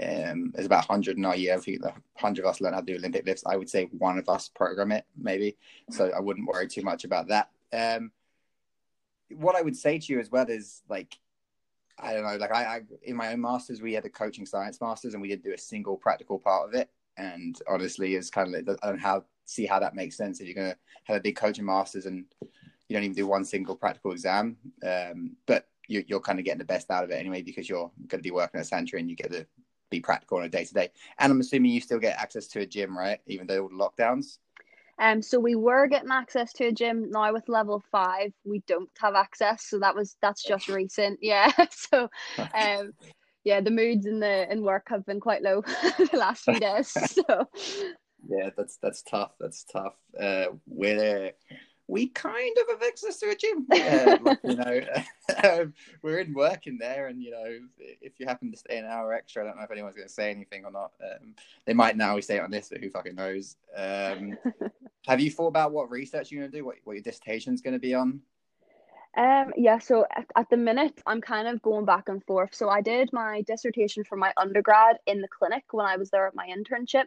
um, 0.03 0.53
about 0.59 0.89
100 0.89 1.17
in 1.17 1.25
our 1.25 1.37
year. 1.37 1.55
I 1.55 1.59
think 1.59 1.83
100 1.83 2.45
of 2.45 2.51
us 2.51 2.61
learn 2.61 2.75
how 2.75 2.81
to 2.81 2.87
do 2.87 2.97
Olympic 2.97 3.27
lifts. 3.27 3.45
I 3.47 3.57
would 3.57 3.71
say 3.71 3.89
one 3.93 4.19
of 4.19 4.29
us 4.29 4.49
program 4.49 4.93
it, 4.93 5.05
maybe. 5.17 5.57
So 5.91 6.11
I 6.15 6.21
wouldn't 6.21 6.49
worry 6.49 6.69
too 6.69 6.83
much 6.83 7.05
about 7.05 7.29
that. 7.29 7.51
Um, 7.73 8.13
what 9.31 9.57
I 9.57 9.63
would 9.63 9.77
say 9.77 9.99
to 9.99 10.13
you 10.13 10.21
as 10.21 10.31
well 10.31 10.47
is 10.49 10.83
like, 10.89 11.17
I 11.99 12.15
don't 12.15 12.25
know, 12.25 12.37
like 12.37 12.53
I, 12.53 12.65
I 12.65 12.81
in 13.03 13.17
my 13.17 13.33
own 13.33 13.41
masters, 13.41 13.83
we 13.83 13.93
had 13.93 14.05
a 14.05 14.11
coaching 14.11 14.47
science 14.47 14.81
masters 14.81 15.15
and 15.15 15.23
we 15.23 15.29
didn't 15.29 15.45
do 15.45 15.53
a 15.53 15.59
single 15.59 15.97
practical 15.97 16.39
part 16.39 16.69
of 16.69 16.75
it. 16.75 16.91
And 17.17 17.61
honestly, 17.69 18.15
it's 18.15 18.31
kind 18.31 18.55
of 18.55 18.67
like, 18.67 18.79
I 18.83 18.89
don't 18.89 18.99
how 18.99 19.25
see 19.45 19.67
how 19.67 19.81
that 19.81 19.95
makes 19.95 20.17
sense 20.17 20.41
if 20.41 20.47
you're 20.47 20.55
going 20.55 20.71
to 20.71 20.79
have 21.05 21.17
a 21.17 21.21
big 21.21 21.37
coaching 21.37 21.65
masters 21.65 22.07
and 22.07 22.25
you 22.89 22.95
don't 22.95 23.05
even 23.05 23.17
do 23.17 23.27
one 23.27 23.45
single 23.45 23.77
practical 23.77 24.13
exam. 24.13 24.57
Um, 24.87 25.37
but 25.47 25.69
you, 25.91 26.05
are 26.17 26.21
kind 26.21 26.39
of 26.39 26.45
getting 26.45 26.59
the 26.59 26.65
best 26.65 26.91
out 26.91 27.05
of 27.05 27.11
it 27.11 27.15
anyway 27.15 27.43
because 27.43 27.69
you're 27.69 27.91
going 28.07 28.21
to 28.21 28.27
be 28.27 28.31
working 28.31 28.61
at 28.61 28.67
Santry 28.67 29.01
and 29.01 29.11
you 29.11 29.17
get 29.17 29.31
the 29.31 29.47
be 29.91 30.01
practical 30.01 30.39
on 30.39 30.45
a 30.45 30.49
day 30.49 30.65
to 30.65 30.75
day. 30.75 30.91
And 31.19 31.33
I'm 31.33 31.41
assuming 31.41 31.73
you 31.73 31.81
still 31.81 31.99
get 31.99 32.19
access 32.19 32.47
to 32.49 32.61
a 32.61 32.67
gym, 32.67 32.97
right? 32.97 33.21
Even 33.27 33.47
though 33.47 33.63
all 33.63 33.69
the 33.69 33.75
lockdowns. 33.75 34.39
Um, 34.99 35.23
so 35.23 35.41
we 35.41 35.55
were 35.55 35.87
getting 35.87 36.11
access 36.11 36.53
to 36.55 36.67
a 36.67 36.73
gym 36.73 37.11
now 37.11 37.33
with 37.33 37.49
level 37.49 37.83
five. 37.91 38.33
We 38.45 38.63
don't 38.67 38.91
have 39.01 39.15
access, 39.15 39.65
so 39.65 39.79
that 39.79 39.95
was 39.95 40.17
that's 40.21 40.43
just 40.43 40.69
recent. 40.69 41.19
Yeah. 41.23 41.51
So, 41.71 42.09
um, 42.55 42.93
yeah, 43.45 43.63
the 43.63 43.71
moods 43.71 44.05
in 44.07 44.21
the 44.21 44.51
in 44.53 44.63
work 44.63 44.89
have 44.91 45.07
been 45.07 45.21
quite 45.21 45.43
low 45.43 45.63
the 46.13 46.19
last 46.19 46.45
few 46.45 46.61
days. 46.61 46.89
So. 46.89 47.49
Yeah, 48.29 48.51
that's 48.55 48.77
that's 48.83 49.03
tough. 49.03 49.33
That's 49.41 49.65
tough. 49.65 49.95
Uh, 50.19 50.47
we're 50.67 51.33
we 51.91 52.07
kind 52.09 52.57
of 52.57 52.65
have 52.71 52.89
access 52.89 53.19
to 53.19 53.31
a 53.31 53.35
gym. 53.35 53.67
Yeah, 53.73 54.17
like, 54.23 54.39
you 54.45 54.55
know, 54.55 54.81
um, 55.45 55.75
we're 56.03 56.21
in 56.21 56.33
work 56.33 56.67
in 56.67 56.79
there, 56.79 57.09
and 57.09 57.21
you 57.23 57.33
know, 57.33 57.59
if 57.79 58.19
you 58.19 58.27
happen 58.27 58.51
to 58.53 58.57
stay 58.57 58.79
an 58.79 58.87
hour 58.87 59.13
extra, 59.13 59.43
I 59.43 59.47
don't 59.47 59.57
know 59.57 59.65
if 59.65 59.71
anyone's 59.71 59.97
going 59.97 60.09
to 60.09 60.15
say 60.15 60.31
anything 60.31 60.65
or 60.65 60.71
not. 60.71 60.93
Um, 61.03 61.35
they 61.67 61.75
might 61.75 61.97
now 61.97 62.15
we 62.15 62.23
say 62.23 62.37
it 62.37 62.43
on 62.43 62.51
this, 62.51 62.69
but 62.71 62.81
who 62.81 62.91
fucking 62.91 63.17
knows? 63.17 63.57
Um, 63.77 64.39
have 65.07 65.21
you 65.21 65.31
thought 65.31 65.49
about 65.49 65.73
what 65.73 65.91
research 65.91 66.31
you're 66.31 66.43
going 66.43 66.53
to 66.53 66.59
do? 66.59 66.65
What 66.65 66.77
what 66.85 66.95
your 66.95 67.03
dissertation 67.03 67.53
is 67.53 67.61
going 67.61 67.75
to 67.75 67.81
be 67.81 67.95
on? 67.95 68.21
Um, 69.17 69.53
yeah, 69.57 69.79
so 69.79 70.07
at, 70.15 70.27
at 70.37 70.51
the 70.51 70.57
minute, 70.57 71.03
I'm 71.05 71.21
kind 71.21 71.49
of 71.49 71.61
going 71.63 71.85
back 71.85 72.09
and 72.09 72.25
forth. 72.25 72.55
So 72.55 72.69
I 72.69 72.81
did 72.81 73.13
my 73.13 73.43
dissertation 73.43 74.05
for 74.05 74.17
my 74.17 74.33
undergrad 74.37 74.99
in 75.07 75.21
the 75.21 75.29
clinic 75.29 75.65
when 75.73 75.85
I 75.85 75.97
was 75.97 76.11
there 76.11 76.29
at 76.29 76.37
my 76.37 76.47
internship. 76.47 77.07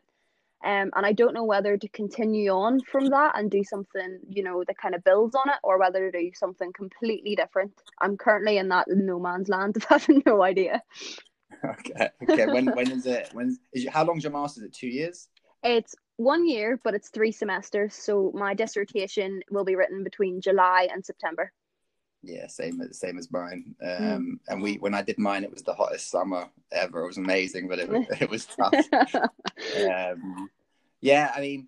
Um, 0.63 0.91
and 0.95 1.05
I 1.05 1.11
don't 1.11 1.33
know 1.33 1.43
whether 1.43 1.77
to 1.77 1.87
continue 1.89 2.49
on 2.51 2.79
from 2.81 3.07
that 3.07 3.37
and 3.37 3.51
do 3.51 3.63
something, 3.63 4.19
you 4.29 4.43
know, 4.43 4.63
that 4.65 4.77
kind 4.77 4.95
of 4.95 5.03
builds 5.03 5.35
on 5.35 5.49
it 5.49 5.59
or 5.61 5.77
whether 5.77 6.09
to 6.09 6.19
do 6.19 6.31
something 6.33 6.71
completely 6.73 7.35
different. 7.35 7.73
I'm 8.01 8.15
currently 8.15 8.57
in 8.57 8.69
that 8.69 8.87
no 8.87 9.19
man's 9.19 9.49
land 9.49 9.75
of 9.77 9.83
having 9.83 10.23
no 10.25 10.41
idea. 10.41 10.81
Okay. 11.65 12.09
Okay. 12.29 12.45
When 12.47 12.67
when 12.67 12.91
is 12.91 13.05
it? 13.05 13.29
When 13.33 13.57
is 13.73 13.87
how 13.89 14.05
long's 14.05 14.23
your 14.23 14.33
master's? 14.33 14.63
Is 14.63 14.67
it 14.69 14.73
two 14.73 14.87
years? 14.87 15.27
It's 15.63 15.95
one 16.17 16.47
year, 16.47 16.79
but 16.83 16.93
it's 16.93 17.09
three 17.09 17.31
semesters. 17.31 17.93
So 17.93 18.31
my 18.33 18.53
dissertation 18.53 19.41
will 19.49 19.65
be 19.65 19.75
written 19.75 20.03
between 20.03 20.41
July 20.41 20.87
and 20.91 21.05
September. 21.05 21.51
Yeah, 22.23 22.47
same 22.47 22.81
as 22.81 22.97
same 22.97 23.17
as 23.17 23.31
mine. 23.31 23.75
Um, 23.81 23.89
mm. 23.89 24.39
And 24.47 24.61
we 24.61 24.75
when 24.75 24.93
I 24.93 25.01
did 25.01 25.19
mine, 25.19 25.43
it 25.43 25.51
was 25.51 25.61
the 25.61 25.73
hottest 25.73 26.09
summer 26.09 26.47
ever. 26.71 27.03
It 27.03 27.07
was 27.07 27.17
amazing, 27.17 27.67
but 27.67 27.79
it 27.79 27.89
it 28.21 28.29
was 28.29 28.45
tough. 28.45 28.73
um, 29.89 30.49
yeah, 31.01 31.33
I 31.35 31.41
mean, 31.41 31.67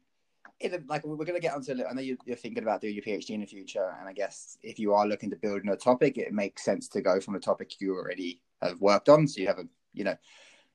it, 0.61 0.87
like 0.87 1.05
we're 1.05 1.17
going 1.17 1.33
to 1.35 1.41
get 1.41 1.53
onto. 1.53 1.73
It. 1.73 1.85
I 1.89 1.93
know 1.93 2.01
you're, 2.01 2.17
you're, 2.25 2.37
thinking 2.37 2.63
about 2.63 2.79
doing 2.79 2.95
your 2.95 3.03
PhD 3.03 3.31
in 3.31 3.41
the 3.41 3.45
future, 3.45 3.93
and 3.99 4.07
I 4.07 4.13
guess 4.13 4.57
if 4.63 4.79
you 4.79 4.93
are 4.93 5.05
looking 5.05 5.29
to 5.31 5.35
build 5.35 5.61
on 5.61 5.73
a 5.73 5.75
topic, 5.75 6.17
it 6.17 6.31
makes 6.31 6.63
sense 6.63 6.87
to 6.89 7.01
go 7.01 7.19
from 7.19 7.35
a 7.35 7.39
topic 7.39 7.81
you 7.81 7.93
already 7.93 8.41
have 8.61 8.79
worked 8.79 9.09
on, 9.09 9.27
so 9.27 9.41
you 9.41 9.47
have 9.47 9.59
a 9.59 9.67
you 9.93 10.05
know 10.05 10.15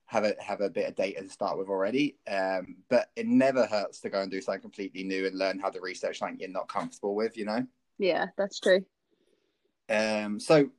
have 0.04 0.24
a 0.24 0.34
have 0.40 0.60
a 0.60 0.68
bit 0.68 0.88
of 0.88 0.94
data 0.94 1.22
to 1.22 1.28
start 1.30 1.56
with 1.56 1.68
already. 1.68 2.16
Um, 2.30 2.76
but 2.90 3.10
it 3.16 3.26
never 3.26 3.64
hurts 3.64 4.00
to 4.00 4.10
go 4.10 4.20
and 4.20 4.30
do 4.30 4.42
something 4.42 4.60
completely 4.60 5.04
new 5.04 5.26
and 5.26 5.38
learn 5.38 5.58
how 5.58 5.70
to 5.70 5.80
research 5.80 6.18
something 6.18 6.38
you're 6.38 6.50
not 6.50 6.68
comfortable 6.68 7.14
with. 7.14 7.38
You 7.38 7.46
know. 7.46 7.66
Yeah, 7.98 8.26
that's 8.36 8.60
true. 8.60 8.84
Um, 9.90 10.38
so 10.38 10.70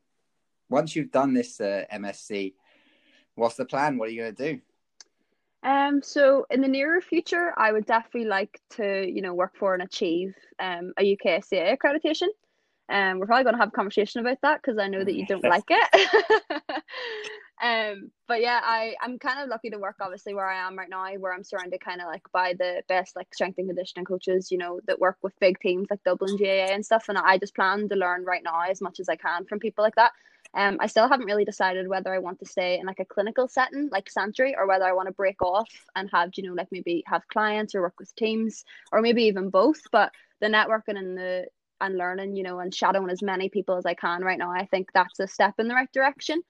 once 0.69 0.95
you've 0.95 1.11
done 1.11 1.33
this 1.33 1.59
uh, 1.59 1.83
MSc, 1.93 2.53
what's 3.35 3.55
the 3.55 3.65
plan? 3.65 3.97
What 3.97 4.09
are 4.09 4.11
you 4.11 4.21
going 4.21 4.35
to 4.35 4.53
do? 4.53 4.61
Um, 5.63 6.01
so 6.01 6.47
in 6.49 6.61
the 6.61 6.67
nearer 6.67 7.01
future, 7.01 7.53
I 7.55 7.71
would 7.71 7.85
definitely 7.85 8.27
like 8.27 8.59
to, 8.71 9.07
you 9.07 9.21
know, 9.21 9.33
work 9.33 9.55
for 9.55 9.73
and 9.73 9.83
achieve 9.83 10.33
um, 10.59 10.93
a 10.97 11.15
UKSCA 11.15 11.77
accreditation. 11.77 12.29
Um, 12.89 13.19
we're 13.19 13.27
probably 13.27 13.43
going 13.43 13.55
to 13.55 13.59
have 13.59 13.69
a 13.69 13.71
conversation 13.71 14.21
about 14.21 14.39
that 14.41 14.61
because 14.61 14.79
I 14.79 14.87
know 14.87 15.03
that 15.03 15.15
you 15.15 15.25
don't 15.25 15.43
like 15.55 15.65
it. 15.69 16.83
um, 17.61 18.09
but 18.27 18.41
yeah, 18.41 18.59
I 18.63 18.95
I'm 19.01 19.19
kind 19.19 19.39
of 19.39 19.47
lucky 19.47 19.69
to 19.69 19.77
work 19.77 19.97
obviously 20.01 20.33
where 20.33 20.49
I 20.49 20.65
am 20.67 20.77
right 20.77 20.89
now, 20.89 21.05
where 21.19 21.33
I'm 21.33 21.43
surrounded 21.43 21.79
kind 21.79 22.01
of 22.01 22.07
like 22.07 22.23
by 22.31 22.53
the 22.57 22.81
best 22.87 23.15
like 23.15 23.33
strength 23.33 23.59
and 23.59 23.67
conditioning 23.67 24.05
coaches, 24.05 24.51
you 24.51 24.57
know, 24.57 24.79
that 24.87 24.99
work 24.99 25.17
with 25.21 25.39
big 25.39 25.59
teams 25.59 25.87
like 25.91 26.03
Dublin 26.03 26.37
GAA 26.37 26.73
and 26.73 26.83
stuff. 26.83 27.05
And 27.07 27.19
I 27.19 27.37
just 27.37 27.53
plan 27.53 27.87
to 27.89 27.95
learn 27.95 28.25
right 28.25 28.43
now 28.43 28.61
as 28.61 28.81
much 28.81 28.99
as 28.99 29.09
I 29.09 29.15
can 29.15 29.45
from 29.45 29.59
people 29.59 29.83
like 29.83 29.95
that. 29.95 30.11
Um, 30.53 30.77
I 30.81 30.87
still 30.87 31.07
haven't 31.07 31.27
really 31.27 31.45
decided 31.45 31.87
whether 31.87 32.13
I 32.13 32.17
want 32.17 32.39
to 32.39 32.45
stay 32.45 32.79
in 32.79 32.85
like 32.85 32.99
a 32.99 33.05
clinical 33.05 33.47
setting 33.47 33.89
like 33.91 34.09
Santry 34.09 34.55
or 34.57 34.67
whether 34.67 34.85
I 34.85 34.93
want 34.93 35.07
to 35.07 35.13
break 35.13 35.41
off 35.41 35.69
and 35.95 36.09
have, 36.11 36.31
you 36.35 36.43
know, 36.43 36.53
like 36.53 36.67
maybe 36.71 37.03
have 37.05 37.27
clients 37.27 37.75
or 37.75 37.81
work 37.81 37.99
with 37.99 38.13
teams 38.15 38.65
or 38.91 39.01
maybe 39.01 39.23
even 39.23 39.49
both. 39.49 39.79
But 39.91 40.11
the 40.39 40.47
networking 40.47 40.97
and 40.97 41.17
the 41.17 41.45
and 41.79 41.97
learning, 41.97 42.35
you 42.35 42.43
know, 42.43 42.59
and 42.59 42.73
shadowing 42.73 43.09
as 43.09 43.21
many 43.21 43.49
people 43.49 43.77
as 43.77 43.85
I 43.85 43.93
can 43.93 44.23
right 44.23 44.37
now, 44.37 44.51
I 44.51 44.65
think 44.65 44.89
that's 44.93 45.19
a 45.19 45.27
step 45.27 45.55
in 45.59 45.67
the 45.67 45.75
right 45.75 45.91
direction. 45.91 46.41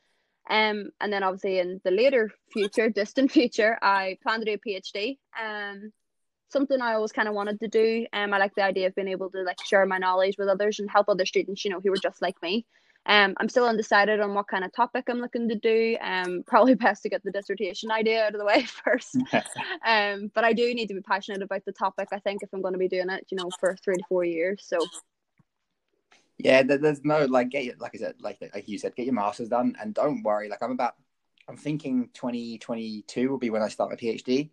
Um, 0.49 0.89
and 0.99 1.13
then 1.13 1.23
obviously 1.23 1.59
in 1.59 1.81
the 1.83 1.91
later 1.91 2.31
future, 2.51 2.89
distant 3.01 3.31
future, 3.31 3.77
I 3.81 4.17
plan 4.23 4.39
to 4.39 4.45
do 4.45 4.53
a 4.53 4.69
PhD. 4.69 5.17
Um, 5.41 5.91
something 6.49 6.81
I 6.81 6.93
always 6.93 7.11
kind 7.11 7.27
of 7.27 7.33
wanted 7.33 7.59
to 7.61 7.67
do. 7.67 8.05
Um, 8.13 8.33
I 8.33 8.37
like 8.37 8.55
the 8.55 8.63
idea 8.63 8.87
of 8.87 8.95
being 8.95 9.07
able 9.07 9.29
to 9.31 9.43
like 9.43 9.63
share 9.65 9.85
my 9.85 9.97
knowledge 9.97 10.35
with 10.37 10.49
others 10.49 10.79
and 10.79 10.89
help 10.89 11.07
other 11.09 11.25
students, 11.25 11.63
you 11.63 11.71
know, 11.71 11.79
who 11.79 11.91
are 11.93 11.97
just 11.97 12.21
like 12.21 12.35
me. 12.41 12.65
Um, 13.07 13.33
I'm 13.37 13.49
still 13.49 13.65
undecided 13.65 14.19
on 14.19 14.35
what 14.35 14.47
kind 14.47 14.63
of 14.63 14.71
topic 14.73 15.05
I'm 15.09 15.19
looking 15.19 15.49
to 15.49 15.55
do. 15.55 15.97
Um, 16.01 16.43
probably 16.47 16.75
best 16.75 17.03
to 17.03 17.09
get 17.09 17.23
the 17.23 17.31
dissertation 17.31 17.91
idea 17.91 18.25
out 18.25 18.35
of 18.35 18.39
the 18.39 18.45
way 18.45 18.63
first. 18.83 19.17
um, 19.85 20.31
but 20.35 20.43
I 20.43 20.53
do 20.53 20.73
need 20.73 20.87
to 20.87 20.93
be 20.93 21.01
passionate 21.01 21.41
about 21.41 21.65
the 21.65 21.71
topic. 21.71 22.09
I 22.11 22.19
think 22.19 22.43
if 22.43 22.49
I'm 22.53 22.61
going 22.61 22.73
to 22.73 22.79
be 22.79 22.89
doing 22.89 23.09
it, 23.09 23.25
you 23.31 23.37
know, 23.37 23.49
for 23.59 23.75
three 23.83 23.95
to 23.95 24.03
four 24.07 24.23
years. 24.23 24.63
So. 24.65 24.77
Yeah, 26.43 26.63
there's 26.63 27.03
no 27.03 27.25
like 27.25 27.49
get 27.49 27.65
your, 27.65 27.75
like 27.79 27.91
I 27.95 27.99
said, 27.99 28.15
like 28.19 28.39
like 28.53 28.67
you 28.67 28.77
said, 28.77 28.95
get 28.95 29.05
your 29.05 29.13
masters 29.13 29.49
done, 29.49 29.75
and 29.79 29.93
don't 29.93 30.23
worry. 30.23 30.49
Like 30.49 30.63
I'm 30.63 30.71
about, 30.71 30.95
I'm 31.47 31.57
thinking 31.57 32.09
2022 32.13 33.29
will 33.29 33.37
be 33.37 33.49
when 33.49 33.61
I 33.61 33.67
start 33.67 33.91
my 33.91 33.95
PhD. 33.95 34.49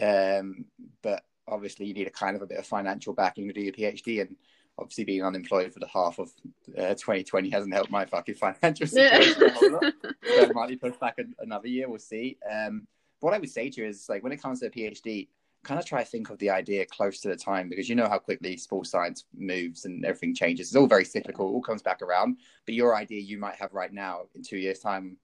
Um, 0.00 0.66
but 1.02 1.24
obviously 1.48 1.86
you 1.86 1.94
need 1.94 2.06
a 2.06 2.10
kind 2.10 2.36
of 2.36 2.42
a 2.42 2.46
bit 2.46 2.58
of 2.58 2.66
financial 2.66 3.14
backing 3.14 3.48
to 3.48 3.54
do 3.54 3.62
your 3.62 3.72
PhD, 3.72 4.20
and 4.20 4.36
obviously 4.78 5.04
being 5.04 5.24
unemployed 5.24 5.72
for 5.72 5.80
the 5.80 5.88
half 5.88 6.18
of 6.18 6.30
uh, 6.76 6.94
2020 6.94 7.50
hasn't 7.50 7.74
helped 7.74 7.90
my 7.90 8.04
fucking 8.04 8.34
financial 8.34 8.86
situation 8.86 9.42
a 9.42 9.50
whole 9.50 9.72
lot. 9.72 9.92
So 10.22 10.44
I 10.44 10.52
might 10.52 10.68
be 10.68 10.76
pushed 10.76 11.00
back 11.00 11.18
another 11.38 11.68
year. 11.68 11.88
We'll 11.88 11.98
see. 11.98 12.38
Um, 12.50 12.86
what 13.20 13.34
I 13.34 13.38
would 13.38 13.50
say 13.50 13.68
to 13.68 13.80
you 13.80 13.88
is 13.88 14.08
like 14.08 14.22
when 14.22 14.32
it 14.32 14.42
comes 14.42 14.60
to 14.60 14.66
a 14.66 14.70
PhD, 14.70 15.28
kind 15.62 15.78
of 15.78 15.86
try 15.86 16.02
to 16.02 16.08
think 16.08 16.30
of 16.30 16.38
the 16.38 16.50
idea 16.50 16.86
close 16.86 17.20
to 17.20 17.28
the 17.28 17.36
time 17.36 17.68
because 17.68 17.88
you 17.88 17.94
know 17.94 18.08
how 18.08 18.18
quickly 18.18 18.56
sports 18.56 18.90
science 18.90 19.24
moves 19.36 19.84
and 19.84 20.04
everything 20.04 20.34
changes. 20.34 20.68
It's 20.68 20.76
all 20.76 20.86
very 20.86 21.04
cyclical, 21.04 21.46
all 21.46 21.62
comes 21.62 21.82
back 21.82 22.02
around. 22.02 22.38
But 22.66 22.74
your 22.74 22.96
idea 22.96 23.20
you 23.20 23.38
might 23.38 23.56
have 23.56 23.74
right 23.74 23.92
now 23.92 24.22
in 24.34 24.42
two 24.42 24.58
years' 24.58 24.78
time 24.78 25.16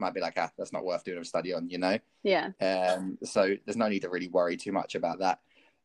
might 0.00 0.14
be 0.14 0.20
like, 0.20 0.34
ah, 0.36 0.50
that's 0.58 0.72
not 0.72 0.84
worth 0.84 1.04
doing 1.04 1.18
a 1.18 1.24
study 1.24 1.52
on, 1.52 1.68
you 1.68 1.78
know? 1.78 1.98
Yeah. 2.24 2.50
Um, 2.60 3.18
so 3.22 3.54
there's 3.64 3.76
no 3.76 3.88
need 3.88 4.02
to 4.02 4.10
really 4.10 4.28
worry 4.28 4.56
too 4.56 4.72
much 4.72 4.96
about 4.96 5.20
that 5.20 5.38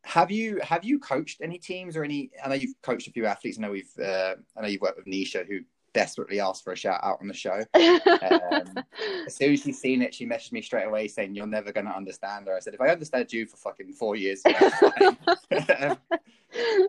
have 0.03 0.31
you 0.31 0.59
have 0.63 0.83
you 0.83 0.99
coached 0.99 1.41
any 1.41 1.57
teams 1.57 1.95
or 1.97 2.03
any? 2.03 2.31
I 2.43 2.49
know 2.49 2.55
you've 2.55 2.81
coached 2.81 3.07
a 3.07 3.11
few 3.11 3.25
athletes. 3.25 3.57
I 3.57 3.61
know 3.61 3.71
we've 3.71 3.91
uh, 3.99 4.35
I 4.55 4.61
know 4.61 4.67
you've 4.67 4.81
worked 4.81 4.97
with 4.97 5.05
Nisha, 5.05 5.45
who 5.45 5.59
desperately 5.93 6.39
asked 6.39 6.63
for 6.63 6.73
a 6.73 6.75
shout 6.75 6.99
out 7.03 7.19
on 7.21 7.27
the 7.27 7.33
show. 7.33 7.63
Um, 8.29 8.83
as 9.25 9.35
soon 9.35 9.53
as 9.53 9.61
she 9.61 9.71
seen 9.71 10.01
it, 10.01 10.13
she 10.13 10.25
messaged 10.25 10.51
me 10.51 10.61
straight 10.61 10.85
away 10.85 11.07
saying, 11.07 11.35
"You're 11.35 11.47
never 11.47 11.71
going 11.71 11.85
to 11.85 11.95
understand 11.95 12.47
her." 12.47 12.55
I 12.55 12.59
said, 12.59 12.73
"If 12.73 12.81
I 12.81 12.89
understand 12.89 13.31
you 13.31 13.45
for 13.45 13.57
fucking 13.57 13.93
four 13.93 14.15
years, 14.15 14.41
uh, 14.45 15.95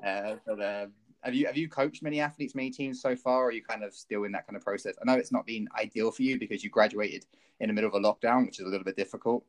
but 0.02 0.60
um, 0.60 0.92
have 1.22 1.34
you 1.34 1.46
have 1.46 1.56
you 1.56 1.68
coached 1.68 2.02
many 2.02 2.20
athletes, 2.20 2.54
many 2.54 2.70
teams 2.70 3.00
so 3.00 3.14
far? 3.16 3.44
Or 3.44 3.48
are 3.48 3.52
you 3.52 3.62
kind 3.62 3.84
of 3.84 3.94
still 3.94 4.24
in 4.24 4.32
that 4.32 4.46
kind 4.46 4.56
of 4.56 4.64
process? 4.64 4.96
I 5.00 5.04
know 5.04 5.18
it's 5.18 5.32
not 5.32 5.46
been 5.46 5.68
ideal 5.78 6.10
for 6.10 6.22
you 6.22 6.38
because 6.38 6.64
you 6.64 6.70
graduated 6.70 7.26
in 7.60 7.68
the 7.68 7.72
middle 7.72 7.88
of 7.88 7.94
a 7.94 8.00
lockdown, 8.00 8.46
which 8.46 8.60
is 8.60 8.66
a 8.66 8.68
little 8.68 8.84
bit 8.84 8.96
difficult. 8.96 9.44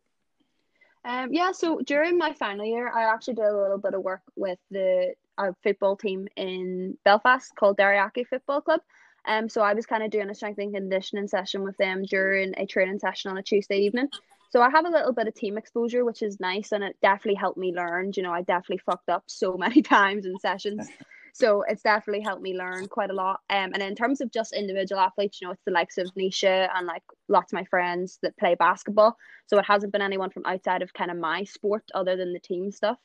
Um, 1.04 1.34
yeah, 1.34 1.52
so 1.52 1.80
during 1.80 2.18
my 2.18 2.34
final 2.34 2.66
year, 2.66 2.92
I 2.94 3.04
actually 3.04 3.36
did 3.36 3.46
a 3.46 3.58
little 3.58 3.80
bit 3.80 3.96
of 3.96 4.04
work 4.04 4.22
with 4.36 4.60
the 4.70 5.14
uh, 5.38 5.52
football 5.64 5.96
team 5.96 6.28
in 6.36 6.98
Belfast 7.04 7.56
called 7.56 7.78
Derryaghy 7.78 8.28
Football 8.28 8.62
Club. 8.62 8.82
Um, 9.28 9.50
so 9.50 9.62
I 9.62 9.74
was 9.74 9.86
kind 9.86 10.04
of 10.04 10.10
doing 10.10 10.30
a 10.30 10.36
strength 10.36 10.60
and 10.60 10.74
conditioning 10.74 11.28
session 11.28 11.64
with 11.64 11.78
them 11.78 12.04
during 12.04 12.54
a 12.58 12.66
training 12.66 13.00
session 13.00 13.32
on 13.32 13.38
a 13.38 13.44
Tuesday 13.44 13.80
evening. 13.80 14.10
So 14.50 14.62
I 14.62 14.70
have 14.70 14.86
a 14.86 14.90
little 14.90 15.14
bit 15.14 15.28
of 15.28 15.34
team 15.34 15.58
exposure, 15.58 16.04
which 16.04 16.22
is 16.22 16.40
nice, 16.40 16.74
and 16.74 16.84
it 16.84 16.98
definitely 17.02 17.36
helped 17.36 17.58
me 17.58 17.74
learn. 17.74 18.12
You 18.16 18.24
know, 18.24 18.34
I 18.34 18.42
definitely 18.42 18.82
fucked 18.86 19.10
up 19.10 19.24
so 19.28 19.54
many 19.60 19.82
times 19.82 20.26
in 20.26 20.38
sessions. 20.40 20.90
So 21.34 21.64
it's 21.68 21.84
definitely 21.84 22.24
helped 22.24 22.42
me 22.42 22.58
learn 22.58 22.88
quite 22.88 23.10
a 23.10 23.14
lot. 23.14 23.40
Um, 23.50 23.72
and 23.74 23.82
in 23.82 23.96
terms 23.96 24.20
of 24.20 24.32
just 24.32 24.54
individual 24.54 25.00
athletes, 25.00 25.40
you 25.40 25.48
know, 25.48 25.54
it's 25.54 25.64
the 25.66 25.72
likes 25.72 25.98
of 25.98 26.08
Nisha 26.18 26.70
and 26.76 26.86
like 26.86 27.04
lots 27.30 27.54
of 27.54 27.58
my 27.58 27.64
friends 27.66 28.20
that 28.22 28.38
play 28.38 28.56
basketball. 28.56 29.16
So 29.48 29.58
it 29.58 29.66
hasn't 29.66 29.94
been 29.94 30.02
anyone 30.02 30.30
from 30.30 30.46
outside 30.46 30.82
of 30.82 30.94
kind 30.94 31.12
of 31.12 31.18
my 31.18 31.46
sport 31.46 31.84
other 31.96 32.18
than 32.18 32.34
the 32.34 32.40
team 32.40 32.72
stuff. 32.72 32.98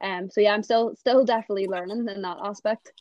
Um, 0.00 0.30
so 0.30 0.40
yeah, 0.40 0.54
I'm 0.54 0.62
still 0.62 0.94
still 0.96 1.24
definitely 1.24 1.66
learning 1.66 2.08
in 2.08 2.22
that 2.22 2.38
aspect. 2.42 2.92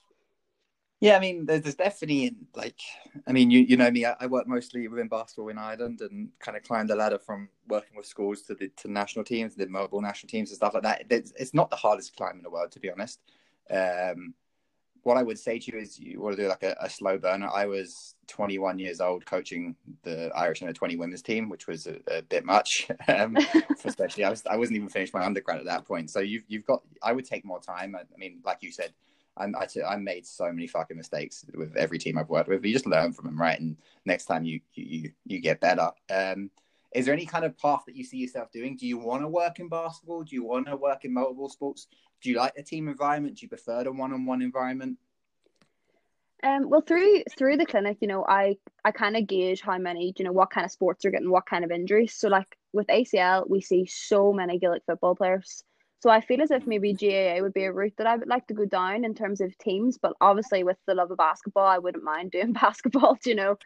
Yeah, 1.03 1.17
I 1.17 1.19
mean, 1.19 1.45
there's, 1.45 1.63
there's 1.63 1.75
definitely 1.75 2.27
in, 2.27 2.47
like, 2.55 2.79
I 3.27 3.33
mean, 3.33 3.51
you 3.51 3.59
you 3.59 3.75
know 3.75 3.91
me, 3.91 4.05
I, 4.05 4.15
I, 4.21 4.25
work 4.25 4.47
mostly 4.47 4.87
within 4.87 5.09
basketball 5.09 5.49
in 5.49 5.57
Ireland 5.57 5.99
and 5.99 6.29
kind 6.39 6.55
of 6.55 6.63
climbed 6.63 6.89
the 6.89 6.95
ladder 6.95 7.19
from 7.19 7.49
working 7.67 7.97
with 7.97 8.05
schools 8.05 8.43
to 8.43 8.55
the 8.55 8.69
to 8.77 8.89
national 8.89 9.25
teams, 9.25 9.53
the 9.53 9.67
mobile 9.67 9.99
national 9.99 10.29
teams 10.29 10.49
and 10.49 10.55
stuff 10.55 10.75
like 10.75 10.83
that. 10.83 11.03
It's, 11.09 11.33
it's 11.37 11.53
not 11.53 11.69
the 11.69 11.75
hardest 11.75 12.15
climb 12.15 12.37
in 12.37 12.41
the 12.41 12.49
world, 12.49 12.71
to 12.71 12.79
be 12.79 12.89
honest. 12.89 13.19
Um, 13.69 14.33
what 15.01 15.17
I 15.17 15.23
would 15.23 15.37
say 15.37 15.59
to 15.59 15.71
you 15.73 15.77
is 15.77 15.99
you 15.99 16.21
want 16.21 16.37
to 16.37 16.41
do 16.41 16.47
like 16.47 16.63
a, 16.63 16.73
a, 16.79 16.89
slow 16.89 17.17
burner. 17.17 17.49
I 17.53 17.65
was 17.65 18.15
21 18.27 18.79
years 18.79 19.01
old 19.01 19.25
coaching 19.25 19.75
the 20.03 20.31
Irish 20.33 20.61
under 20.61 20.71
20 20.71 20.95
women's 20.95 21.21
team, 21.21 21.49
which 21.49 21.67
was 21.67 21.85
a, 21.85 21.97
a 22.07 22.21
bit 22.21 22.45
much, 22.45 22.87
um, 23.09 23.35
especially 23.83 24.23
I 24.23 24.29
was 24.29 24.41
I 24.49 24.55
wasn't 24.55 24.77
even 24.77 24.87
finished 24.87 25.13
my 25.13 25.25
undergrad 25.25 25.59
at 25.59 25.65
that 25.65 25.85
point. 25.85 26.11
So 26.11 26.21
you've 26.21 26.43
you've 26.47 26.65
got 26.65 26.81
I 27.01 27.11
would 27.11 27.25
take 27.25 27.43
more 27.43 27.59
time. 27.59 27.93
I, 27.93 28.03
I 28.03 28.17
mean, 28.17 28.39
like 28.45 28.59
you 28.61 28.71
said, 28.71 28.93
I'm, 29.37 29.55
I, 29.55 29.67
I 29.87 29.95
made 29.95 30.25
so 30.25 30.51
many 30.51 30.67
fucking 30.67 30.97
mistakes 30.97 31.45
with 31.55 31.75
every 31.75 31.97
team 31.97 32.17
I've 32.17 32.29
worked 32.29 32.49
with. 32.49 32.61
But 32.61 32.67
you 32.67 32.73
just 32.73 32.87
learn 32.87 33.13
from 33.13 33.25
them, 33.25 33.39
right? 33.39 33.59
And 33.59 33.77
next 34.05 34.25
time 34.25 34.43
you 34.43 34.61
you 34.75 35.11
you 35.25 35.39
get 35.39 35.59
better. 35.59 35.89
Um, 36.13 36.49
is 36.93 37.05
there 37.05 37.13
any 37.13 37.25
kind 37.25 37.43
of 37.43 37.57
path 37.57 37.83
that 37.87 37.95
you 37.95 38.03
see 38.03 38.17
yourself 38.17 38.51
doing? 38.51 38.77
Do 38.77 38.85
you 38.85 38.97
want 38.97 39.23
to 39.23 39.27
work 39.27 39.59
in 39.59 39.67
basketball? 39.67 40.23
Do 40.23 40.35
you 40.35 40.43
want 40.43 40.67
to 40.67 40.75
work 40.75 41.05
in 41.05 41.13
multiple 41.13 41.49
sports? 41.49 41.87
Do 42.21 42.29
you 42.29 42.37
like 42.37 42.55
the 42.55 42.63
team 42.63 42.87
environment? 42.87 43.37
Do 43.37 43.45
you 43.45 43.49
prefer 43.49 43.83
the 43.83 43.91
one-on-one 43.91 44.41
environment? 44.41 44.97
Um, 46.43 46.69
well, 46.69 46.81
through 46.81 47.23
through 47.37 47.57
the 47.57 47.65
clinic, 47.65 47.97
you 48.01 48.07
know, 48.07 48.25
I 48.27 48.57
I 48.83 48.91
kind 48.91 49.15
of 49.15 49.27
gauge 49.27 49.61
how 49.61 49.77
many, 49.77 50.13
you 50.17 50.25
know, 50.25 50.33
what 50.33 50.51
kind 50.51 50.65
of 50.65 50.71
sports 50.71 51.05
are 51.05 51.11
getting 51.11 51.31
what 51.31 51.45
kind 51.45 51.63
of 51.63 51.71
injuries. 51.71 52.13
So, 52.13 52.27
like 52.27 52.57
with 52.73 52.87
ACL, 52.87 53.49
we 53.49 53.61
see 53.61 53.85
so 53.85 54.33
many 54.33 54.59
Gaelic 54.59 54.83
football 54.85 55.15
players. 55.15 55.63
So 56.03 56.09
I 56.09 56.19
feel 56.19 56.41
as 56.41 56.51
if 56.51 56.67
maybe 56.67 56.91
GAA 56.91 57.41
would 57.41 57.53
be 57.53 57.63
a 57.63 57.71
route 57.71 57.93
that 57.97 58.07
I 58.07 58.17
would 58.17 58.27
like 58.27 58.45
to 58.47 58.53
go 58.53 58.65
down 58.65 59.05
in 59.05 59.15
terms 59.15 59.39
of 59.39 59.57
teams. 59.57 59.97
But 59.97 60.11
obviously, 60.19 60.65
with 60.65 60.75
the 60.85 60.95
love 60.95 61.11
of 61.11 61.17
basketball, 61.17 61.65
I 61.65 61.77
wouldn't 61.77 62.03
mind 62.03 62.31
doing 62.31 62.51
basketball. 62.61 63.17
Do 63.23 63.29
you 63.29 63.37
know, 63.37 63.51
um, 63.51 63.57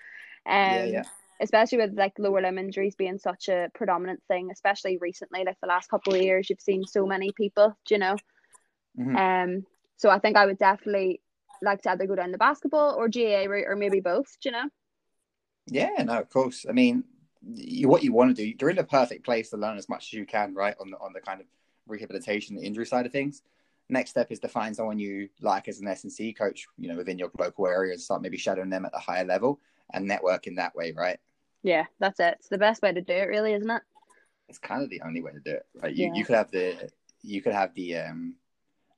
yeah, 0.46 0.86
yeah. 0.86 1.04
especially 1.42 1.80
with 1.80 1.98
like 1.98 2.14
lower 2.20 2.40
limb 2.40 2.60
injuries 2.60 2.94
being 2.96 3.18
such 3.18 3.50
a 3.50 3.72
predominant 3.74 4.22
thing, 4.28 4.52
especially 4.52 5.00
recently, 5.00 5.46
like 5.46 5.58
the 5.64 5.68
last 5.68 5.90
couple 5.90 6.14
of 6.14 6.22
years, 6.22 6.48
you've 6.48 6.62
seen 6.62 6.86
so 6.86 7.08
many 7.08 7.32
people. 7.32 7.76
Do 7.88 7.96
you 7.96 8.00
know, 8.00 8.16
Mm-hmm. 9.00 9.16
um. 9.16 9.66
So 9.96 10.12
I 10.12 10.20
think 10.20 10.38
I 10.38 10.46
would 10.46 10.60
definitely 10.60 11.22
like 11.64 11.82
to 11.82 11.90
either 11.90 12.06
go 12.06 12.16
down 12.16 12.32
the 12.32 12.38
basketball 12.38 12.94
or 12.94 13.10
GAA 13.10 13.46
route, 13.50 13.66
or 13.68 13.76
maybe 13.76 14.00
both. 14.00 14.28
do 14.44 14.50
You 14.50 14.52
know. 14.52 14.70
Yeah, 15.66 16.04
no, 16.04 16.20
of 16.20 16.30
course. 16.30 16.68
I 16.70 16.72
mean, 16.72 17.04
you, 17.42 17.90
what 17.90 18.04
you 18.04 18.14
want 18.14 18.36
to 18.36 18.44
do, 18.44 18.54
you're 18.60 18.70
in 18.70 18.76
the 18.76 18.84
perfect 18.84 19.26
place 19.26 19.50
to 19.50 19.58
learn 19.58 19.80
as 19.80 19.90
much 19.90 20.10
as 20.10 20.14
you 20.14 20.28
can, 20.28 20.54
right? 20.54 20.76
On 20.80 20.92
the 20.92 20.98
on 21.00 21.14
the 21.14 21.20
kind 21.20 21.42
of 21.42 21.48
rehabilitation, 21.88 22.56
the 22.56 22.64
injury 22.64 22.86
side 22.86 23.06
of 23.06 23.12
things. 23.12 23.44
Next 23.90 24.10
step 24.12 24.32
is 24.32 24.40
to 24.40 24.50
find 24.50 24.76
someone 24.76 25.00
you 25.00 25.30
like 25.42 25.68
as 25.68 25.80
an 25.80 25.88
S 25.88 26.04
and 26.04 26.12
C 26.12 26.34
coach, 26.34 26.68
you 26.78 26.90
know, 26.90 26.98
within 26.98 27.18
your 27.18 27.32
local 27.40 27.68
area, 27.68 27.94
and 27.94 28.02
start 28.02 28.22
maybe 28.22 28.38
shadowing 28.38 28.70
them 28.70 28.86
at 28.86 28.92
the 28.92 29.00
higher 29.00 29.24
level 29.24 29.60
and 29.94 30.10
networking 30.10 30.58
that 30.58 30.76
way, 30.76 30.92
right? 30.92 31.20
Yeah, 31.64 31.86
that's 32.00 32.20
it. 32.20 32.36
It's 32.40 32.50
the 32.50 32.58
best 32.58 32.82
way 32.82 32.94
to 32.94 33.02
do 33.02 33.14
it, 33.14 33.28
really, 33.28 33.54
isn't 33.54 33.70
it? 33.70 33.82
It's 34.50 34.60
kind 34.60 34.84
of 34.84 34.90
the 34.90 35.02
only 35.02 35.22
way 35.22 35.32
to 35.32 35.40
do 35.40 35.52
it, 35.52 35.66
right? 35.82 35.94
You 35.94 36.08
Yeah. 36.08 36.14
you 36.16 36.26
could 36.26 36.36
have 36.36 36.52
the 36.52 36.92
you 37.24 37.42
could 37.42 37.54
have 37.54 37.74
the 37.74 37.96
um 37.98 38.36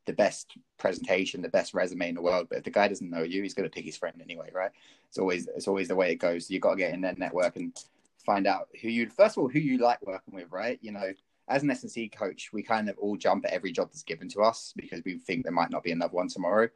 the 0.06 0.14
best 0.14 0.58
presentation, 0.78 1.42
the 1.42 1.50
best 1.50 1.74
resume 1.74 2.10
in 2.10 2.16
the 2.16 2.22
world, 2.22 2.48
but 2.50 2.60
if 2.60 2.64
the 2.64 2.72
guy 2.72 2.88
doesn't 2.88 3.10
know 3.12 3.22
you, 3.22 3.44
he's 3.44 3.54
going 3.54 3.70
to 3.70 3.74
pick 3.74 3.86
his 3.86 3.98
friend 3.98 4.20
anyway, 4.24 4.50
right? 4.54 4.72
It's 5.08 5.20
always 5.20 5.48
it's 5.56 5.68
always 5.68 5.88
the 5.88 5.96
way 5.96 6.12
it 6.12 6.16
goes. 6.16 6.50
You 6.50 6.60
got 6.60 6.72
to 6.72 6.78
get 6.78 6.94
in 6.94 7.02
their 7.02 7.16
network 7.16 7.56
and 7.58 7.78
find 8.26 8.48
out 8.48 8.70
who 8.82 8.90
you 8.90 9.08
first 9.10 9.38
of 9.38 9.44
all 9.44 9.50
who 9.50 9.60
you 9.60 9.78
like 9.78 10.02
working 10.06 10.34
with, 10.34 10.52
right? 10.52 10.80
You 10.82 10.92
know, 10.92 11.14
as 11.50 11.64
an 11.64 11.72
S 11.72 11.84
and 11.84 11.92
C 11.92 12.08
coach, 12.08 12.52
we 12.54 12.62
kind 12.62 12.90
of 12.90 12.98
all 12.98 13.18
jump 13.18 13.46
at 13.46 13.52
every 13.52 13.72
job 13.72 13.90
that's 13.90 14.04
given 14.04 14.30
to 14.30 14.42
us 14.42 14.74
because 14.76 15.02
we 15.04 15.18
think 15.18 15.44
there 15.44 15.52
might 15.52 15.72
not 15.72 15.84
be 15.84 15.92
another 15.92 16.14
one 16.14 16.28
tomorrow, 16.28 16.70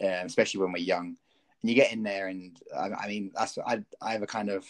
um, 0.00 0.26
especially 0.26 0.60
when 0.60 0.72
we're 0.72 0.78
young. 0.78 1.16
And 1.60 1.70
you 1.70 1.74
get 1.74 1.92
in 1.92 2.02
there, 2.02 2.28
and 2.28 2.56
I, 2.76 2.90
I 2.90 3.08
mean, 3.08 3.32
that's 3.34 3.58
I 3.58 3.84
I 4.00 4.12
have 4.12 4.22
a 4.22 4.26
kind 4.26 4.48
of 4.48 4.64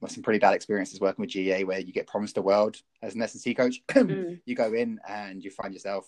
well, 0.00 0.10
some 0.10 0.22
pretty 0.22 0.38
bad 0.38 0.54
experiences 0.54 1.00
working 1.00 1.22
with 1.22 1.30
GA 1.30 1.64
where 1.64 1.78
you 1.78 1.92
get 1.92 2.06
promised 2.06 2.34
the 2.34 2.42
world 2.42 2.76
as 3.02 3.14
an 3.14 3.22
S 3.22 3.34
and 3.34 3.40
C 3.40 3.54
coach. 3.54 3.80
Mm. 3.94 4.40
you 4.44 4.54
go 4.54 4.72
in 4.72 4.98
and 5.08 5.42
you 5.44 5.50
find 5.50 5.72
yourself 5.72 6.06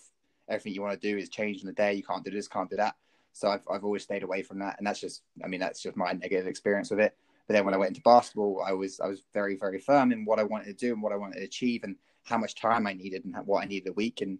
everything 0.49 0.73
you 0.73 0.81
want 0.81 0.99
to 0.99 1.11
do 1.11 1.17
is 1.17 1.29
changed 1.29 1.61
in 1.61 1.67
the 1.67 1.73
day. 1.73 1.93
You 1.93 2.03
can't 2.03 2.23
do 2.23 2.31
this, 2.31 2.47
can't 2.47 2.69
do 2.69 2.77
that. 2.77 2.95
So 3.33 3.49
I've 3.49 3.65
I've 3.71 3.83
always 3.83 4.03
stayed 4.03 4.23
away 4.23 4.41
from 4.41 4.59
that, 4.59 4.75
and 4.77 4.87
that's 4.87 4.99
just 4.99 5.21
I 5.43 5.47
mean 5.47 5.59
that's 5.59 5.81
just 5.81 5.95
my 5.95 6.13
negative 6.13 6.47
experience 6.47 6.89
with 6.89 6.99
it. 6.99 7.15
But 7.47 7.53
then 7.53 7.63
when 7.63 7.73
I 7.73 7.77
went 7.77 7.89
into 7.89 8.01
basketball, 8.01 8.63
I 8.65 8.73
was 8.73 8.99
I 8.99 9.07
was 9.07 9.23
very 9.33 9.55
very 9.55 9.79
firm 9.79 10.11
in 10.11 10.25
what 10.25 10.39
I 10.39 10.43
wanted 10.43 10.65
to 10.65 10.73
do 10.73 10.93
and 10.93 11.01
what 11.01 11.13
I 11.13 11.17
wanted 11.17 11.37
to 11.37 11.45
achieve 11.45 11.83
and 11.83 11.95
how 12.27 12.37
much 12.37 12.55
time 12.55 12.87
I 12.87 12.93
needed 12.93 13.25
and 13.25 13.35
what 13.45 13.63
I 13.63 13.65
needed 13.67 13.89
a 13.89 13.93
week. 13.93 14.21
And 14.21 14.39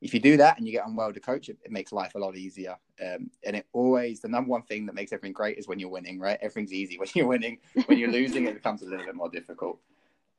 if 0.00 0.14
you 0.14 0.20
do 0.20 0.36
that 0.36 0.58
and 0.58 0.66
you 0.66 0.72
get 0.72 0.84
on 0.84 0.96
well 0.96 1.12
to 1.12 1.20
coach, 1.20 1.48
it, 1.48 1.58
it 1.64 1.70
makes 1.70 1.92
life 1.92 2.14
a 2.14 2.18
lot 2.18 2.36
easier. 2.36 2.76
Um, 3.00 3.30
and 3.44 3.56
it 3.56 3.66
always 3.72 4.20
the 4.20 4.28
number 4.28 4.50
one 4.50 4.62
thing 4.62 4.86
that 4.86 4.94
makes 4.94 5.12
everything 5.12 5.32
great 5.32 5.58
is 5.58 5.66
when 5.66 5.78
you're 5.78 5.90
winning, 5.90 6.18
right? 6.18 6.38
Everything's 6.40 6.72
easy 6.72 6.98
when 6.98 7.08
you're 7.14 7.26
winning. 7.26 7.58
When 7.86 7.98
you're 7.98 8.10
losing, 8.10 8.46
it 8.46 8.54
becomes 8.54 8.82
a 8.82 8.86
little 8.86 9.04
bit 9.04 9.14
more 9.14 9.30
difficult. 9.30 9.80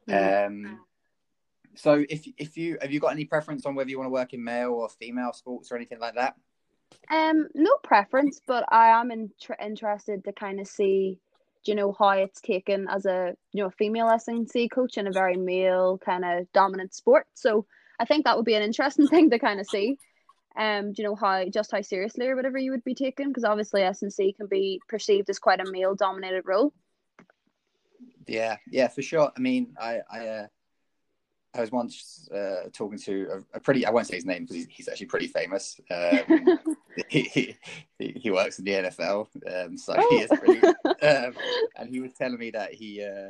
Um, 0.07 0.81
so 1.73 2.05
if 2.07 2.27
if 2.37 2.55
you 2.57 2.77
have 2.79 2.91
you 2.91 2.99
got 2.99 3.11
any 3.11 3.25
preference 3.25 3.65
on 3.65 3.73
whether 3.73 3.89
you 3.89 3.97
want 3.97 4.05
to 4.05 4.11
work 4.11 4.33
in 4.33 4.43
male 4.43 4.73
or 4.73 4.87
female 4.87 5.33
sports 5.33 5.71
or 5.71 5.75
anything 5.75 5.99
like 5.99 6.13
that? 6.13 6.35
Um, 7.09 7.47
no 7.53 7.71
preference, 7.83 8.41
but 8.45 8.65
I 8.71 8.89
am 8.89 9.11
in, 9.11 9.31
interested 9.63 10.23
to 10.23 10.33
kind 10.33 10.59
of 10.59 10.67
see, 10.67 11.19
you 11.67 11.75
know, 11.75 11.95
how 11.97 12.09
it's 12.09 12.41
taken 12.41 12.87
as 12.87 13.05
a 13.05 13.35
you 13.51 13.63
know 13.63 13.67
a 13.67 13.71
female 13.71 14.07
SNC 14.07 14.71
coach 14.71 14.97
in 14.97 15.07
a 15.07 15.11
very 15.11 15.37
male 15.37 15.97
kind 15.97 16.23
of 16.25 16.51
dominant 16.53 16.93
sport. 16.93 17.27
So 17.33 17.65
I 17.99 18.05
think 18.05 18.25
that 18.25 18.35
would 18.35 18.45
be 18.45 18.55
an 18.55 18.63
interesting 18.63 19.07
thing 19.09 19.29
to 19.29 19.39
kind 19.39 19.59
of 19.59 19.67
see. 19.67 19.97
Um, 20.57 20.93
do 20.93 21.01
you 21.01 21.07
know 21.07 21.15
how 21.15 21.45
just 21.49 21.71
how 21.71 21.81
seriously 21.81 22.27
or 22.27 22.35
whatever 22.35 22.57
you 22.57 22.71
would 22.71 22.83
be 22.83 22.95
taken? 22.95 23.27
Because 23.27 23.43
obviously 23.43 23.81
SNC 23.81 24.37
can 24.37 24.47
be 24.47 24.81
perceived 24.87 25.29
as 25.29 25.39
quite 25.39 25.59
a 25.59 25.69
male 25.69 25.95
dominated 25.95 26.43
role. 26.45 26.73
Yeah, 28.27 28.57
yeah, 28.71 28.87
for 28.87 29.01
sure. 29.01 29.31
I 29.35 29.39
mean, 29.39 29.75
I 29.79 29.99
I, 30.09 30.27
uh, 30.27 30.47
I 31.53 31.61
was 31.61 31.71
once 31.71 32.29
uh, 32.33 32.69
talking 32.71 32.99
to 32.99 33.43
a, 33.53 33.57
a 33.57 33.59
pretty 33.59 33.85
I 33.85 33.91
won't 33.91 34.07
say 34.07 34.15
his 34.15 34.25
name 34.25 34.43
because 34.43 34.55
he's, 34.55 34.67
he's 34.69 34.87
actually 34.87 35.07
pretty 35.07 35.27
famous. 35.27 35.79
Um, 35.91 36.59
he, 37.09 37.57
he 37.97 38.13
he 38.15 38.31
works 38.31 38.59
in 38.59 38.65
the 38.65 38.71
NFL, 38.71 39.27
um, 39.65 39.77
so 39.77 39.93
he 40.09 40.17
is 40.17 40.29
pretty. 40.39 40.61
Um, 41.01 41.33
and 41.75 41.89
he 41.89 41.99
was 41.99 42.13
telling 42.13 42.39
me 42.39 42.51
that 42.51 42.73
he 42.73 43.03
uh, 43.03 43.29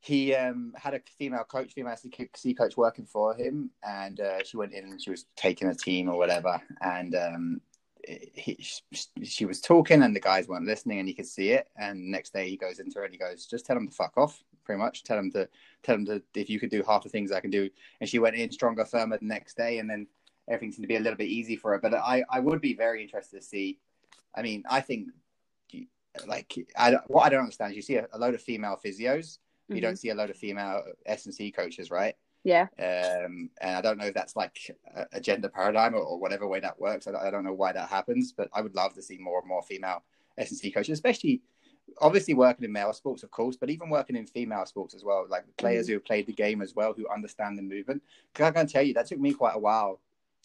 he 0.00 0.34
um, 0.34 0.72
had 0.76 0.94
a 0.94 1.00
female 1.18 1.44
coach, 1.44 1.72
female 1.72 1.96
C 2.36 2.54
coach 2.54 2.76
working 2.76 3.06
for 3.06 3.34
him, 3.34 3.70
and 3.82 4.20
uh, 4.20 4.44
she 4.44 4.56
went 4.56 4.72
in 4.72 4.84
and 4.84 5.02
she 5.02 5.10
was 5.10 5.24
taking 5.36 5.68
a 5.68 5.74
team 5.74 6.08
or 6.08 6.18
whatever, 6.18 6.60
and 6.82 7.14
um, 7.14 7.60
he, 8.06 8.58
she 9.22 9.46
was 9.46 9.60
talking 9.60 10.02
and 10.02 10.14
the 10.14 10.20
guys 10.20 10.48
weren't 10.48 10.66
listening 10.66 10.98
and 10.98 11.08
you 11.08 11.14
could 11.14 11.26
see 11.26 11.50
it 11.50 11.68
and 11.76 12.10
next 12.10 12.32
day 12.32 12.48
he 12.48 12.56
goes 12.56 12.78
into 12.78 12.98
her 12.98 13.04
and 13.04 13.12
he 13.12 13.18
goes 13.18 13.46
just 13.46 13.64
tell 13.64 13.76
him 13.76 13.88
to 13.88 13.94
fuck 13.94 14.12
off 14.16 14.42
pretty 14.64 14.78
much 14.78 15.04
tell 15.04 15.18
him 15.18 15.30
to 15.30 15.48
tell 15.82 15.94
him 15.94 16.04
to 16.04 16.22
if 16.34 16.50
you 16.50 16.58
could 16.58 16.70
do 16.70 16.82
half 16.86 17.02
the 17.02 17.08
things 17.08 17.32
i 17.32 17.40
can 17.40 17.50
do 17.50 17.68
and 18.00 18.08
she 18.08 18.18
went 18.18 18.36
in 18.36 18.50
stronger 18.50 18.84
firmer 18.84 19.18
the 19.18 19.24
next 19.24 19.56
day 19.56 19.78
and 19.78 19.88
then 19.88 20.06
everything 20.48 20.72
seemed 20.72 20.84
to 20.84 20.88
be 20.88 20.96
a 20.96 21.00
little 21.00 21.16
bit 21.16 21.28
easy 21.28 21.56
for 21.56 21.72
her 21.72 21.78
but 21.78 21.94
i 21.94 22.24
i 22.30 22.40
would 22.40 22.60
be 22.60 22.74
very 22.74 23.02
interested 23.02 23.40
to 23.40 23.46
see 23.46 23.78
i 24.34 24.42
mean 24.42 24.62
i 24.68 24.80
think 24.80 25.08
like 26.26 26.54
I, 26.76 26.96
what 27.08 27.24
i 27.26 27.28
don't 27.28 27.40
understand 27.40 27.72
is 27.72 27.76
you 27.76 27.82
see 27.82 27.96
a, 27.96 28.06
a 28.12 28.18
load 28.18 28.34
of 28.34 28.42
female 28.42 28.78
physios 28.84 29.38
you 29.68 29.76
Mhm. 29.76 29.82
don't 29.82 29.98
see 29.98 30.10
a 30.10 30.14
load 30.14 30.30
of 30.30 30.36
female 30.36 30.82
s 31.06 31.26
and 31.26 31.34
c 31.34 31.50
coaches 31.50 31.90
right 31.90 32.14
Yeah. 32.44 32.68
um, 32.78 33.50
and 33.60 33.76
I 33.76 33.80
don't 33.80 33.98
know 33.98 34.06
if 34.06 34.14
that's 34.14 34.36
like 34.36 34.58
a, 34.94 35.06
a 35.12 35.20
gender 35.20 35.48
paradigm 35.48 35.94
or, 35.94 36.02
or 36.02 36.18
whatever 36.20 36.46
way 36.46 36.60
that 36.60 36.78
works. 36.78 37.06
I 37.06 37.12
don't, 37.12 37.22
I 37.22 37.30
don't 37.30 37.44
know 37.44 37.54
why 37.54 37.72
that 37.72 37.88
happens, 37.88 38.32
but 38.32 38.48
I 38.52 38.60
would 38.60 38.74
love 38.74 38.92
to 38.94 39.02
see 39.02 39.16
more 39.16 39.38
and 39.38 39.48
more 39.48 39.62
female 39.62 40.02
S 40.36 40.50
and 40.50 40.58
C 40.58 40.70
coaches, 40.70 40.92
especially 40.92 41.40
obviously 42.00 42.34
working 42.34 42.64
in 42.64 42.72
male 42.72 42.92
sports, 42.92 43.22
of 43.22 43.30
course, 43.30 43.56
but 43.56 43.70
even 43.70 43.88
working 43.90 44.16
in 44.16 44.26
female 44.26 44.66
sports 44.66 44.94
as 44.94 45.04
well, 45.04 45.24
like 45.28 45.44
players 45.56 45.86
who 45.86 45.94
have 45.94 46.04
played 46.04 46.26
the 46.26 46.32
game 46.32 46.60
as 46.62 46.74
well, 46.74 46.92
who 46.92 47.08
understand 47.08 47.56
the 47.56 47.62
movement. 47.62 48.02
Because 48.32 48.48
I 48.48 48.50
can 48.50 48.66
tell 48.66 48.82
you, 48.82 48.92
that 48.94 49.06
took 49.06 49.20
me 49.20 49.32
quite 49.32 49.54
a 49.56 49.58
while 49.58 50.00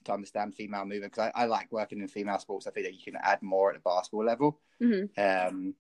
to 0.06 0.14
understand 0.14 0.56
female 0.56 0.86
movement 0.86 1.14
because 1.14 1.32
I, 1.36 1.44
I 1.44 1.46
like 1.46 1.72
working 1.72 2.00
in 2.00 2.08
female 2.08 2.40
sports. 2.40 2.68
I 2.68 2.72
think 2.72 2.86
that 2.86 2.96
you 2.96 3.04
can 3.04 3.20
add 3.22 3.42
more 3.42 3.70
at 3.70 3.76
the 3.76 3.82
basketball 3.82 4.26
level. 4.26 4.60
hmm 4.80 5.04
Um, 5.18 5.76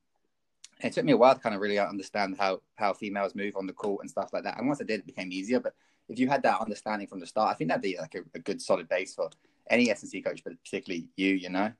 it 0.81 0.93
took 0.93 1.03
me 1.03 1.11
a 1.11 1.17
while 1.17 1.35
to 1.35 1.41
kind 1.41 1.55
of 1.55 1.61
really 1.61 1.77
understand 1.77 2.37
how 2.39 2.61
how 2.75 2.93
females 2.93 3.35
move 3.35 3.55
on 3.57 3.67
the 3.67 3.73
court 3.73 4.01
and 4.01 4.09
stuff 4.09 4.31
like 4.31 4.43
that. 4.43 4.57
And 4.57 4.67
once 4.67 4.81
I 4.81 4.85
did, 4.85 5.01
it 5.01 5.05
became 5.05 5.31
easier. 5.31 5.59
But 5.59 5.73
if 6.07 6.17
you 6.19 6.29
had 6.29 6.43
that 6.43 6.61
understanding 6.61 7.07
from 7.07 7.19
the 7.19 7.27
start, 7.27 7.51
I 7.51 7.53
think 7.53 7.69
that'd 7.69 7.81
be 7.81 7.97
like 7.99 8.15
a, 8.15 8.21
a 8.33 8.39
good 8.39 8.61
solid 8.61 8.87
base 8.87 9.13
for 9.13 9.29
any 9.69 9.91
S 9.91 10.01
and 10.01 10.09
C 10.09 10.21
coach, 10.21 10.41
but 10.43 10.53
particularly 10.63 11.09
you. 11.15 11.33
You 11.35 11.49
know. 11.49 11.71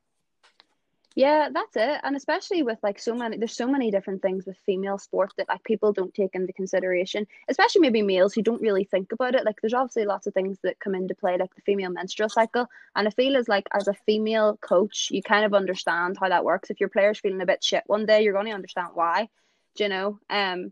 Yeah, 1.16 1.50
that's 1.52 1.76
it. 1.76 2.00
And 2.04 2.16
especially 2.16 2.62
with 2.64 2.78
like 2.84 3.00
so 3.00 3.16
many, 3.16 3.38
there's 3.38 3.56
so 3.56 3.68
many 3.68 3.92
different 3.92 4.22
things 4.22 4.46
with 4.46 4.58
female 4.66 4.98
sport 4.98 5.34
that 5.38 5.50
like 5.50 5.64
people 5.64 5.92
don't 5.92 6.14
take 6.14 6.36
into 6.36 6.54
consideration, 6.54 7.26
especially 7.48 7.82
maybe 7.82 8.02
males 8.02 8.34
who 8.34 8.44
don't 8.44 8.62
really 8.62 8.84
think 8.86 9.12
about 9.12 9.36
it. 9.36 9.44
Like 9.44 9.60
there's 9.62 9.74
obviously 9.74 10.06
lots 10.06 10.28
of 10.28 10.34
things 10.34 10.60
that 10.64 10.80
come 10.80 10.96
into 10.96 11.16
play, 11.16 11.38
like 11.38 11.54
the 11.56 11.62
female 11.62 11.90
menstrual 11.90 12.30
cycle. 12.30 12.68
And 12.96 13.08
I 13.08 13.12
feel 13.12 13.36
as 13.38 13.48
like 13.50 13.68
as 13.74 13.88
a 13.88 13.94
female 14.06 14.58
coach, 14.58 15.10
you 15.12 15.22
kind 15.24 15.46
of 15.46 15.54
understand 15.54 16.18
how 16.20 16.30
that 16.30 16.46
works. 16.46 16.70
If 16.70 16.80
your 16.80 16.90
player's 16.90 17.20
feeling 17.20 17.42
a 17.42 17.46
bit 17.46 17.64
shit 17.64 17.84
one 17.88 18.06
day, 18.06 18.22
you're 18.24 18.34
going 18.34 18.46
to 18.46 18.52
understand 18.54 18.90
why, 18.94 19.30
do 19.76 19.84
you 19.84 19.90
know? 19.90 20.20
Um, 20.30 20.72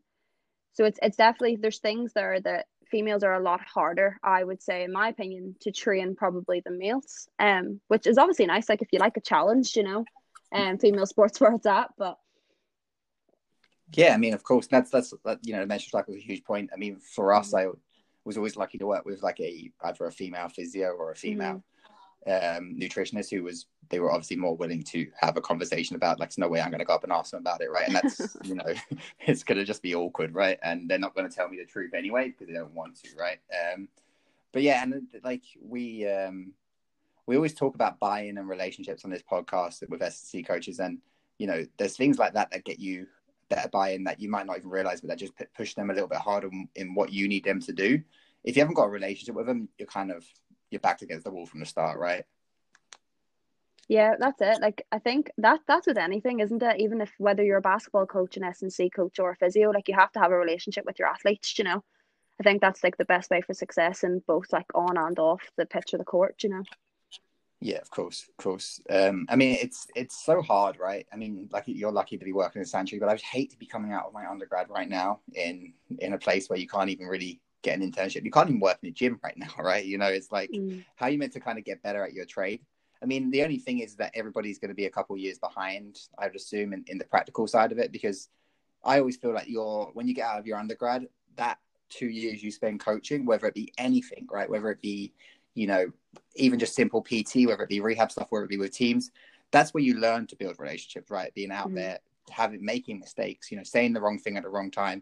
so 0.74 0.86
it's 0.86 1.00
it's 1.02 1.18
definitely 1.18 1.56
there's 1.58 1.80
things 1.80 2.14
there 2.14 2.40
that 2.42 2.68
females 2.90 3.24
are 3.24 3.34
a 3.34 3.42
lot 3.42 3.62
harder, 3.62 4.18
I 4.24 4.44
would 4.44 4.62
say, 4.62 4.84
in 4.84 4.94
my 4.94 5.10
opinion, 5.10 5.56
to 5.62 5.72
train 5.72 6.16
probably 6.16 6.62
than 6.62 6.78
males. 6.78 7.28
Um, 7.40 7.82
which 7.88 8.06
is 8.06 8.20
obviously 8.20 8.46
nice. 8.46 8.70
Like 8.70 8.84
if 8.84 8.90
you 8.94 9.00
like 9.00 9.18
a 9.18 9.22
challenge, 9.22 9.76
you 9.76 9.84
know 9.84 10.06
um, 10.52 10.78
female 10.78 11.06
sports 11.06 11.40
where 11.40 11.54
it's 11.54 11.66
at. 11.66 11.90
But 11.98 12.18
Yeah, 13.96 14.14
I 14.14 14.18
mean, 14.18 14.34
of 14.34 14.44
course, 14.44 14.68
that's 14.68 14.92
that's 14.92 15.14
that, 15.26 15.40
you 15.44 15.54
know, 15.54 15.62
the 15.62 15.68
menstrual 15.68 16.00
cycle 16.00 16.14
is 16.14 16.22
a 16.22 16.26
huge 16.26 16.44
point. 16.44 16.70
I 16.74 16.78
mean, 16.78 16.98
for 16.98 17.34
us, 17.34 17.54
I 17.54 17.68
was 18.26 18.38
always 18.38 18.58
lucky 18.58 18.78
to 18.78 18.88
work 18.88 19.06
with 19.06 19.24
like 19.24 19.40
a 19.40 19.72
either 19.86 20.06
a 20.06 20.12
female 20.12 20.50
physio 20.50 20.90
or 20.90 21.12
a 21.12 21.16
female 21.16 21.64
um, 22.28 22.76
nutritionist 22.78 23.32
who 23.32 23.44
was 23.44 23.68
they 23.90 24.00
were 24.00 24.12
obviously 24.12 24.36
more 24.36 24.56
willing 24.58 24.84
to 24.84 25.08
have 25.22 25.38
a 25.38 25.42
conversation 25.42 25.96
about 25.96 26.20
like, 26.20 26.30
there's 26.30 26.38
no 26.38 26.50
way 26.50 26.60
I'm 26.60 26.70
going 26.70 26.80
to 26.80 26.86
go 26.86 26.94
up 26.94 27.06
and 27.06 27.14
ask 27.14 27.32
them 27.32 27.40
about 27.40 27.62
it, 27.62 27.72
right? 27.72 27.88
And 27.88 27.96
that's 27.96 28.36
you 28.44 28.56
know, 28.56 28.74
it's 29.22 29.44
going 29.44 29.58
to 29.58 29.64
just 29.64 29.82
be 29.82 29.96
awkward, 29.96 30.36
right? 30.36 30.60
And 30.62 30.90
they're 30.90 31.00
not 31.00 31.16
going 31.16 31.30
to 31.30 31.34
tell 31.34 31.48
me 31.48 31.58
the 31.58 31.66
truth 31.66 31.94
anyway 31.94 32.30
because 32.30 32.48
they 32.48 32.54
don't 32.54 32.74
want 32.74 33.02
to, 33.04 33.10
right? 33.18 33.40
Um, 33.74 33.88
but 34.52 34.62
yeah, 34.62 34.84
and 34.84 35.08
like 35.24 35.44
we 35.62 36.08
um, 36.08 36.52
we 37.28 37.36
always 37.36 37.54
talk 37.54 37.76
about 37.76 38.00
buy-in 38.00 38.38
and 38.38 38.48
relationships 38.48 39.04
on 39.06 39.12
this 39.12 39.22
podcast 39.22 39.88
with 39.90 40.14
SC 40.14 40.46
coaches, 40.48 40.80
and 40.80 41.00
you 41.38 41.46
know, 41.46 41.66
there's 41.78 41.98
things 41.98 42.18
like 42.18 42.34
that 42.34 42.50
that 42.52 42.66
get 42.66 42.80
you 42.80 43.06
better 43.50 43.70
buy-in 43.70 44.06
that 44.06 44.20
you 44.20 44.30
might 44.30 44.46
not 44.46 44.58
even 44.58 44.70
realize, 44.70 45.02
but 45.02 45.10
that 45.10 45.20
just 45.20 45.34
push 45.56 45.74
them 45.76 45.90
a 45.90 45.94
little 45.94 46.10
bit 46.10 46.18
harder 46.18 46.50
in 46.76 46.96
what 46.96 47.12
you 47.12 47.28
need 47.28 47.44
them 47.44 47.62
to 47.62 47.74
do. 47.74 48.02
If 48.44 48.56
you 48.56 48.62
haven't 48.62 48.76
got 48.76 48.86
a 48.86 48.90
relationship 48.90 49.36
with 49.36 49.46
them, 49.46 49.70
you're 49.78 49.88
kind 49.88 50.12
of 50.12 50.26
you're 50.72 50.80
backed 50.80 51.02
against 51.02 51.26
the 51.26 51.32
wall 51.32 51.46
from 51.46 51.60
the 51.60 51.66
start, 51.66 52.00
right? 52.00 52.24
Yeah, 53.88 54.16
that's 54.20 54.42
it. 54.42 54.62
Like 54.62 54.86
I 54.92 55.00
think 55.00 55.32
that 55.38 55.62
that's 55.68 55.88
with 55.88 55.98
anything, 55.98 56.40
isn't 56.40 56.64
it? 56.64 56.80
Even 56.80 57.02
if 57.02 57.14
whether 57.18 57.44
you're 57.44 57.58
a 57.58 57.62
basketball 57.62 58.06
coach, 58.06 58.36
an 58.36 58.44
S 58.44 58.62
and 58.62 58.72
C 58.72 58.90
coach, 58.90 59.20
or 59.20 59.32
a 59.32 59.36
physio, 59.36 59.72
like 59.72 59.88
you 59.88 59.96
have 59.96 60.12
to 60.14 60.20
have 60.20 60.32
a 60.32 60.38
relationship 60.38 60.86
with 60.86 61.00
your 61.00 61.08
athletes. 61.08 61.58
You 61.58 61.66
know, 61.66 61.84
I 62.40 62.44
think 62.44 62.62
that's 62.62 62.84
like 62.84 62.98
the 62.98 63.06
best 63.06 63.30
way 63.30 63.42
for 63.42 63.54
success 63.54 64.04
in 64.04 64.22
both 64.28 64.52
like 64.52 64.68
on 64.76 64.98
and 64.98 65.18
off 65.20 65.42
the 65.58 65.66
pitch 65.66 65.94
or 65.94 65.98
the 65.98 66.04
court. 66.04 66.44
You 66.44 66.50
know. 66.50 66.64
Yeah, 67.60 67.78
of 67.78 67.90
course, 67.90 68.28
of 68.30 68.38
course. 68.38 68.80
Um, 68.90 69.26
I 69.30 69.36
mean, 69.36 69.58
it's 69.60 69.88
it's 69.96 70.24
so 70.24 70.42
hard, 70.42 70.78
right? 70.80 71.08
I 71.12 71.16
mean, 71.16 71.50
like 71.52 71.64
you're 71.66 71.92
lucky 71.92 72.18
to 72.18 72.26
be 72.26 72.34
working 72.34 72.60
in 72.60 72.64
the 72.64 72.70
Santry, 72.70 73.00
but 73.00 73.10
I 73.10 73.14
would 73.14 73.22
hate 73.22 73.50
to 73.52 73.58
be 73.58 73.66
coming 73.66 73.94
out 73.94 74.06
of 74.06 74.14
my 74.14 74.28
undergrad 74.28 74.70
right 74.70 74.88
now 74.88 75.22
in 75.34 75.74
in 76.00 76.14
a 76.14 76.20
place 76.20 76.50
where 76.50 76.60
you 76.60 76.68
can't 76.68 76.90
even 76.90 77.08
really 77.08 77.42
get 77.64 77.80
an 77.80 77.92
internship. 77.92 78.24
You 78.24 78.32
can't 78.32 78.50
even 78.50 78.60
work 78.60 78.78
in 78.84 78.90
a 78.90 78.92
gym 78.92 79.20
right 79.24 79.38
now, 79.38 79.54
right? 79.60 79.84
You 79.84 79.98
know, 79.98 80.08
it's 80.08 80.32
like 80.32 80.52
mm. 80.52 80.86
how 80.96 81.08
you 81.08 81.18
meant 81.18 81.34
to 81.34 81.40
kind 81.40 81.58
of 81.58 81.66
get 81.66 81.82
better 81.82 82.04
at 82.04 82.14
your 82.14 82.26
trade. 82.26 82.62
I 83.02 83.06
mean, 83.06 83.32
the 83.32 83.44
only 83.44 83.58
thing 83.58 83.80
is 83.80 83.96
that 83.96 84.12
everybody's 84.16 84.60
going 84.60 84.70
to 84.70 84.76
be 84.76 84.86
a 84.86 84.92
couple 84.92 85.16
years 85.18 85.38
behind, 85.38 86.00
I 86.18 86.28
would 86.28 86.36
assume, 86.36 86.74
in, 86.74 86.84
in 86.88 86.98
the 86.98 87.06
practical 87.06 87.46
side 87.46 87.72
of 87.72 87.78
it, 87.78 87.92
because 87.92 88.30
I 88.84 89.00
always 89.00 89.18
feel 89.18 89.34
like 89.34 89.48
you're 89.48 89.92
when 89.94 90.08
you 90.08 90.14
get 90.14 90.28
out 90.28 90.40
of 90.40 90.48
your 90.48 90.58
undergrad, 90.58 91.08
that 91.36 91.58
two 91.90 92.08
years 92.08 92.44
you 92.44 92.52
spend 92.52 92.80
coaching, 92.80 93.26
whether 93.26 93.48
it 93.48 93.54
be 93.54 93.74
anything, 93.78 94.28
right? 94.32 94.50
Whether 94.50 94.72
it 94.72 94.82
be, 94.82 95.14
you 95.58 95.66
know, 95.66 95.92
even 96.36 96.60
just 96.60 96.76
simple 96.76 97.02
PT, 97.02 97.48
whether 97.48 97.64
it 97.64 97.70
be 97.70 97.82
rehab 97.82 98.12
stuff, 98.12 98.28
whether 98.30 98.46
it 98.46 98.50
be 98.50 98.58
with 98.58 98.72
teams, 98.72 99.12
that's 99.52 99.74
where 99.74 99.84
you 99.84 99.96
learn 99.96 100.28
to 100.28 100.36
build 100.36 100.60
relationships, 100.60 101.10
right? 101.10 101.34
Being 101.34 101.52
out 101.52 101.68
mm-hmm. 101.68 101.78
there, 101.78 102.00
having 102.30 102.64
making 102.64 103.00
mistakes, 103.00 103.52
you 103.52 103.58
know, 103.58 103.64
saying 103.64 103.94
the 103.94 104.02
wrong 104.02 104.20
thing 104.20 104.38
at 104.38 104.44
the 104.44 104.50
wrong 104.50 104.70
time, 104.70 105.02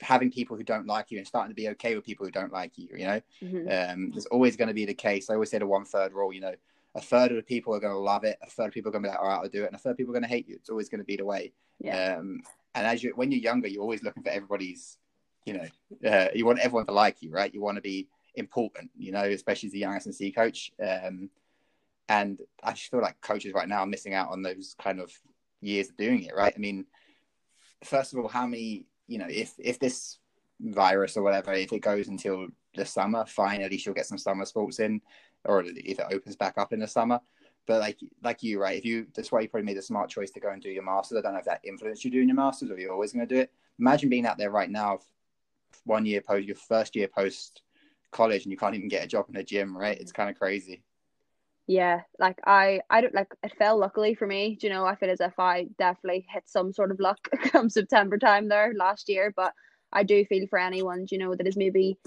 having 0.00 0.30
people 0.30 0.56
who 0.56 0.64
don't 0.64 0.86
like 0.86 1.10
you 1.10 1.18
and 1.18 1.26
starting 1.26 1.50
to 1.50 1.54
be 1.54 1.68
okay 1.68 1.94
with 1.94 2.04
people 2.04 2.24
who 2.24 2.32
don't 2.32 2.52
like 2.52 2.78
you, 2.78 2.88
you 2.96 3.06
know. 3.06 3.20
Mm-hmm. 3.42 3.92
Um, 3.92 4.10
there's 4.12 4.26
always 4.26 4.56
going 4.56 4.68
to 4.68 4.74
be 4.74 4.86
the 4.86 4.94
case. 4.94 5.28
I 5.28 5.34
always 5.34 5.50
say 5.50 5.58
the 5.58 5.66
one 5.66 5.84
third 5.84 6.12
rule, 6.12 6.32
you 6.32 6.40
know, 6.40 6.54
a 6.94 7.00
third 7.00 7.30
of 7.30 7.36
the 7.36 7.42
people 7.42 7.74
are 7.74 7.80
going 7.80 7.92
to 7.92 7.98
love 7.98 8.24
it, 8.24 8.38
a 8.42 8.48
third 8.48 8.68
of 8.68 8.72
people 8.72 8.88
are 8.88 8.92
going 8.92 9.02
to 9.02 9.08
be 9.08 9.12
like, 9.12 9.20
all 9.20 9.28
right, 9.28 9.40
I'll 9.42 9.48
do 9.48 9.64
it, 9.64 9.66
and 9.66 9.76
a 9.76 9.78
third 9.78 9.90
of 9.90 9.96
people 9.98 10.12
are 10.12 10.18
going 10.18 10.28
to 10.28 10.34
hate 10.34 10.48
you. 10.48 10.56
It's 10.56 10.70
always 10.70 10.88
going 10.88 11.00
to 11.00 11.04
be 11.04 11.16
the 11.16 11.24
way. 11.24 11.52
Yeah. 11.80 12.16
Um, 12.16 12.40
and 12.74 12.86
as 12.86 13.02
you, 13.02 13.12
when 13.14 13.30
you're 13.30 13.40
younger, 13.40 13.68
you're 13.68 13.82
always 13.82 14.02
looking 14.02 14.22
for 14.22 14.30
everybody's, 14.30 14.96
you 15.44 15.54
know, 15.54 16.10
uh, 16.10 16.28
you 16.34 16.46
want 16.46 16.60
everyone 16.60 16.86
to 16.86 16.92
like 16.92 17.20
you, 17.20 17.30
right? 17.30 17.52
You 17.52 17.60
want 17.60 17.76
to 17.76 17.82
be 17.82 18.08
important, 18.34 18.90
you 18.96 19.12
know, 19.12 19.24
especially 19.24 19.68
as 19.68 19.74
a 19.74 19.78
young 19.78 19.94
S&C 19.94 20.32
coach. 20.32 20.72
Um, 20.82 21.30
and 22.08 22.40
I 22.62 22.72
just 22.72 22.90
feel 22.90 23.00
like 23.00 23.20
coaches 23.20 23.54
right 23.54 23.68
now 23.68 23.80
are 23.80 23.86
missing 23.86 24.14
out 24.14 24.30
on 24.30 24.42
those 24.42 24.74
kind 24.80 25.00
of 25.00 25.12
years 25.60 25.88
of 25.88 25.96
doing 25.96 26.24
it, 26.24 26.34
right? 26.36 26.52
I 26.54 26.58
mean, 26.58 26.86
first 27.84 28.12
of 28.12 28.18
all, 28.18 28.28
how 28.28 28.46
many, 28.46 28.86
you 29.06 29.18
know, 29.18 29.28
if 29.28 29.54
if 29.58 29.78
this 29.78 30.18
virus 30.60 31.16
or 31.16 31.22
whatever, 31.22 31.52
if 31.52 31.72
it 31.72 31.80
goes 31.80 32.08
until 32.08 32.48
the 32.74 32.84
summer, 32.84 33.24
fine, 33.26 33.62
at 33.62 33.70
least 33.70 33.86
you'll 33.86 33.94
get 33.94 34.06
some 34.06 34.18
summer 34.18 34.44
sports 34.44 34.78
in 34.80 35.00
or 35.44 35.64
if 35.64 35.98
it 35.98 36.06
opens 36.10 36.36
back 36.36 36.58
up 36.58 36.72
in 36.72 36.80
the 36.80 36.86
summer. 36.86 37.20
But 37.66 37.80
like 37.80 37.98
like 38.22 38.42
you, 38.42 38.60
right? 38.60 38.76
If 38.76 38.84
you 38.84 39.06
that's 39.14 39.30
why 39.30 39.40
you 39.40 39.48
probably 39.48 39.66
made 39.66 39.78
a 39.78 39.82
smart 39.82 40.10
choice 40.10 40.30
to 40.32 40.40
go 40.40 40.50
and 40.50 40.60
do 40.60 40.70
your 40.70 40.82
masters. 40.82 41.18
I 41.18 41.22
don't 41.22 41.34
know 41.34 41.38
if 41.38 41.44
that 41.44 41.60
influenced 41.64 42.04
you 42.04 42.10
doing 42.10 42.28
your 42.28 42.36
masters 42.36 42.70
or 42.70 42.78
you're 42.78 42.92
always 42.92 43.12
going 43.12 43.26
to 43.26 43.34
do 43.34 43.40
it. 43.40 43.52
Imagine 43.78 44.08
being 44.08 44.26
out 44.26 44.38
there 44.38 44.50
right 44.50 44.70
now, 44.70 44.98
one 45.84 46.04
year 46.04 46.20
post 46.20 46.46
your 46.46 46.56
first 46.56 46.96
year 46.96 47.08
post 47.08 47.62
college, 48.12 48.44
and 48.44 48.52
you 48.52 48.58
can't 48.58 48.74
even 48.74 48.88
get 48.88 49.04
a 49.04 49.08
job 49.08 49.26
in 49.28 49.36
a 49.36 49.44
gym. 49.44 49.76
Right? 49.76 49.98
It's 49.98 50.12
kind 50.12 50.30
of 50.30 50.38
crazy. 50.38 50.82
Yeah, 51.66 52.02
like 52.18 52.38
I, 52.44 52.80
I 52.90 53.00
don't 53.00 53.14
like 53.14 53.32
it 53.42 53.56
fell 53.56 53.78
luckily 53.78 54.14
for 54.14 54.26
me. 54.26 54.56
Do 54.60 54.66
you 54.66 54.72
know, 54.72 54.84
I 54.84 54.96
feel 54.96 55.10
as 55.10 55.20
if 55.20 55.38
I 55.38 55.68
definitely 55.78 56.26
hit 56.28 56.44
some 56.46 56.72
sort 56.72 56.90
of 56.90 57.00
luck 57.00 57.28
come 57.50 57.70
September 57.70 58.18
time 58.18 58.48
there 58.48 58.72
last 58.76 59.08
year. 59.08 59.32
But 59.34 59.52
I 59.92 60.02
do 60.02 60.24
feel 60.24 60.46
for 60.48 60.58
anyone, 60.58 61.06
you 61.10 61.18
know, 61.18 61.34
that 61.34 61.46
is 61.46 61.56
maybe 61.56 61.98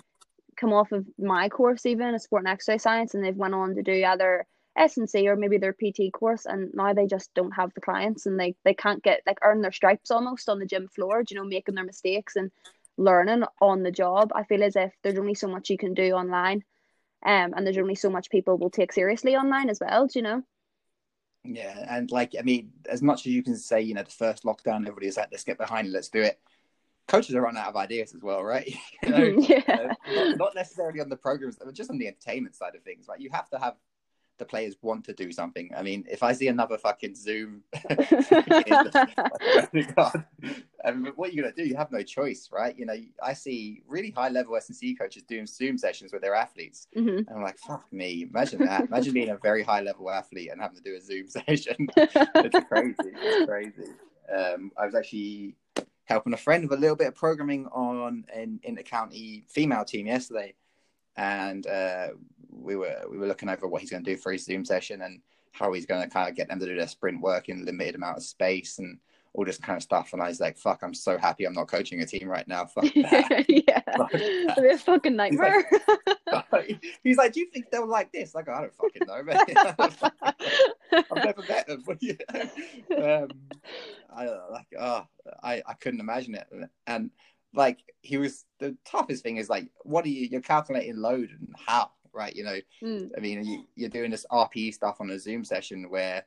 come 0.55 0.73
off 0.73 0.91
of 0.91 1.05
my 1.17 1.49
course 1.49 1.85
even 1.85 2.15
a 2.15 2.19
sport 2.19 2.43
and 2.43 2.47
exercise 2.47 2.81
science 2.81 3.13
and 3.13 3.23
they've 3.23 3.35
went 3.35 3.53
on 3.53 3.75
to 3.75 3.83
do 3.83 4.05
either 4.05 4.45
S&C 4.77 5.27
or 5.27 5.35
maybe 5.35 5.57
their 5.57 5.73
PT 5.73 6.11
course 6.13 6.45
and 6.45 6.73
now 6.73 6.93
they 6.93 7.05
just 7.05 7.33
don't 7.33 7.51
have 7.51 7.73
the 7.73 7.81
clients 7.81 8.25
and 8.25 8.39
they, 8.39 8.55
they 8.63 8.73
can't 8.73 9.03
get 9.03 9.21
like 9.25 9.37
earn 9.41 9.61
their 9.61 9.71
stripes 9.71 10.11
almost 10.11 10.49
on 10.49 10.59
the 10.59 10.65
gym 10.65 10.87
floor, 10.87 11.23
you 11.29 11.35
know, 11.35 11.43
making 11.45 11.75
their 11.75 11.85
mistakes 11.85 12.35
and 12.35 12.51
learning 12.97 13.43
on 13.61 13.83
the 13.83 13.91
job. 13.91 14.31
I 14.35 14.43
feel 14.43 14.63
as 14.63 14.75
if 14.75 14.93
there's 15.03 15.17
only 15.17 15.35
so 15.35 15.47
much 15.47 15.69
you 15.69 15.77
can 15.77 15.93
do 15.93 16.13
online. 16.13 16.63
Um, 17.25 17.53
and 17.55 17.65
there's 17.65 17.77
only 17.77 17.95
so 17.95 18.09
much 18.09 18.29
people 18.29 18.57
will 18.57 18.69
take 18.69 18.93
seriously 18.93 19.35
online 19.35 19.69
as 19.69 19.79
well, 19.79 20.05
do 20.05 20.19
you 20.19 20.23
know? 20.23 20.43
Yeah, 21.43 21.85
and 21.89 22.09
like 22.11 22.33
I 22.37 22.41
mean, 22.41 22.71
as 22.89 23.01
much 23.01 23.21
as 23.21 23.33
you 23.33 23.43
can 23.43 23.55
say, 23.55 23.81
you 23.81 23.93
know, 23.93 24.03
the 24.03 24.11
first 24.11 24.43
lockdown, 24.43 24.81
everybody's 24.81 25.17
like, 25.17 25.29
let's 25.31 25.43
get 25.43 25.57
behind 25.57 25.87
it, 25.87 25.91
let's 25.91 26.09
do 26.09 26.21
it 26.21 26.39
coaches 27.07 27.35
are 27.35 27.41
running 27.41 27.61
out 27.61 27.69
of 27.69 27.75
ideas 27.75 28.13
as 28.15 28.21
well, 28.21 28.43
right? 28.43 28.67
you 29.03 29.09
know, 29.09 29.23
yeah. 29.39 29.61
uh, 29.67 29.93
not, 30.13 30.37
not, 30.37 30.55
necessarily 30.55 30.99
on 30.99 31.09
the 31.09 31.15
programs, 31.15 31.57
but 31.57 31.73
just 31.73 31.89
on 31.89 31.97
the 31.97 32.07
entertainment 32.07 32.55
side 32.55 32.75
of 32.75 32.83
things, 32.83 33.07
right? 33.07 33.19
You 33.19 33.29
have 33.31 33.49
to 33.49 33.59
have 33.59 33.75
the 34.37 34.45
players 34.45 34.75
want 34.81 35.05
to 35.05 35.13
do 35.13 35.31
something. 35.31 35.71
I 35.75 35.81
mean, 35.81 36.05
if 36.09 36.21
I 36.21 36.33
see 36.33 36.49
another 36.49 36.77
fucking 36.77 37.15
Zoom, 37.15 37.63
God, 39.95 40.25
I 40.85 40.91
mean, 40.91 41.11
what 41.15 41.29
are 41.29 41.33
you 41.33 41.41
gonna 41.41 41.55
do? 41.55 41.65
You 41.65 41.75
have 41.75 41.91
no 41.91 42.03
choice, 42.03 42.49
right? 42.51 42.77
You 42.77 42.85
know, 42.85 42.95
I 43.21 43.33
see 43.33 43.81
really 43.87 44.11
high 44.11 44.29
level 44.29 44.55
S 44.55 44.69
and 44.69 44.75
C 44.75 44.93
coaches 44.93 45.23
doing 45.23 45.47
Zoom 45.47 45.77
sessions 45.77 46.13
with 46.13 46.21
their 46.21 46.35
athletes, 46.35 46.87
mm-hmm. 46.95 47.17
and 47.17 47.29
I'm 47.29 47.41
like, 47.41 47.57
fuck 47.57 47.91
me, 47.91 48.27
imagine 48.29 48.63
that. 48.65 48.85
Imagine 48.85 49.13
being 49.13 49.29
a 49.29 49.37
very 49.37 49.63
high 49.63 49.81
level 49.81 50.09
athlete 50.09 50.49
and 50.51 50.61
having 50.61 50.77
to 50.77 50.83
do 50.83 50.95
a 50.95 51.01
Zoom 51.01 51.27
session. 51.27 51.87
it's 51.97 52.67
crazy. 52.67 52.95
It's 52.99 53.45
crazy. 53.47 53.91
Um, 54.33 54.71
I 54.77 54.85
was 54.85 54.95
actually 54.95 55.55
helping 56.05 56.33
a 56.33 56.37
friend 56.37 56.69
with 56.69 56.77
a 56.77 56.81
little 56.81 56.95
bit 56.95 57.07
of 57.07 57.15
programming 57.15 57.67
on 57.67 58.25
an 58.33 58.59
inter-county 58.63 59.45
female 59.47 59.85
team 59.85 60.07
yesterday, 60.07 60.53
and 61.17 61.65
uh, 61.65 62.09
we 62.51 62.75
were 62.75 63.01
we 63.09 63.17
were 63.17 63.27
looking 63.27 63.49
over 63.49 63.67
what 63.67 63.81
he's 63.81 63.91
going 63.91 64.03
to 64.03 64.11
do 64.11 64.17
for 64.17 64.31
his 64.31 64.45
Zoom 64.45 64.63
session 64.63 65.01
and 65.01 65.21
how 65.51 65.71
he's 65.73 65.85
going 65.85 66.01
to 66.01 66.09
kind 66.09 66.29
of 66.29 66.35
get 66.35 66.49
them 66.49 66.59
to 66.59 66.65
do 66.65 66.75
their 66.75 66.87
sprint 66.87 67.21
work 67.21 67.49
in 67.49 67.65
limited 67.65 67.95
amount 67.95 68.17
of 68.17 68.23
space 68.23 68.77
and 68.77 68.99
all 69.35 69.45
this 69.45 69.57
kind 69.57 69.75
of 69.75 69.83
stuff. 69.83 70.13
And 70.13 70.21
I 70.21 70.29
was 70.29 70.39
like, 70.39 70.57
"Fuck, 70.57 70.79
I'm 70.81 70.93
so 70.93 71.17
happy 71.17 71.45
I'm 71.45 71.53
not 71.53 71.67
coaching 71.67 72.01
a 72.01 72.05
team 72.05 72.27
right 72.27 72.47
now." 72.47 72.65
Fuck 72.65 72.85
that. 72.95 73.45
yeah, 73.47 73.81
Fuck 73.97 74.11
that. 74.11 74.71
a 74.71 74.77
fucking 74.77 75.15
nightmare. 75.15 75.65
He's 75.69 76.41
like, 76.51 76.83
he's 77.03 77.17
like, 77.17 77.33
"Do 77.33 77.41
you 77.41 77.47
think 77.47 77.69
they'll 77.69 77.87
like 77.87 78.11
this?" 78.11 78.33
Like, 78.33 78.47
I 78.49 78.61
don't 78.61 78.73
fucking 78.73 79.03
know, 79.07 79.23
man. 79.23 79.37
I've 80.91 81.25
never 81.25 81.43
met 81.47 81.67
them. 81.67 81.83
But 81.85 81.97
yeah. 82.01 82.13
um, 82.97 83.29
I 84.09 84.25
like, 84.49 84.67
oh, 84.79 85.05
I 85.43 85.61
I 85.65 85.73
couldn't 85.73 85.99
imagine 85.99 86.35
it. 86.35 86.47
And 86.87 87.11
like, 87.53 87.79
he 88.01 88.17
was 88.17 88.45
the 88.59 88.75
toughest 88.85 89.23
thing 89.23 89.37
is 89.37 89.49
like, 89.49 89.69
what 89.83 90.05
are 90.05 90.09
you? 90.09 90.27
You're 90.31 90.41
calculating 90.41 90.97
load 90.97 91.29
and 91.29 91.53
how, 91.65 91.91
right? 92.13 92.35
You 92.35 92.45
know, 92.45 92.57
mm. 92.81 93.09
I 93.17 93.19
mean, 93.19 93.45
you, 93.45 93.65
you're 93.75 93.89
doing 93.89 94.11
this 94.11 94.25
RPE 94.31 94.73
stuff 94.73 95.01
on 95.01 95.09
a 95.09 95.19
Zoom 95.19 95.43
session 95.43 95.89
where 95.89 96.23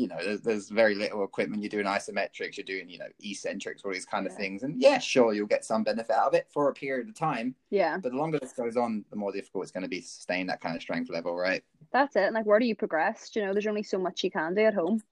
you 0.00 0.08
know, 0.08 0.16
there's, 0.24 0.40
there's, 0.40 0.70
very 0.70 0.94
little 0.94 1.22
equipment. 1.24 1.62
You're 1.62 1.68
doing 1.68 1.84
isometrics, 1.84 2.56
you're 2.56 2.64
doing, 2.64 2.88
you 2.88 2.98
know, 2.98 3.08
eccentrics, 3.22 3.82
all 3.84 3.92
these 3.92 4.06
kind 4.06 4.24
yeah. 4.24 4.32
of 4.32 4.38
things. 4.38 4.62
And 4.62 4.80
yeah, 4.80 4.98
sure, 4.98 5.34
you'll 5.34 5.46
get 5.46 5.62
some 5.62 5.84
benefit 5.84 6.16
out 6.16 6.28
of 6.28 6.34
it 6.34 6.46
for 6.50 6.70
a 6.70 6.72
period 6.72 7.08
of 7.08 7.14
time. 7.14 7.54
Yeah. 7.68 7.98
But 7.98 8.12
the 8.12 8.18
longer 8.18 8.38
this 8.38 8.54
goes 8.54 8.78
on, 8.78 9.04
the 9.10 9.16
more 9.16 9.30
difficult 9.30 9.64
it's 9.64 9.72
going 9.72 9.82
to 9.82 9.88
be 9.88 10.00
to 10.00 10.06
sustain 10.06 10.46
that 10.46 10.62
kind 10.62 10.74
of 10.74 10.80
strength 10.80 11.10
level, 11.10 11.36
right? 11.36 11.62
That's 11.92 12.16
it. 12.16 12.22
And 12.22 12.34
like, 12.34 12.46
where 12.46 12.58
do 12.58 12.64
you 12.64 12.74
progress? 12.74 13.28
Do 13.28 13.40
you 13.40 13.46
know, 13.46 13.52
there's 13.52 13.66
only 13.66 13.82
so 13.82 13.98
much 13.98 14.24
you 14.24 14.30
can 14.30 14.54
do 14.54 14.62
at 14.62 14.74
home. 14.74 15.02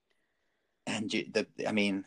And 0.86 1.12
you, 1.12 1.26
the, 1.30 1.46
I 1.66 1.72
mean, 1.72 2.06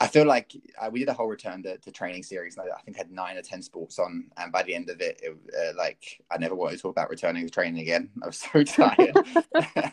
I 0.00 0.08
feel 0.08 0.26
like 0.26 0.52
uh, 0.80 0.90
we 0.90 0.98
did 0.98 1.08
a 1.08 1.14
whole 1.14 1.28
return 1.28 1.62
to, 1.62 1.78
to 1.78 1.92
training 1.92 2.24
series. 2.24 2.56
And 2.56 2.68
I, 2.68 2.74
I, 2.74 2.80
think 2.82 2.96
had 2.96 3.12
nine 3.12 3.36
or 3.36 3.42
ten 3.42 3.62
sports 3.62 4.00
on, 4.00 4.24
and 4.36 4.50
by 4.50 4.64
the 4.64 4.74
end 4.74 4.90
of 4.90 5.00
it, 5.00 5.20
it 5.22 5.36
uh, 5.56 5.78
like 5.78 6.20
I 6.28 6.38
never 6.38 6.56
wanted 6.56 6.78
to 6.78 6.82
talk 6.82 6.90
about 6.90 7.10
returning 7.10 7.44
to 7.44 7.50
training 7.52 7.82
again. 7.82 8.10
I 8.20 8.26
was 8.26 8.38
so 8.38 8.64
tired. 8.64 9.16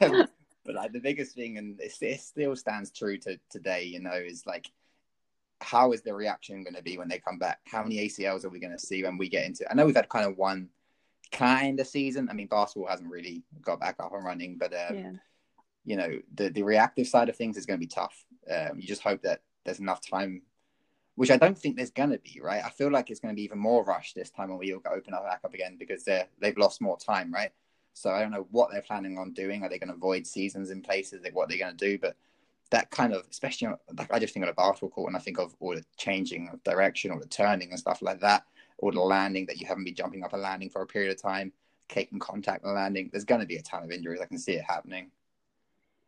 Um, 0.01 0.27
but 0.69 0.75
like 0.75 0.93
the 0.93 0.99
biggest 0.99 1.34
thing, 1.34 1.58
and 1.58 1.79
it, 1.82 1.91
it 1.99 2.21
still 2.21 2.55
stands 2.55 2.91
true 2.91 3.17
to 3.17 3.39
today, 3.49 3.86
you 3.86 3.99
know, 3.99 4.13
is 4.13 4.45
like 4.45 4.69
how 5.62 5.93
is 5.93 6.03
the 6.03 6.13
reaction 6.13 6.63
going 6.63 6.75
to 6.75 6.84
be 6.84 6.95
when 6.95 7.08
they 7.08 7.17
come 7.17 7.39
back? 7.39 7.58
How 7.65 7.82
many 7.82 7.97
ACLs 8.08 8.45
are 8.45 8.49
we 8.49 8.60
going 8.60 8.77
to 8.77 8.86
see 8.86 9.01
when 9.01 9.17
we 9.17 9.29
get 9.29 9.47
into? 9.47 9.65
I 9.67 9.73
know 9.73 9.88
we've 9.88 9.95
had 9.95 10.10
kind 10.10 10.27
of 10.27 10.38
one 10.38 10.69
kind 11.32 11.79
of 11.79 11.88
season. 11.88 12.29
I 12.29 12.34
mean, 12.34 12.45
basketball 12.45 12.88
hasn't 12.88 13.10
really 13.10 13.41
got 13.63 13.79
back 13.79 13.95
up 13.99 14.13
and 14.13 14.23
running, 14.23 14.60
but 14.60 14.71
um, 14.73 14.95
yeah. 14.95 15.12
you 15.86 15.97
know, 15.97 16.19
the 16.36 16.51
the 16.51 16.62
reactive 16.62 17.08
side 17.08 17.29
of 17.29 17.36
things 17.36 17.58
is 17.58 17.65
going 17.65 17.79
to 17.79 17.84
be 17.84 17.91
tough. 17.91 18.23
Um, 18.47 18.79
you 18.79 18.86
just 18.86 19.01
hope 19.01 19.23
that 19.23 19.41
there's 19.65 19.79
enough 19.79 20.08
time, 20.08 20.43
which 21.15 21.32
I 21.32 21.38
don't 21.38 21.58
think 21.58 21.77
there's 21.77 21.89
going 21.89 22.12
to 22.12 22.19
be. 22.19 22.41
Right? 22.43 22.63
I 22.63 22.69
feel 22.69 22.91
like 22.91 23.10
it's 23.10 23.19
going 23.19 23.34
to 23.34 23.36
be 23.36 23.43
even 23.45 23.58
more 23.58 23.84
rushed 23.84 24.13
this 24.13 24.29
time 24.29 24.49
when 24.49 24.60
we 24.60 24.71
all 24.71 24.84
open 24.86 25.15
up 25.15 25.23
back 25.23 25.39
up 25.43 25.55
again 25.55 25.77
because 25.79 26.03
they 26.03 26.25
they've 26.39 26.60
lost 26.60 26.79
more 26.79 26.99
time. 26.99 27.34
Right? 27.34 27.53
So 27.99 28.12
I 28.12 28.21
don't 28.21 28.31
know 28.31 28.47
what 28.51 28.71
they're 28.71 28.81
planning 28.81 29.17
on 29.17 29.33
doing. 29.33 29.63
Are 29.63 29.69
they 29.69 29.77
going 29.77 29.89
to 29.89 29.95
avoid 29.95 30.25
seasons 30.25 30.69
in 30.69 30.81
places? 30.81 31.21
Like 31.21 31.35
what 31.35 31.49
they're 31.49 31.57
going 31.57 31.75
to 31.75 31.85
do? 31.85 31.97
But 31.97 32.15
that 32.71 32.89
kind 32.91 33.13
of, 33.13 33.25
especially 33.29 33.67
like 33.97 34.12
I 34.13 34.19
just 34.19 34.33
think 34.33 34.45
of 34.45 34.49
a 34.49 34.53
basketball 34.53 34.89
court 34.89 35.09
and 35.09 35.17
I 35.17 35.19
think 35.19 35.38
of 35.38 35.53
all 35.59 35.75
the 35.75 35.83
changing 35.97 36.49
of 36.53 36.63
direction 36.63 37.12
or 37.12 37.19
the 37.19 37.27
turning 37.27 37.71
and 37.71 37.79
stuff 37.79 38.01
like 38.01 38.21
that, 38.21 38.43
or 38.77 38.93
the 38.93 39.01
landing 39.01 39.45
that 39.47 39.57
you 39.57 39.67
haven't 39.67 39.83
been 39.83 39.95
jumping 39.95 40.23
up 40.23 40.31
a 40.31 40.38
landing 40.38 40.69
for 40.69 40.81
a 40.81 40.88
period 40.88 41.12
of 41.12 41.21
time, 41.21 41.51
taking 41.89 42.19
contact 42.19 42.63
and 42.63 42.73
landing. 42.73 43.09
There's 43.12 43.25
going 43.25 43.41
to 43.41 43.47
be 43.47 43.57
a 43.57 43.62
ton 43.62 43.83
of 43.83 43.91
injuries. 43.91 44.21
I 44.21 44.27
can 44.27 44.39
see 44.39 44.53
it 44.53 44.63
happening. 44.63 45.12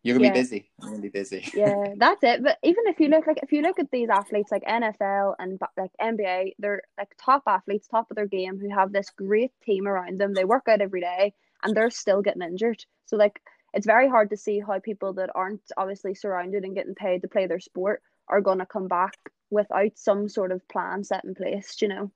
You're 0.04 0.16
gonna 0.16 0.30
yeah. 0.30 0.34
be 0.34 0.40
busy. 0.40 0.72
You're 0.82 0.90
gonna 0.90 1.02
be 1.02 1.10
busy. 1.10 1.48
yeah, 1.54 1.94
that's 1.96 2.24
it. 2.24 2.42
But 2.42 2.58
even 2.64 2.88
if 2.88 3.00
you 3.00 3.10
look 3.10 3.28
like 3.28 3.38
if 3.44 3.52
you 3.52 3.62
look 3.62 3.78
at 3.78 3.92
these 3.92 4.10
athletes 4.10 4.52
like 4.52 4.64
NFL 4.64 5.36
and 5.38 5.60
like 5.78 5.92
NBA, 6.02 6.56
they're 6.58 6.82
like 6.98 7.14
top 7.24 7.44
athletes, 7.46 7.88
top 7.88 8.10
of 8.10 8.16
their 8.16 8.26
game, 8.26 8.58
who 8.58 8.70
have 8.70 8.92
this 8.92 9.12
great 9.12 9.52
team 9.64 9.88
around 9.88 10.20
them. 10.20 10.34
They 10.34 10.44
work 10.44 10.68
out 10.68 10.82
every 10.82 11.02
day 11.02 11.36
and 11.64 11.76
they're 11.76 11.90
still 11.90 12.22
getting 12.22 12.42
injured. 12.42 12.84
So 13.06 13.18
like 13.18 13.42
it's 13.74 13.86
very 13.86 14.10
hard 14.10 14.30
to 14.32 14.38
see 14.38 14.60
how 14.60 14.80
people 14.80 15.14
that 15.14 15.30
aren't 15.34 15.62
obviously 15.78 16.14
surrounded 16.14 16.64
and 16.64 16.76
getting 16.76 16.96
paid 16.96 17.22
to 17.22 17.28
play 17.28 17.48
their 17.48 17.60
sport 17.60 18.02
are 18.28 18.42
going 18.42 18.60
to 18.60 18.66
come 18.66 18.88
back 18.88 19.16
without 19.50 19.92
some 19.96 20.30
sort 20.30 20.52
of 20.52 20.68
plan 20.68 21.04
set 21.04 21.24
in 21.26 21.36
place, 21.36 21.82
you 21.82 21.88
know? 21.88 22.12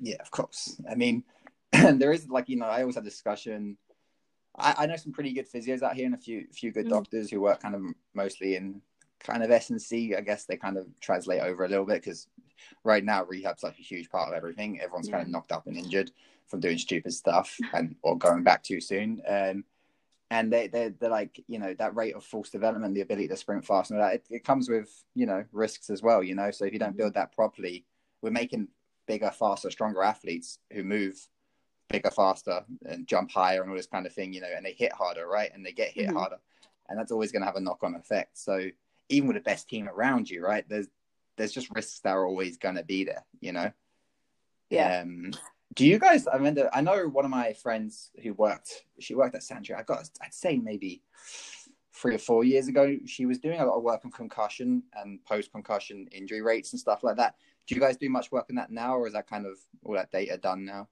Yeah, 0.00 0.16
of 0.20 0.30
course. 0.30 0.80
I 0.90 0.94
mean, 0.94 1.24
there 1.72 2.12
is 2.12 2.28
like, 2.28 2.48
you 2.48 2.56
know, 2.56 2.66
I 2.66 2.80
always 2.80 2.96
have 2.96 3.04
discussion. 3.04 3.78
I, 4.56 4.74
I 4.78 4.86
know 4.86 4.96
some 4.96 5.12
pretty 5.12 5.32
good 5.32 5.50
physios 5.50 5.82
out 5.82 5.94
here 5.94 6.06
and 6.06 6.14
a 6.14 6.18
few 6.18 6.46
few 6.52 6.72
good 6.72 6.86
mm. 6.86 6.90
doctors 6.90 7.30
who 7.30 7.40
work 7.40 7.60
kind 7.60 7.74
of 7.74 7.82
mostly 8.14 8.56
in 8.56 8.80
kind 9.20 9.42
of 9.42 9.50
S 9.50 9.70
and 9.70 9.80
C. 9.80 10.14
I 10.14 10.20
guess 10.20 10.44
they 10.44 10.56
kind 10.56 10.76
of 10.76 10.86
translate 11.00 11.42
over 11.42 11.64
a 11.64 11.68
little 11.68 11.86
bit 11.86 12.02
because 12.02 12.28
right 12.84 13.04
now 13.04 13.24
rehab's 13.24 13.62
like 13.62 13.78
a 13.78 13.82
huge 13.82 14.10
part 14.10 14.28
of 14.28 14.34
everything. 14.34 14.80
Everyone's 14.80 15.08
yeah. 15.08 15.16
kind 15.16 15.26
of 15.26 15.32
knocked 15.32 15.52
up 15.52 15.66
and 15.66 15.76
injured 15.76 16.10
from 16.48 16.60
doing 16.60 16.78
stupid 16.78 17.12
stuff 17.12 17.56
and 17.72 17.96
or 18.02 18.16
going 18.16 18.42
back 18.42 18.62
too 18.62 18.80
soon. 18.80 19.20
Um, 19.28 19.64
and 20.30 20.52
they 20.52 20.66
they 20.66 20.88
they're 20.88 21.10
like 21.10 21.42
you 21.46 21.58
know 21.58 21.74
that 21.74 21.94
rate 21.94 22.14
of 22.14 22.24
force 22.24 22.50
development, 22.50 22.94
the 22.94 23.00
ability 23.00 23.28
to 23.28 23.36
sprint 23.36 23.64
fast, 23.64 23.90
and 23.90 24.00
all 24.00 24.06
that 24.06 24.16
it, 24.16 24.26
it 24.30 24.44
comes 24.44 24.68
with 24.68 24.90
you 25.14 25.26
know 25.26 25.44
risks 25.52 25.88
as 25.88 26.02
well. 26.02 26.22
You 26.22 26.34
know, 26.34 26.50
so 26.50 26.64
if 26.64 26.72
you 26.72 26.78
don't 26.78 26.90
mm-hmm. 26.90 26.98
build 26.98 27.14
that 27.14 27.32
properly, 27.32 27.84
we're 28.22 28.30
making 28.30 28.68
bigger, 29.06 29.30
faster, 29.30 29.70
stronger 29.70 30.02
athletes 30.02 30.58
who 30.72 30.82
move 30.82 31.16
bigger, 31.88 32.10
faster, 32.10 32.64
and 32.84 33.06
jump 33.06 33.30
higher, 33.30 33.62
and 33.62 33.70
all 33.70 33.76
this 33.76 33.86
kind 33.86 34.04
of 34.04 34.12
thing. 34.12 34.32
You 34.32 34.40
know, 34.40 34.50
and 34.54 34.66
they 34.66 34.72
hit 34.72 34.92
harder, 34.92 35.26
right? 35.28 35.50
And 35.54 35.64
they 35.64 35.72
get 35.72 35.92
hit 35.92 36.08
mm-hmm. 36.08 36.16
harder, 36.16 36.38
and 36.88 36.98
that's 36.98 37.12
always 37.12 37.30
going 37.30 37.42
to 37.42 37.46
have 37.46 37.56
a 37.56 37.60
knock 37.60 37.84
on 37.84 37.94
effect. 37.94 38.36
So 38.36 38.68
even 39.08 39.28
with 39.28 39.36
the 39.36 39.42
best 39.42 39.68
team 39.68 39.88
around 39.88 40.28
you, 40.28 40.44
right? 40.44 40.68
There's 40.68 40.88
there's 41.36 41.52
just 41.52 41.72
risks 41.72 42.00
that 42.00 42.16
are 42.16 42.26
always 42.26 42.56
going 42.56 42.76
to 42.76 42.84
be 42.84 43.04
there. 43.04 43.24
You 43.40 43.52
know. 43.52 43.70
Yeah. 44.70 45.02
Um, 45.02 45.30
do 45.76 45.86
you 45.86 45.98
guys? 45.98 46.26
I 46.26 46.38
mean, 46.38 46.58
I 46.72 46.80
know 46.80 47.06
one 47.06 47.24
of 47.24 47.30
my 47.30 47.52
friends 47.52 48.10
who 48.22 48.32
worked. 48.34 48.84
She 48.98 49.14
worked 49.14 49.34
at 49.34 49.42
Santry. 49.42 49.74
I 49.74 49.82
got. 49.82 50.08
I'd 50.22 50.34
say 50.34 50.58
maybe 50.58 51.02
three 51.92 52.14
or 52.14 52.18
four 52.18 52.44
years 52.44 52.66
ago. 52.66 52.96
She 53.04 53.26
was 53.26 53.38
doing 53.38 53.60
a 53.60 53.64
lot 53.64 53.76
of 53.76 53.82
work 53.82 54.00
on 54.04 54.10
concussion 54.10 54.82
and 54.94 55.22
post 55.24 55.52
concussion 55.52 56.08
injury 56.10 56.42
rates 56.42 56.72
and 56.72 56.80
stuff 56.80 57.04
like 57.04 57.16
that. 57.16 57.36
Do 57.66 57.74
you 57.74 57.80
guys 57.80 57.98
do 57.98 58.08
much 58.08 58.32
work 58.32 58.46
on 58.48 58.56
that 58.56 58.70
now, 58.70 58.96
or 58.96 59.06
is 59.06 59.12
that 59.12 59.28
kind 59.28 59.46
of 59.46 59.58
all 59.84 59.94
that 59.94 60.10
data 60.10 60.38
done 60.38 60.64
now? 60.64 60.88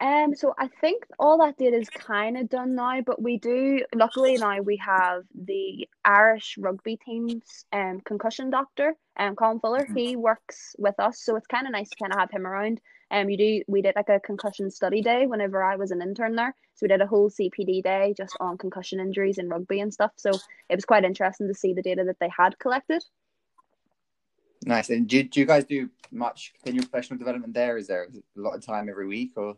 Um, 0.00 0.34
so 0.34 0.54
I 0.56 0.68
think 0.80 1.04
all 1.18 1.38
that 1.38 1.58
data 1.58 1.76
is 1.76 1.90
kind 1.90 2.38
of 2.38 2.48
done 2.48 2.76
now, 2.76 3.00
but 3.02 3.20
we 3.20 3.36
do. 3.36 3.80
Luckily 3.94 4.36
now 4.36 4.60
we 4.60 4.76
have 4.76 5.24
the 5.34 5.86
Irish 6.04 6.56
rugby 6.58 6.98
team's 7.04 7.66
um 7.72 8.00
concussion 8.06 8.48
doctor, 8.48 8.94
um 9.18 9.36
Colin 9.36 9.60
Fuller. 9.60 9.80
Mm-hmm. 9.80 9.96
He 9.96 10.16
works 10.16 10.74
with 10.78 10.98
us, 10.98 11.20
so 11.20 11.36
it's 11.36 11.46
kind 11.46 11.66
of 11.66 11.72
nice 11.72 11.90
to 11.90 11.96
kind 11.96 12.12
of 12.12 12.20
have 12.20 12.30
him 12.30 12.46
around. 12.46 12.80
Um, 13.10 13.30
you 13.30 13.36
do. 13.36 13.62
We 13.68 13.82
did 13.82 13.94
like 13.96 14.08
a 14.08 14.20
concussion 14.20 14.70
study 14.70 15.00
day 15.00 15.26
whenever 15.26 15.62
I 15.62 15.76
was 15.76 15.90
an 15.90 16.02
intern 16.02 16.36
there. 16.36 16.54
So 16.74 16.84
we 16.84 16.88
did 16.88 17.00
a 17.00 17.06
whole 17.06 17.30
CPD 17.30 17.82
day 17.82 18.14
just 18.16 18.36
on 18.40 18.58
concussion 18.58 19.00
injuries 19.00 19.38
in 19.38 19.48
rugby 19.48 19.80
and 19.80 19.92
stuff. 19.92 20.12
So 20.16 20.30
it 20.68 20.74
was 20.74 20.84
quite 20.84 21.04
interesting 21.04 21.48
to 21.48 21.54
see 21.54 21.72
the 21.72 21.82
data 21.82 22.04
that 22.04 22.18
they 22.20 22.30
had 22.36 22.58
collected. 22.58 23.02
Nice. 24.64 24.90
And 24.90 25.08
do, 25.08 25.22
do 25.22 25.40
you 25.40 25.46
guys 25.46 25.64
do 25.64 25.88
much 26.10 26.52
continual 26.62 26.88
professional 26.88 27.18
development 27.18 27.54
there? 27.54 27.78
Is 27.78 27.86
there 27.86 28.04
a 28.04 28.40
lot 28.40 28.54
of 28.54 28.64
time 28.64 28.88
every 28.88 29.06
week 29.06 29.32
or? 29.36 29.56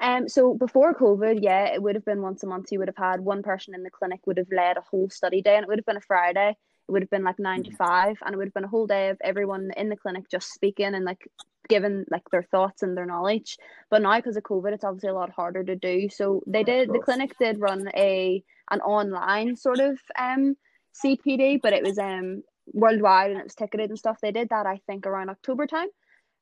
Um, 0.00 0.28
so 0.28 0.54
before 0.54 0.94
COVID, 0.94 1.38
yeah, 1.42 1.66
it 1.66 1.82
would 1.82 1.94
have 1.94 2.04
been 2.04 2.22
once 2.22 2.42
a 2.42 2.46
month. 2.46 2.72
You 2.72 2.78
would 2.80 2.88
have 2.88 2.96
had 2.96 3.20
one 3.20 3.42
person 3.42 3.74
in 3.74 3.82
the 3.82 3.90
clinic 3.90 4.26
would 4.26 4.38
have 4.38 4.50
led 4.50 4.76
a 4.76 4.82
whole 4.82 5.08
study 5.08 5.40
day, 5.40 5.56
and 5.56 5.62
it 5.62 5.68
would 5.68 5.78
have 5.78 5.86
been 5.86 5.96
a 5.96 6.00
Friday. 6.00 6.50
It 6.88 6.92
would 6.92 7.02
have 7.02 7.10
been 7.10 7.24
like 7.24 7.38
nine 7.38 7.62
to 7.64 7.70
mm-hmm. 7.70 7.76
five, 7.76 8.18
and 8.24 8.34
it 8.34 8.36
would 8.36 8.48
have 8.48 8.54
been 8.54 8.64
a 8.64 8.68
whole 8.68 8.86
day 8.86 9.10
of 9.10 9.18
everyone 9.22 9.70
in 9.76 9.88
the 9.88 9.96
clinic 9.96 10.28
just 10.28 10.52
speaking 10.52 10.94
and 10.94 11.04
like 11.04 11.28
given 11.68 12.04
like 12.10 12.28
their 12.30 12.42
thoughts 12.42 12.82
and 12.82 12.96
their 12.96 13.06
knowledge. 13.06 13.58
But 13.90 14.02
now 14.02 14.16
because 14.16 14.36
of 14.36 14.42
COVID, 14.42 14.72
it's 14.72 14.84
obviously 14.84 15.10
a 15.10 15.14
lot 15.14 15.30
harder 15.30 15.64
to 15.64 15.76
do. 15.76 16.08
So 16.08 16.42
they 16.46 16.64
did 16.64 16.92
the 16.92 16.98
clinic 16.98 17.34
did 17.38 17.60
run 17.60 17.88
a 17.94 18.42
an 18.70 18.80
online 18.80 19.56
sort 19.56 19.80
of 19.80 19.98
um 20.18 20.56
CPD, 21.04 21.60
but 21.62 21.72
it 21.72 21.82
was 21.82 21.98
um 21.98 22.42
worldwide 22.72 23.30
and 23.30 23.40
it 23.40 23.44
was 23.44 23.54
ticketed 23.54 23.90
and 23.90 23.98
stuff. 23.98 24.18
They 24.20 24.32
did 24.32 24.50
that 24.50 24.66
I 24.66 24.80
think 24.86 25.06
around 25.06 25.30
October 25.30 25.66
time. 25.66 25.88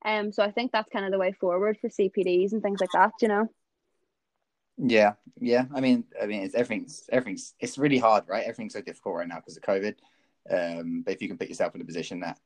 Um 0.05 0.33
so 0.33 0.43
I 0.43 0.51
think 0.51 0.73
that's 0.73 0.91
kind 0.91 1.05
of 1.05 1.13
the 1.13 1.19
way 1.19 1.33
forward 1.33 1.79
for 1.81 1.89
CPDs 1.89 2.53
and 2.53 2.63
things 2.63 2.81
like 2.81 2.93
that, 2.93 3.13
you 3.21 3.29
know. 3.29 3.49
Yeah, 4.79 5.13
yeah. 5.41 5.67
I 5.75 5.81
mean, 5.81 6.05
I 6.21 6.27
mean, 6.27 6.43
it's 6.43 6.55
everything's 6.55 7.05
everything's 7.13 7.55
it's 7.61 7.79
really 7.79 7.99
hard, 7.99 8.25
right? 8.27 8.43
Everything's 8.45 8.73
so 8.73 8.81
difficult 8.81 9.17
right 9.17 9.29
now 9.29 9.37
because 9.37 9.57
of 9.57 9.63
COVID. 9.63 9.95
Um, 10.51 11.03
but 11.05 11.15
if 11.15 11.23
you 11.23 11.29
can 11.29 11.39
put 11.39 11.49
yourself 11.49 11.75
in 11.75 11.81
a 11.81 11.85
position 11.85 12.21
that 12.21 12.39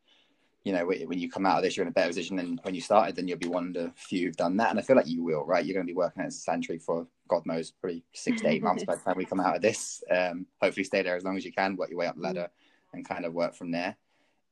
you 0.67 0.73
know, 0.73 0.85
when 0.85 1.21
you 1.21 1.31
come 1.31 1.47
out 1.47 1.59
of 1.59 1.63
this, 1.63 1.77
you're 1.77 1.85
in 1.87 1.91
a 1.91 1.93
better 1.93 2.09
position 2.09 2.35
than 2.35 2.59
when 2.65 2.75
you 2.75 2.81
started, 2.81 3.15
then 3.15 3.29
you'll 3.29 3.39
be 3.39 3.47
one 3.47 3.69
of 3.69 3.75
the 3.75 3.93
few 3.95 4.27
who've 4.27 4.37
done 4.37 4.57
that. 4.57 4.71
And 4.71 4.81
I 4.81 4.83
feel 4.83 4.97
like 4.97 5.07
you 5.07 5.23
will, 5.23 5.47
right? 5.47 5.65
You're 5.65 5.75
going 5.75 5.87
to 5.87 5.93
be 5.93 5.97
working 5.97 6.25
at 6.25 6.33
Santry 6.33 6.77
for 6.77 7.07
God 7.29 7.47
knows, 7.47 7.71
probably 7.71 8.03
six 8.13 8.43
to 8.43 8.49
eight 8.49 8.65
months 8.65 8.83
by 8.83 8.97
the 8.97 9.01
time 9.01 9.15
we 9.17 9.25
come 9.25 9.39
out 9.39 9.55
of 9.55 9.63
this. 9.63 10.03
Um, 10.11 10.45
hopefully, 10.61 10.83
stay 10.83 11.03
there 11.03 11.15
as 11.15 11.23
long 11.23 11.37
as 11.37 11.45
you 11.45 11.53
can, 11.53 11.77
work 11.77 11.89
your 11.89 12.01
way 12.01 12.09
up 12.09 12.17
the 12.17 12.23
ladder, 12.23 12.49
and 12.93 13.09
kind 13.09 13.25
of 13.25 13.33
work 13.33 13.55
from 13.55 13.71
there. 13.71 13.97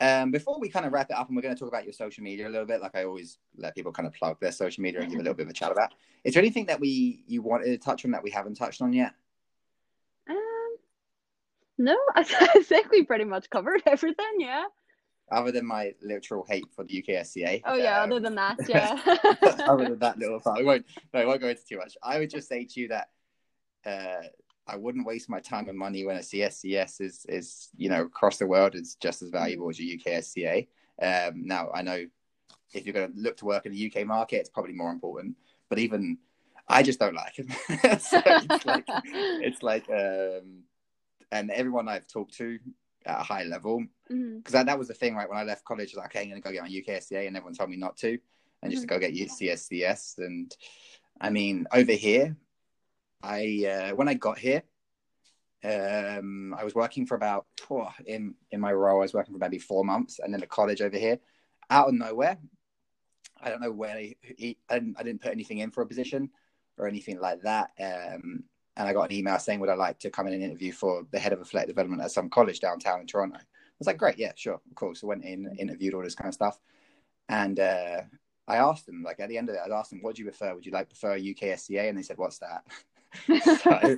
Um, 0.01 0.31
before 0.31 0.61
we 0.61 0.69
kind 0.69 0.87
of 0.87 0.93
wrap 0.93 1.11
it 1.11 1.17
up, 1.17 1.27
and 1.27 1.35
we're 1.37 1.43
going 1.43 1.57
to 1.57 1.59
talk 1.59 1.69
about 1.69 1.83
your 1.83 1.93
social 1.93 2.23
media 2.23 2.47
a 2.47 2.49
little 2.49 2.67
bit, 2.67 2.81
like 2.81 2.95
I 2.95 3.03
always 3.03 3.39
let 3.57 3.75
people 3.75 3.91
kind 3.91 4.07
of 4.07 4.15
plug 4.15 4.39
their 4.39 4.53
social 4.53 4.83
media 4.83 5.01
and 5.01 5.11
give 5.11 5.19
a 5.19 5.23
little 5.23 5.35
bit 5.35 5.47
of 5.47 5.51
a 5.51 5.53
chat 5.53 5.73
about. 5.73 5.95
Is 6.23 6.35
there 6.35 6.43
anything 6.45 6.67
that 6.67 6.79
we 6.79 7.25
you 7.27 7.43
wanted 7.43 7.67
to 7.67 7.79
touch 7.79 8.05
on 8.05 8.13
that 8.13 8.23
we 8.23 8.31
haven't 8.31 8.55
touched 8.55 8.83
on 8.83 8.93
yet? 8.93 9.15
Um, 10.31 10.77
no, 11.77 11.97
I 12.15 12.23
think 12.63 12.93
we 12.93 13.03
pretty 13.03 13.25
much 13.25 13.51
covered 13.51 13.83
everything. 13.85 14.35
Yeah 14.39 14.67
other 15.31 15.51
than 15.53 15.67
my 15.67 15.93
literal 16.03 16.45
hate 16.49 16.67
for 16.75 16.85
the 16.85 17.03
UKSCA. 17.03 17.63
Oh 17.65 17.75
yeah, 17.75 18.01
um, 18.01 18.11
other 18.11 18.21
than 18.21 18.35
that, 18.35 18.59
yeah. 18.69 19.01
other 19.67 19.85
than 19.85 19.99
that 19.99 20.19
little 20.19 20.41
part, 20.41 20.59
we 20.59 20.65
won't. 20.65 20.87
No, 21.13 21.21
I 21.21 21.25
won't 21.27 21.41
go 21.41 21.49
into 21.49 21.65
too 21.65 21.79
much. 21.79 21.97
I 22.03 22.19
would 22.19 22.31
just 22.31 22.49
say 22.49 22.65
to 22.65 22.81
you 22.81 22.89
that 22.89 23.09
uh, 23.87 24.29
I 24.67 24.77
wouldn't 24.77 25.07
waste 25.07 25.29
my 25.29 25.41
time 25.41 25.69
and 25.69 25.79
money 25.79 26.05
when 26.05 26.17
a 26.17 26.21
CSCS 26.21 27.01
is 27.01 27.27
is 27.29 27.71
you 27.77 27.89
know 27.89 28.03
across 28.03 28.39
the 28.39 28.47
world 28.47 28.75
is 28.75 28.97
just 28.97 29.23
as 29.23 29.31
valuable 29.31 29.69
as 29.71 29.79
a 29.79 29.83
UKSCA. 29.83 30.69
Um, 31.01 31.47
now 31.47 31.71
I 31.75 31.83
know 31.83 32.05
if 32.73 32.85
you're 32.87 32.95
going 32.95 33.13
to 33.13 33.19
look 33.19 33.37
to 33.39 33.45
work 33.45 33.67
in 33.67 33.73
the 33.73 33.93
UK 33.93 34.07
market, 34.07 34.37
it's 34.37 34.51
probably 34.51 34.75
more 34.75 34.91
important. 34.91 35.37
But 35.69 35.79
even 35.79 36.19
I 36.69 36.83
just 36.83 36.99
don't 36.99 37.15
like 37.15 37.37
them. 37.37 37.49
so 38.01 38.23
it's 38.25 38.67
like, 38.67 38.85
it's 39.05 39.63
like 39.63 39.89
um, 39.91 40.63
and 41.31 41.51
everyone 41.51 41.89
I've 41.89 42.07
talked 42.07 42.35
to 42.39 42.59
at 43.07 43.21
a 43.21 43.23
high 43.23 43.45
level 43.45 43.85
because 44.09 44.19
mm-hmm. 44.19 44.53
that, 44.53 44.67
that 44.67 44.79
was 44.79 44.89
the 44.89 44.95
thing 44.95 45.15
right 45.15 45.29
when 45.29 45.39
I 45.39 45.45
left 45.45 45.65
college 45.65 45.91
I 45.95 45.97
was 45.97 45.97
like 45.97 46.17
okay 46.17 46.23
I'm 46.23 46.29
gonna 46.29 46.41
go 46.41 46.53
get 46.53 46.63
my 46.63 46.69
UKSCA 46.69 47.27
and 47.27 47.37
everyone 47.37 47.55
told 47.55 47.71
me 47.71 47.77
not 47.77 47.97
to 47.99 48.19
and 48.63 48.73
just 48.73 48.87
mm-hmm. 48.87 48.95
to 48.95 49.09
go 49.09 49.13
get 49.13 49.31
CSCS 49.31 50.19
and 50.19 50.55
I 51.21 51.31
mean 51.31 51.67
over 51.73 51.93
here 51.93 52.37
I 53.23 53.67
uh, 53.91 53.95
when 53.95 54.09
I 54.09 54.15
got 54.15 54.39
here 54.39 54.63
um, 55.65 56.55
I 56.59 56.65
was 56.65 56.75
working 56.75 57.07
for 57.07 57.15
about 57.15 57.47
oh, 57.71 57.89
in 58.07 58.35
in 58.51 58.61
my 58.61 58.73
role 58.73 58.99
I 58.99 59.03
was 59.03 59.15
working 59.15 59.35
for 59.35 59.39
maybe 59.39 59.59
four 59.59 59.85
months 59.85 60.19
and 60.19 60.33
then 60.33 60.41
the 60.41 60.47
college 60.47 60.83
over 60.83 60.99
here 60.99 61.19
out 61.71 61.89
of 61.89 61.95
nowhere 61.95 62.39
I 63.41 63.51
don't 63.51 63.61
know 63.61 63.73
where 63.73 63.99
he, 63.99 64.17
he 64.23 64.59
I, 64.69 64.79
didn't, 64.79 64.97
I 64.99 65.03
didn't 65.03 65.23
put 65.23 65.33
anything 65.33 65.59
in 65.59 65.71
for 65.71 65.83
a 65.83 65.87
position 65.87 66.31
or 66.79 66.87
anything 66.87 67.19
like 67.21 67.43
that 67.43 67.71
um, 67.81 68.45
and 68.77 68.89
I 68.89 68.93
got 68.93 69.11
an 69.11 69.17
email 69.17 69.39
saying, 69.39 69.61
Would 69.61 69.69
I 69.69 69.75
like 69.75 69.99
to 70.01 70.11
come 70.11 70.27
in 70.27 70.35
and 70.35 70.43
interview 70.43 70.73
for 70.73 71.07
the 71.11 71.19
head 71.19 71.33
of 71.33 71.41
athletic 71.41 71.69
development 71.69 72.03
at 72.03 72.11
some 72.11 72.29
college 72.29 72.61
downtown 72.61 73.01
in 73.01 73.07
Toronto? 73.07 73.39
I 73.39 73.79
was 73.79 73.87
like, 73.87 73.99
Great, 73.99 74.19
yeah, 74.19 74.33
sure, 74.35 74.55
of 74.55 74.75
course. 74.75 75.03
I 75.03 75.07
went 75.07 75.25
in, 75.25 75.55
interviewed 75.59 75.95
all 75.95 76.03
this 76.03 76.15
kind 76.15 76.29
of 76.29 76.35
stuff. 76.35 76.59
And 77.29 77.59
uh, 77.59 78.03
I 78.47 78.57
asked 78.57 78.87
them, 78.87 79.03
like 79.03 79.21
at 79.21 79.29
the 79.29 79.39
end 79.39 79.49
of 79.49 79.55
it, 79.55 79.61
I 79.65 79.75
asked 79.75 79.91
them, 79.91 80.03
What 80.03 80.17
do 80.17 80.23
you 80.23 80.29
prefer? 80.29 80.55
Would 80.55 80.67
you 80.67 80.73
like 80.73 80.89
prefer 80.89 81.15
a 81.15 81.31
UK 81.31 81.59
SCA? 81.59 81.89
And 81.89 81.97
they 81.99 82.03
said, 82.03 82.19
What's 82.19 82.39
that? 82.39 82.65
so, 83.27 83.71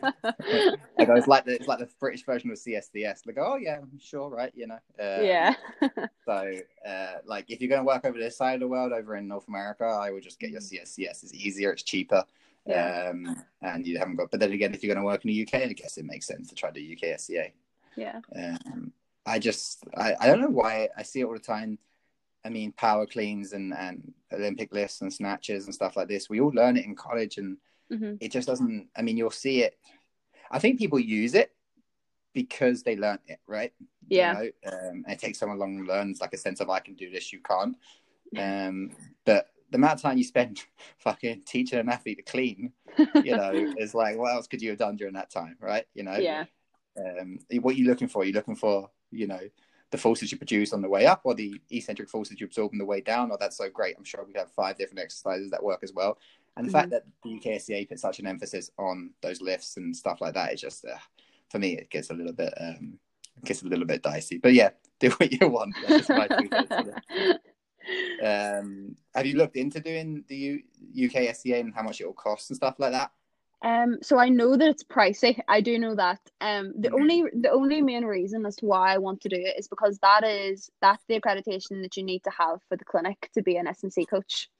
like, 0.98 1.08
it's 1.08 1.26
like 1.26 1.44
the 1.44 1.54
it's 1.54 1.68
like 1.68 1.78
the 1.78 1.88
British 1.98 2.24
version 2.24 2.50
of 2.50 2.58
CSCS. 2.58 3.26
Like, 3.26 3.38
oh 3.38 3.56
yeah, 3.56 3.78
sure, 3.98 4.28
right, 4.28 4.52
you 4.54 4.66
know. 4.66 4.74
Um, 4.74 5.24
yeah. 5.24 5.54
so, 6.26 6.52
uh, 6.86 7.12
like, 7.24 7.46
if 7.48 7.60
you're 7.60 7.70
going 7.70 7.80
to 7.80 7.86
work 7.86 8.04
over 8.04 8.18
this 8.18 8.36
side 8.36 8.54
of 8.54 8.60
the 8.60 8.68
world, 8.68 8.92
over 8.92 9.16
in 9.16 9.28
North 9.28 9.48
America, 9.48 9.84
I 9.84 10.10
would 10.10 10.22
just 10.22 10.38
get 10.38 10.50
your 10.50 10.60
CSCS. 10.60 11.22
It's 11.22 11.34
easier, 11.34 11.72
it's 11.72 11.82
cheaper. 11.82 12.24
Yeah. 12.66 13.10
Um, 13.10 13.44
and 13.62 13.86
you 13.86 13.98
haven't 13.98 14.16
got, 14.16 14.30
but 14.30 14.40
then 14.40 14.52
again, 14.52 14.74
if 14.74 14.82
you're 14.82 14.94
going 14.94 15.02
to 15.02 15.06
work 15.06 15.24
in 15.24 15.30
the 15.30 15.42
UK, 15.42 15.68
I 15.68 15.72
guess 15.72 15.98
it 15.98 16.04
makes 16.04 16.26
sense 16.26 16.48
to 16.48 16.54
try 16.54 16.70
to 16.70 16.92
UK 16.92 17.18
SCA. 17.18 17.48
Yeah. 17.96 18.20
Um, 18.34 18.92
I 19.24 19.38
just, 19.38 19.84
I, 19.96 20.14
I 20.20 20.26
don't 20.26 20.40
know 20.40 20.48
why 20.48 20.88
I 20.96 21.02
see 21.02 21.20
it 21.20 21.24
all 21.24 21.32
the 21.32 21.38
time. 21.38 21.78
I 22.44 22.48
mean, 22.48 22.72
power 22.72 23.06
cleans 23.06 23.52
and, 23.52 23.72
and 23.74 24.12
Olympic 24.32 24.72
lifts 24.72 25.00
and 25.00 25.12
snatches 25.12 25.64
and 25.64 25.74
stuff 25.74 25.96
like 25.96 26.08
this. 26.08 26.28
We 26.28 26.40
all 26.40 26.52
learn 26.54 26.76
it 26.76 26.84
in 26.84 26.94
college 26.94 27.38
and 27.38 27.56
mm-hmm. 27.90 28.14
it 28.20 28.30
just 28.30 28.46
doesn't, 28.46 28.88
I 28.96 29.02
mean, 29.02 29.16
you'll 29.16 29.30
see 29.30 29.62
it. 29.62 29.76
I 30.50 30.58
think 30.58 30.78
people 30.78 31.00
use 31.00 31.34
it 31.34 31.52
because 32.34 32.82
they 32.82 32.96
learn 32.96 33.18
it, 33.26 33.40
right? 33.46 33.72
Yeah. 34.08 34.42
You 34.42 34.52
know? 34.64 34.72
um, 34.72 35.04
and 35.06 35.12
it 35.12 35.18
takes 35.18 35.38
someone 35.38 35.58
long 35.58 35.84
learns 35.86 36.20
like 36.20 36.34
a 36.34 36.38
sense 36.38 36.60
of 36.60 36.70
I 36.70 36.80
can 36.80 36.94
do 36.94 37.10
this, 37.10 37.32
you 37.32 37.40
can't. 37.40 37.76
Um, 38.38 38.90
but 39.24 39.48
the 39.70 39.76
amount 39.76 39.94
of 39.94 40.02
time 40.02 40.18
you 40.18 40.24
spend 40.24 40.62
fucking 40.98 41.42
teaching 41.46 41.78
an 41.78 41.88
athlete 41.88 42.18
to 42.18 42.22
clean, 42.22 42.72
you 43.22 43.36
know, 43.36 43.52
is 43.78 43.94
like, 43.94 44.16
what 44.16 44.32
else 44.32 44.46
could 44.46 44.62
you 44.62 44.70
have 44.70 44.78
done 44.78 44.96
during 44.96 45.14
that 45.14 45.30
time, 45.30 45.56
right? 45.60 45.86
You 45.94 46.04
know, 46.04 46.16
yeah. 46.16 46.44
Um, 46.98 47.38
what 47.60 47.74
are 47.74 47.78
you 47.78 47.86
looking 47.86 48.08
for? 48.08 48.22
Are 48.22 48.24
you 48.24 48.32
looking 48.32 48.56
for, 48.56 48.90
you 49.10 49.26
know, 49.26 49.40
the 49.90 49.98
forces 49.98 50.32
you 50.32 50.38
produce 50.38 50.72
on 50.72 50.82
the 50.82 50.88
way 50.88 51.06
up, 51.06 51.20
or 51.24 51.34
the 51.34 51.60
eccentric 51.70 52.08
forces 52.08 52.40
you 52.40 52.46
absorb 52.46 52.72
on 52.72 52.78
the 52.78 52.84
way 52.84 53.00
down? 53.00 53.30
Or 53.30 53.34
oh, 53.34 53.36
that's 53.38 53.56
so 53.56 53.68
great. 53.68 53.96
I'm 53.98 54.04
sure 54.04 54.24
we 54.26 54.32
have 54.34 54.50
five 54.52 54.78
different 54.78 55.00
exercises 55.00 55.50
that 55.50 55.62
work 55.62 55.80
as 55.82 55.92
well. 55.92 56.18
And 56.56 56.66
the 56.66 56.70
mm-hmm. 56.70 56.78
fact 56.78 56.90
that 56.90 57.04
the 57.22 57.38
UKSCA 57.38 57.88
put 57.88 58.00
such 58.00 58.18
an 58.18 58.26
emphasis 58.26 58.70
on 58.78 59.10
those 59.20 59.42
lifts 59.42 59.76
and 59.76 59.94
stuff 59.94 60.22
like 60.22 60.34
that 60.34 60.54
is 60.54 60.60
just, 60.60 60.86
uh, 60.86 60.96
for 61.50 61.58
me, 61.58 61.76
it 61.76 61.90
gets 61.90 62.10
a 62.10 62.14
little 62.14 62.32
bit 62.32 62.54
um, 62.58 62.98
gets 63.44 63.62
a 63.62 63.66
little 63.66 63.84
bit 63.84 64.02
dicey. 64.02 64.38
But 64.38 64.54
yeah, 64.54 64.70
do 65.00 65.10
what 65.10 65.32
you 65.32 65.48
want. 65.48 65.74
Um, 68.22 68.96
have 69.14 69.26
you 69.26 69.36
looked 69.36 69.56
into 69.56 69.80
doing 69.80 70.24
the 70.28 70.62
U- 70.92 71.06
UK 71.06 71.34
SCA 71.34 71.56
and 71.56 71.74
how 71.74 71.82
much 71.82 72.00
it 72.00 72.06
will 72.06 72.12
cost 72.12 72.50
and 72.50 72.56
stuff 72.56 72.76
like 72.78 72.92
that? 72.92 73.10
Um, 73.62 73.98
so 74.02 74.18
I 74.18 74.28
know 74.28 74.56
that 74.56 74.68
it's 74.68 74.84
pricey. 74.84 75.40
I 75.48 75.60
do 75.60 75.78
know 75.78 75.94
that. 75.94 76.20
Um, 76.40 76.72
the 76.78 76.88
mm-hmm. 76.88 76.94
only 76.94 77.24
the 77.40 77.50
only 77.50 77.80
main 77.82 78.04
reason 78.04 78.44
as 78.44 78.56
to 78.56 78.66
why 78.66 78.92
I 78.92 78.98
want 78.98 79.22
to 79.22 79.28
do 79.28 79.36
it 79.36 79.58
is 79.58 79.66
because 79.66 79.98
that 79.98 80.24
is 80.24 80.70
that's 80.80 81.04
the 81.08 81.18
accreditation 81.18 81.82
that 81.82 81.96
you 81.96 82.02
need 82.02 82.22
to 82.24 82.30
have 82.38 82.60
for 82.68 82.76
the 82.76 82.84
clinic 82.84 83.30
to 83.34 83.42
be 83.42 83.56
an 83.56 83.66
S&C 83.66 84.04
coach. 84.06 84.50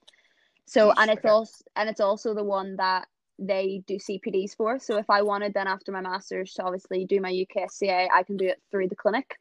So 0.64 0.93
and 0.97 1.11
it's 1.11 1.24
also 1.24 1.64
and 1.77 1.89
it's 1.89 2.01
also 2.01 2.35
the 2.35 2.43
one 2.43 2.77
that 2.77 3.07
they 3.39 3.83
do 3.87 3.97
CPDs 3.97 4.57
for. 4.57 4.79
So 4.79 4.97
if 4.97 5.11
I 5.11 5.22
wanted 5.22 5.53
then 5.53 5.68
after 5.68 5.93
my 5.93 6.01
masters 6.01 6.55
to 6.55 6.64
obviously 6.64 7.05
do 7.05 7.20
my 7.20 7.31
UKSCA, 7.31 8.09
I 8.12 8.22
can 8.22 8.37
do 8.37 8.49
it 8.49 8.62
through 8.70 8.89
the 8.89 8.97
clinic. 8.97 9.39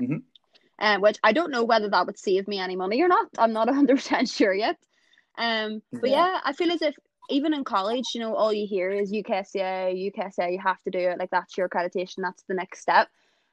Mm-hmm. 0.00 0.18
Um, 0.78 1.00
which 1.00 1.18
I 1.22 1.32
don't 1.32 1.52
know 1.52 1.62
whether 1.62 1.88
that 1.88 2.06
would 2.06 2.18
save 2.18 2.48
me 2.48 2.58
any 2.58 2.74
money 2.74 3.00
or 3.00 3.08
not. 3.08 3.28
I'm 3.38 3.52
not 3.52 3.68
100% 3.68 4.34
sure 4.34 4.52
yet. 4.52 4.76
Um, 5.36 5.82
but 5.92 6.10
yeah. 6.10 6.26
yeah, 6.26 6.40
I 6.44 6.52
feel 6.52 6.72
as 6.72 6.82
if 6.82 6.94
even 7.30 7.54
in 7.54 7.64
college, 7.64 8.06
you 8.14 8.20
know, 8.20 8.34
all 8.34 8.52
you 8.52 8.66
hear 8.66 8.90
is 8.90 9.12
UKCA, 9.12 10.12
UKCA, 10.12 10.52
you 10.52 10.58
have 10.60 10.82
to 10.82 10.90
do 10.90 10.98
it. 10.98 11.18
Like 11.18 11.30
that's 11.30 11.56
your 11.56 11.68
accreditation. 11.68 12.18
That's 12.18 12.42
the 12.48 12.54
next 12.54 12.80
step. 12.80 13.08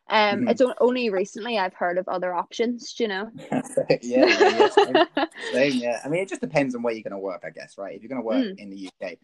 Um, 0.09 0.39
mm-hmm. 0.39 0.47
it's 0.49 0.61
only 0.79 1.09
recently 1.09 1.57
I've 1.57 1.73
heard 1.73 1.97
of 1.97 2.07
other 2.07 2.33
options. 2.33 2.99
you 2.99 3.07
know? 3.07 3.31
yeah, 3.51 3.61
yeah, 4.01 4.25
yeah 4.25 4.69
same, 4.69 4.95
same, 5.53 5.73
yeah. 5.81 6.01
I 6.03 6.09
mean, 6.09 6.21
it 6.21 6.29
just 6.29 6.41
depends 6.41 6.75
on 6.75 6.81
where 6.81 6.93
you're 6.93 7.03
going 7.03 7.11
to 7.11 7.17
work, 7.17 7.43
I 7.45 7.49
guess, 7.49 7.77
right? 7.77 7.95
If 7.95 8.01
you're 8.01 8.09
going 8.09 8.21
to 8.21 8.25
work 8.25 8.45
mm. 8.45 8.59
in 8.59 8.69
the 8.69 8.89
UK, 8.89 9.17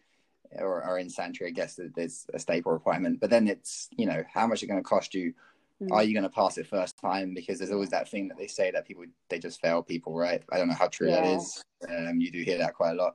or, 0.60 0.82
or 0.82 0.98
in 0.98 1.10
Santry, 1.10 1.48
I 1.48 1.50
guess 1.50 1.78
there's 1.94 2.24
a 2.32 2.38
staple 2.38 2.72
requirement. 2.72 3.20
But 3.20 3.28
then 3.28 3.48
it's, 3.48 3.88
you 3.98 4.06
know, 4.06 4.24
how 4.32 4.46
much 4.46 4.62
it's 4.62 4.70
going 4.70 4.82
to 4.82 4.88
cost 4.88 5.14
you. 5.14 5.34
Mm. 5.82 5.92
Are 5.92 6.02
you 6.02 6.12
going 6.12 6.24
to 6.24 6.28
pass 6.28 6.58
it 6.58 6.66
first 6.66 6.98
time? 6.98 7.34
Because 7.34 7.58
there's 7.58 7.70
always 7.70 7.90
that 7.90 8.08
thing 8.08 8.28
that 8.28 8.38
they 8.38 8.48
say 8.48 8.70
that 8.70 8.86
people, 8.86 9.04
they 9.28 9.38
just 9.38 9.60
fail 9.60 9.82
people, 9.82 10.14
right? 10.14 10.42
I 10.50 10.58
don't 10.58 10.68
know 10.68 10.74
how 10.74 10.88
true 10.88 11.08
yeah. 11.08 11.20
that 11.20 11.36
is. 11.36 11.64
Um, 11.88 12.20
you 12.20 12.30
do 12.30 12.42
hear 12.42 12.58
that 12.58 12.74
quite 12.74 12.92
a 12.92 12.94
lot. 12.94 13.14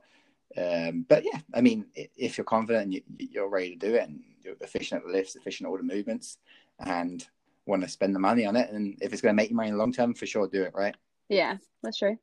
Um, 0.56 1.04
but 1.08 1.24
yeah, 1.24 1.40
I 1.52 1.60
mean, 1.60 1.86
if 1.94 2.38
you're 2.38 2.44
confident 2.44 2.84
and 2.84 3.02
you, 3.18 3.42
are 3.42 3.48
ready 3.48 3.76
to 3.76 3.88
do 3.88 3.94
it 3.94 4.08
and 4.08 4.20
you're 4.42 4.54
efficient 4.60 5.00
at 5.00 5.06
the 5.06 5.12
lifts, 5.12 5.36
efficient 5.36 5.66
at 5.66 5.70
all 5.70 5.76
the 5.76 5.82
movements, 5.82 6.38
and 6.78 7.26
want 7.66 7.82
to 7.82 7.88
spend 7.88 8.14
the 8.14 8.20
money 8.20 8.46
on 8.46 8.56
it, 8.56 8.70
and 8.70 8.96
if 9.00 9.12
it's 9.12 9.22
going 9.22 9.32
to 9.32 9.36
make 9.36 9.50
you 9.50 9.56
money 9.56 9.68
in 9.68 9.74
the 9.74 9.78
long 9.78 9.92
term, 9.92 10.14
for 10.14 10.26
sure, 10.26 10.46
do 10.46 10.62
it, 10.62 10.72
right? 10.74 10.94
Yeah, 11.28 11.56
that's 11.82 11.98
true. 11.98 12.16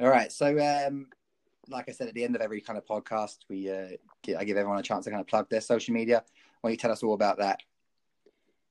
All 0.00 0.08
right. 0.08 0.30
So, 0.30 0.58
um, 0.58 1.06
like 1.68 1.88
I 1.88 1.92
said, 1.92 2.08
at 2.08 2.14
the 2.14 2.24
end 2.24 2.34
of 2.34 2.42
every 2.42 2.60
kind 2.60 2.78
of 2.78 2.84
podcast, 2.84 3.38
we 3.48 3.70
uh, 3.70 3.88
I 4.38 4.44
give 4.44 4.56
everyone 4.56 4.78
a 4.78 4.82
chance 4.82 5.04
to 5.04 5.10
kind 5.10 5.20
of 5.20 5.26
plug 5.26 5.48
their 5.48 5.60
social 5.60 5.94
media. 5.94 6.24
Why 6.60 6.68
don't 6.68 6.72
you 6.72 6.78
tell 6.78 6.92
us 6.92 7.02
all 7.02 7.14
about 7.14 7.38
that? 7.38 7.60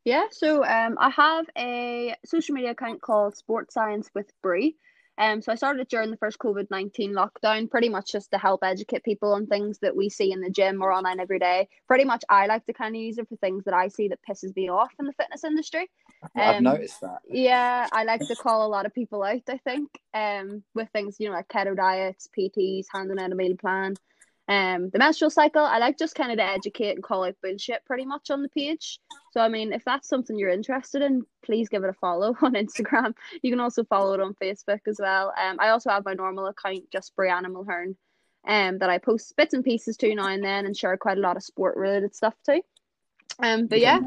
Yeah, 0.05 0.25
so 0.31 0.63
um, 0.65 0.97
I 0.99 1.09
have 1.09 1.45
a 1.57 2.15
social 2.25 2.55
media 2.55 2.71
account 2.71 3.01
called 3.01 3.35
Sports 3.35 3.73
Science 3.73 4.09
with 4.15 4.31
Brie. 4.41 4.75
Um, 5.19 5.41
so 5.41 5.51
I 5.51 5.55
started 5.55 5.81
it 5.81 5.89
during 5.89 6.11
the 6.11 6.17
first 6.17 6.39
COVID 6.39 6.67
nineteen 6.71 7.13
lockdown, 7.13 7.69
pretty 7.69 7.89
much 7.89 8.13
just 8.13 8.31
to 8.31 8.37
help 8.37 8.63
educate 8.63 9.03
people 9.03 9.33
on 9.33 9.47
things 9.47 9.77
that 9.79 9.93
we 9.93 10.09
see 10.09 10.31
in 10.31 10.39
the 10.39 10.49
gym 10.49 10.81
or 10.81 10.93
online 10.93 11.19
every 11.19 11.39
day. 11.39 11.67
Pretty 11.87 12.05
much, 12.05 12.23
I 12.29 12.45
like 12.45 12.65
to 12.67 12.73
kind 12.73 12.95
of 12.95 13.01
use 13.01 13.17
it 13.17 13.27
for 13.27 13.35
things 13.35 13.65
that 13.65 13.73
I 13.73 13.89
see 13.89 14.07
that 14.07 14.19
pisses 14.27 14.55
me 14.55 14.69
off 14.69 14.93
in 14.97 15.05
the 15.05 15.13
fitness 15.13 15.43
industry. 15.43 15.89
Um, 16.23 16.29
I've 16.37 16.61
noticed 16.61 17.01
that. 17.01 17.19
Yeah, 17.27 17.87
I 17.91 18.05
like 18.05 18.25
to 18.27 18.35
call 18.35 18.65
a 18.65 18.69
lot 18.69 18.85
of 18.85 18.93
people 18.93 19.21
out. 19.21 19.41
I 19.49 19.57
think 19.57 19.89
um, 20.13 20.63
with 20.73 20.87
things 20.91 21.17
you 21.19 21.27
know 21.27 21.35
like 21.35 21.49
keto 21.49 21.75
diets, 21.75 22.29
PTs, 22.37 22.85
handing 22.93 23.19
out 23.19 23.33
a 23.33 23.35
meal 23.35 23.57
plan, 23.57 23.95
um, 24.49 24.89
the 24.89 24.97
menstrual 24.97 25.29
cycle, 25.29 25.61
I 25.61 25.77
like 25.77 25.99
just 25.99 26.15
kind 26.15 26.31
of 26.31 26.39
to 26.39 26.43
educate 26.43 26.95
and 26.95 27.03
call 27.03 27.23
out 27.23 27.35
bullshit 27.43 27.85
pretty 27.85 28.03
much 28.03 28.31
on 28.31 28.41
the 28.41 28.49
page. 28.49 28.99
So, 29.31 29.41
I 29.41 29.47
mean, 29.47 29.71
if 29.71 29.85
that's 29.85 30.09
something 30.09 30.39
you're 30.39 30.49
interested 30.49 31.03
in, 31.03 31.23
please 31.45 31.69
give 31.69 31.83
it 31.83 31.89
a 31.91 31.93
follow 31.93 32.35
on 32.41 32.53
Instagram. 32.53 33.13
You 33.43 33.51
can 33.51 33.59
also 33.59 33.83
follow 33.83 34.15
it 34.15 34.19
on 34.19 34.33
Facebook 34.41 34.79
as 34.87 34.97
well. 34.99 35.31
Um, 35.39 35.57
I 35.59 35.69
also 35.69 35.91
have 35.91 36.03
my 36.03 36.15
normal 36.15 36.47
account, 36.47 36.85
just 36.91 37.15
Brianna 37.15 37.45
Mulhern, 37.45 37.95
um, 38.47 38.79
that 38.79 38.89
I 38.89 38.97
post 38.97 39.35
bits 39.37 39.53
and 39.53 39.63
pieces 39.63 39.97
to 39.97 40.15
now 40.15 40.27
and 40.27 40.43
then 40.43 40.65
and 40.65 40.75
share 40.75 40.97
quite 40.97 41.19
a 41.19 41.21
lot 41.21 41.37
of 41.37 41.43
sport 41.43 41.77
related 41.77 42.15
stuff 42.15 42.33
too. 42.43 42.63
Um, 43.37 43.67
but 43.67 43.79
yeah. 43.79 43.99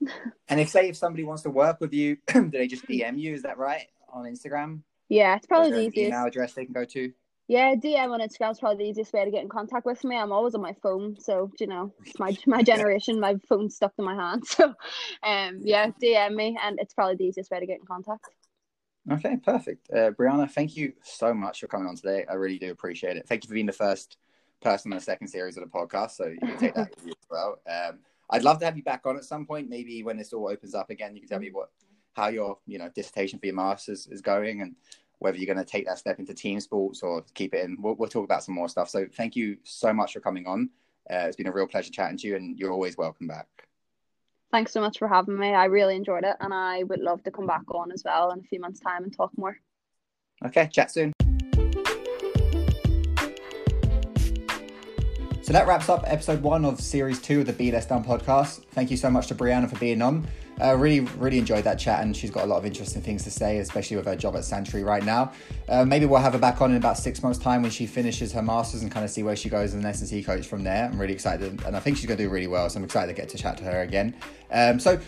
and 0.48 0.60
if 0.60 0.68
say 0.68 0.90
if 0.90 0.96
somebody 0.98 1.24
wants 1.24 1.44
to 1.44 1.50
work 1.50 1.80
with 1.80 1.94
you, 1.94 2.18
do 2.26 2.50
they 2.50 2.66
just 2.66 2.86
DM 2.86 3.18
you? 3.18 3.32
Is 3.32 3.44
that 3.44 3.56
right 3.56 3.86
on 4.12 4.26
Instagram? 4.26 4.82
Yeah, 5.08 5.36
it's 5.36 5.46
probably 5.46 5.70
the 5.70 5.80
easiest. 5.86 6.08
Email 6.08 6.26
address 6.26 6.52
they 6.52 6.66
can 6.66 6.74
go 6.74 6.84
to. 6.84 7.12
Yeah, 7.48 7.74
DM 7.74 8.12
on 8.12 8.20
Instagram 8.20 8.50
is 8.50 8.60
probably 8.60 8.84
the 8.84 8.90
easiest 8.90 9.14
way 9.14 9.24
to 9.24 9.30
get 9.30 9.42
in 9.42 9.48
contact 9.48 9.86
with 9.86 10.04
me. 10.04 10.16
I'm 10.16 10.32
always 10.32 10.54
on 10.54 10.60
my 10.60 10.74
phone, 10.82 11.18
so 11.18 11.50
you 11.58 11.66
know, 11.66 11.94
my 12.18 12.36
my 12.46 12.62
generation. 12.62 13.18
My 13.18 13.36
phone's 13.48 13.74
stuck 13.74 13.94
in 13.98 14.04
my 14.04 14.14
hand, 14.14 14.46
so 14.46 14.74
um, 15.22 15.60
yeah, 15.62 15.90
DM 16.00 16.34
me, 16.34 16.58
and 16.62 16.78
it's 16.78 16.92
probably 16.92 17.16
the 17.16 17.24
easiest 17.24 17.50
way 17.50 17.58
to 17.58 17.66
get 17.66 17.80
in 17.80 17.86
contact. 17.86 18.28
Okay, 19.10 19.38
perfect. 19.38 19.88
Uh, 19.90 20.10
Brianna, 20.10 20.50
thank 20.50 20.76
you 20.76 20.92
so 21.02 21.32
much 21.32 21.60
for 21.60 21.68
coming 21.68 21.88
on 21.88 21.96
today. 21.96 22.26
I 22.30 22.34
really 22.34 22.58
do 22.58 22.70
appreciate 22.70 23.16
it. 23.16 23.26
Thank 23.26 23.44
you 23.44 23.48
for 23.48 23.54
being 23.54 23.64
the 23.64 23.72
first 23.72 24.18
person 24.60 24.92
in 24.92 24.98
the 24.98 25.02
second 25.02 25.28
series 25.28 25.56
of 25.56 25.64
the 25.64 25.70
podcast, 25.70 26.10
so 26.12 26.26
you 26.26 26.38
can 26.38 26.58
take 26.58 26.74
that 26.74 26.94
with 26.94 27.06
you 27.06 27.12
as 27.12 27.28
well. 27.30 27.60
Um, 27.66 28.00
I'd 28.28 28.44
love 28.44 28.58
to 28.58 28.66
have 28.66 28.76
you 28.76 28.82
back 28.82 29.06
on 29.06 29.16
at 29.16 29.24
some 29.24 29.46
point. 29.46 29.70
Maybe 29.70 30.02
when 30.02 30.18
this 30.18 30.34
all 30.34 30.50
opens 30.50 30.74
up 30.74 30.90
again, 30.90 31.14
you 31.14 31.22
can 31.22 31.30
tell 31.30 31.40
me 31.40 31.50
what 31.50 31.70
how 32.12 32.28
your 32.28 32.58
you 32.66 32.78
know 32.78 32.90
dissertation 32.94 33.38
for 33.38 33.46
your 33.46 33.54
masters 33.54 34.06
is 34.10 34.20
going 34.20 34.60
and 34.60 34.74
whether 35.18 35.36
you're 35.36 35.52
going 35.52 35.64
to 35.64 35.70
take 35.70 35.86
that 35.86 35.98
step 35.98 36.18
into 36.18 36.34
team 36.34 36.60
sports 36.60 37.02
or 37.02 37.24
keep 37.34 37.54
it 37.54 37.64
in. 37.64 37.76
We'll, 37.80 37.94
we'll 37.94 38.08
talk 38.08 38.24
about 38.24 38.44
some 38.44 38.54
more 38.54 38.68
stuff. 38.68 38.88
So 38.88 39.06
thank 39.14 39.36
you 39.36 39.56
so 39.64 39.92
much 39.92 40.12
for 40.12 40.20
coming 40.20 40.46
on. 40.46 40.70
Uh, 41.10 41.26
it's 41.26 41.36
been 41.36 41.46
a 41.46 41.52
real 41.52 41.66
pleasure 41.66 41.90
chatting 41.90 42.18
to 42.18 42.28
you, 42.28 42.36
and 42.36 42.58
you're 42.58 42.72
always 42.72 42.96
welcome 42.96 43.26
back. 43.26 43.46
Thanks 44.50 44.72
so 44.72 44.80
much 44.80 44.98
for 44.98 45.08
having 45.08 45.38
me. 45.38 45.54
I 45.54 45.66
really 45.66 45.96
enjoyed 45.96 46.24
it, 46.24 46.36
and 46.40 46.52
I 46.52 46.82
would 46.84 47.00
love 47.00 47.22
to 47.24 47.30
come 47.30 47.46
back 47.46 47.64
on 47.68 47.92
as 47.92 48.02
well 48.04 48.30
in 48.30 48.40
a 48.40 48.42
few 48.42 48.60
months' 48.60 48.80
time 48.80 49.04
and 49.04 49.14
talk 49.14 49.30
more. 49.36 49.56
Okay, 50.44 50.68
chat 50.72 50.90
soon. 50.90 51.12
So 55.48 55.54
that 55.54 55.66
wraps 55.66 55.88
up 55.88 56.04
episode 56.06 56.42
one 56.42 56.66
of 56.66 56.78
series 56.78 57.18
two 57.22 57.40
of 57.40 57.46
the 57.46 57.54
Be 57.54 57.72
Less 57.72 57.86
Dumb 57.86 58.04
podcast. 58.04 58.64
Thank 58.72 58.90
you 58.90 58.98
so 58.98 59.08
much 59.08 59.28
to 59.28 59.34
Brianna 59.34 59.66
for 59.70 59.78
being 59.78 60.02
on. 60.02 60.28
Uh, 60.60 60.76
really, 60.76 61.00
really 61.00 61.38
enjoyed 61.38 61.64
that 61.64 61.78
chat, 61.78 62.02
and 62.02 62.14
she's 62.14 62.30
got 62.30 62.44
a 62.44 62.46
lot 62.46 62.58
of 62.58 62.66
interesting 62.66 63.00
things 63.00 63.24
to 63.24 63.30
say, 63.30 63.56
especially 63.56 63.96
with 63.96 64.04
her 64.04 64.14
job 64.14 64.36
at 64.36 64.44
Santry 64.44 64.84
right 64.84 65.02
now. 65.02 65.32
Uh, 65.66 65.86
maybe 65.86 66.04
we'll 66.04 66.20
have 66.20 66.34
her 66.34 66.38
back 66.38 66.60
on 66.60 66.72
in 66.72 66.76
about 66.76 66.98
six 66.98 67.22
months' 67.22 67.38
time 67.38 67.62
when 67.62 67.70
she 67.70 67.86
finishes 67.86 68.30
her 68.30 68.42
masters 68.42 68.82
and 68.82 68.92
kind 68.92 69.06
of 69.06 69.10
see 69.10 69.22
where 69.22 69.36
she 69.36 69.48
goes 69.48 69.72
as 69.72 69.76
an 69.76 69.86
S&C 69.86 70.22
coach 70.22 70.46
from 70.46 70.64
there. 70.64 70.84
I'm 70.84 71.00
really 71.00 71.14
excited, 71.14 71.64
and 71.64 71.74
I 71.74 71.80
think 71.80 71.96
she's 71.96 72.04
going 72.04 72.18
to 72.18 72.24
do 72.24 72.28
really 72.28 72.46
well. 72.46 72.68
So 72.68 72.76
I'm 72.76 72.84
excited 72.84 73.16
to 73.16 73.18
get 73.18 73.30
to 73.30 73.38
chat 73.38 73.56
to 73.56 73.64
her 73.64 73.80
again. 73.80 74.14
Um, 74.50 74.78
so 74.78 75.00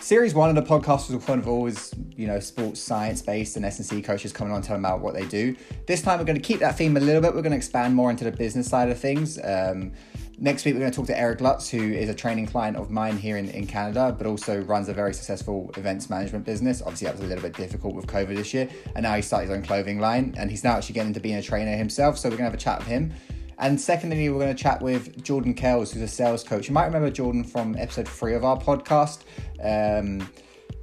series 0.00 0.34
one 0.34 0.48
of 0.48 0.56
the 0.56 0.62
podcast 0.62 1.10
was 1.10 1.24
kind 1.24 1.40
of 1.40 1.48
always, 1.48 1.94
you 2.16 2.26
know, 2.26 2.40
sports 2.40 2.80
science 2.80 3.22
based 3.22 3.56
and 3.56 3.64
S&C 3.64 4.02
coaches 4.02 4.32
coming 4.32 4.52
on 4.52 4.62
telling 4.62 4.82
about 4.82 5.00
what 5.00 5.14
they 5.14 5.26
do. 5.26 5.54
This 5.86 6.02
time 6.02 6.18
we're 6.18 6.24
going 6.24 6.40
to 6.40 6.42
keep 6.42 6.60
that 6.60 6.76
theme 6.76 6.96
a 6.96 7.00
little 7.00 7.20
bit. 7.20 7.34
We're 7.34 7.42
going 7.42 7.52
to 7.52 7.56
expand 7.56 7.94
more 7.94 8.10
into 8.10 8.24
the 8.24 8.32
business 8.32 8.68
side 8.68 8.88
of 8.90 8.98
things. 8.98 9.38
Um, 9.42 9.92
next 10.38 10.64
week 10.64 10.74
we're 10.74 10.80
going 10.80 10.90
to 10.90 10.96
talk 10.96 11.06
to 11.06 11.18
Eric 11.18 11.40
Lutz, 11.40 11.68
who 11.68 11.92
is 11.92 12.08
a 12.08 12.14
training 12.14 12.46
client 12.46 12.76
of 12.76 12.90
mine 12.90 13.18
here 13.18 13.36
in, 13.36 13.48
in 13.50 13.66
Canada, 13.66 14.14
but 14.16 14.26
also 14.26 14.60
runs 14.62 14.88
a 14.88 14.94
very 14.94 15.12
successful 15.12 15.70
events 15.76 16.08
management 16.08 16.44
business. 16.44 16.80
Obviously 16.80 17.06
that 17.06 17.16
was 17.16 17.24
a 17.24 17.26
little 17.26 17.42
bit 17.42 17.54
difficult 17.54 17.94
with 17.94 18.06
COVID 18.06 18.34
this 18.34 18.54
year. 18.54 18.68
And 18.96 19.02
now 19.02 19.14
he 19.14 19.22
started 19.22 19.48
his 19.48 19.56
own 19.56 19.62
clothing 19.62 20.00
line 20.00 20.34
and 20.38 20.50
he's 20.50 20.64
now 20.64 20.76
actually 20.76 20.94
getting 20.94 21.08
into 21.08 21.20
being 21.20 21.36
a 21.36 21.42
trainer 21.42 21.76
himself. 21.76 22.18
So 22.18 22.28
we're 22.28 22.36
going 22.36 22.50
to 22.50 22.52
have 22.52 22.54
a 22.54 22.62
chat 22.62 22.78
with 22.78 22.88
him. 22.88 23.12
And 23.60 23.78
secondly, 23.78 24.28
we're 24.30 24.40
going 24.40 24.56
to 24.56 24.60
chat 24.60 24.80
with 24.80 25.22
Jordan 25.22 25.52
Kells, 25.52 25.92
who's 25.92 26.00
a 26.00 26.08
sales 26.08 26.42
coach. 26.42 26.66
You 26.66 26.72
might 26.72 26.86
remember 26.86 27.10
Jordan 27.10 27.44
from 27.44 27.76
episode 27.76 28.08
three 28.08 28.34
of 28.34 28.42
our 28.42 28.58
podcast. 28.58 29.20
Um, 29.62 30.26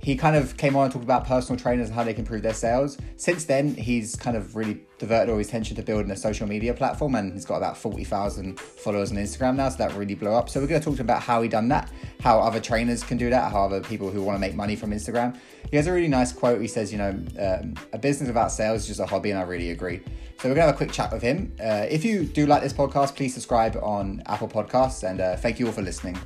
he 0.08 0.16
kind 0.16 0.38
of 0.38 0.56
came 0.56 0.74
on 0.78 0.86
and 0.86 0.94
talked 0.94 1.04
about 1.04 1.28
personal 1.28 1.60
trainers 1.60 1.88
and 1.88 1.96
how 1.96 2.02
they 2.02 2.14
can 2.14 2.22
improve 2.22 2.42
their 2.42 2.54
sales. 2.54 2.98
Since 3.18 3.44
then, 3.44 3.76
he's 3.76 4.16
kind 4.16 4.38
of 4.38 4.56
really 4.56 4.80
diverted 5.00 5.30
all 5.30 5.38
his 5.38 5.50
attention 5.50 5.76
to 5.76 5.82
building 5.82 6.10
a 6.12 6.16
social 6.16 6.48
media 6.48 6.74
platform 6.74 7.16
and 7.16 7.34
he's 7.34 7.44
got 7.44 7.58
about 7.58 7.76
40,000 7.76 8.58
followers 8.58 9.12
on 9.12 9.18
Instagram 9.18 9.58
now, 9.58 9.68
so 9.68 9.80
that 9.80 9.94
really 9.96 10.16
blew 10.16 10.32
up. 10.32 10.50
So 10.50 10.62
we're 10.62 10.68
going 10.68 10.80
to 10.80 10.86
talk 10.86 10.96
to 10.96 11.02
him 11.02 11.08
about 11.08 11.24
how 11.24 11.42
he 11.42 11.50
done 11.50 11.68
that, 11.68 11.92
how 12.22 12.40
other 12.40 12.62
trainers 12.62 13.04
can 13.04 13.18
do 13.18 13.30
that, 13.32 13.52
how 13.52 13.66
other 13.66 13.82
people 13.82 14.10
who 14.10 14.24
want 14.24 14.38
to 14.38 14.40
make 14.40 14.56
money 14.56 14.78
from 14.78 14.92
Instagram. 14.92 15.38
He 15.70 15.76
has 15.76 15.88
a 15.88 15.92
really 15.92 16.08
nice 16.08 16.32
quote. 16.32 16.62
He 16.62 16.70
says, 16.70 16.90
you 16.90 17.00
know, 17.00 17.10
um, 17.38 17.76
a 17.92 17.98
business 17.98 18.28
without 18.28 18.54
sales 18.54 18.84
is 18.84 18.88
just 18.88 19.00
a 19.02 19.06
hobby, 19.06 19.32
and 19.32 19.40
I 19.40 19.44
really 19.44 19.72
agree. 19.72 19.98
So 20.40 20.48
we're 20.48 20.56
going 20.56 20.68
to 20.68 20.68
have 20.68 20.76
a 20.76 20.78
quick 20.78 20.94
chat 20.94 21.12
with 21.12 21.22
him. 21.22 21.54
Uh, 21.62 21.86
if 21.90 22.06
you 22.06 22.24
do 22.24 22.46
like 22.46 22.62
this 22.62 22.72
podcast, 22.72 23.18
please 23.18 23.34
subscribe 23.34 23.76
on 23.84 24.24
Apple 24.26 24.48
Podcasts, 24.48 25.06
and 25.06 25.20
uh, 25.20 25.36
thank 25.36 25.60
you 25.60 25.66
all 25.66 25.74
for 25.74 25.82
listening. 25.82 26.18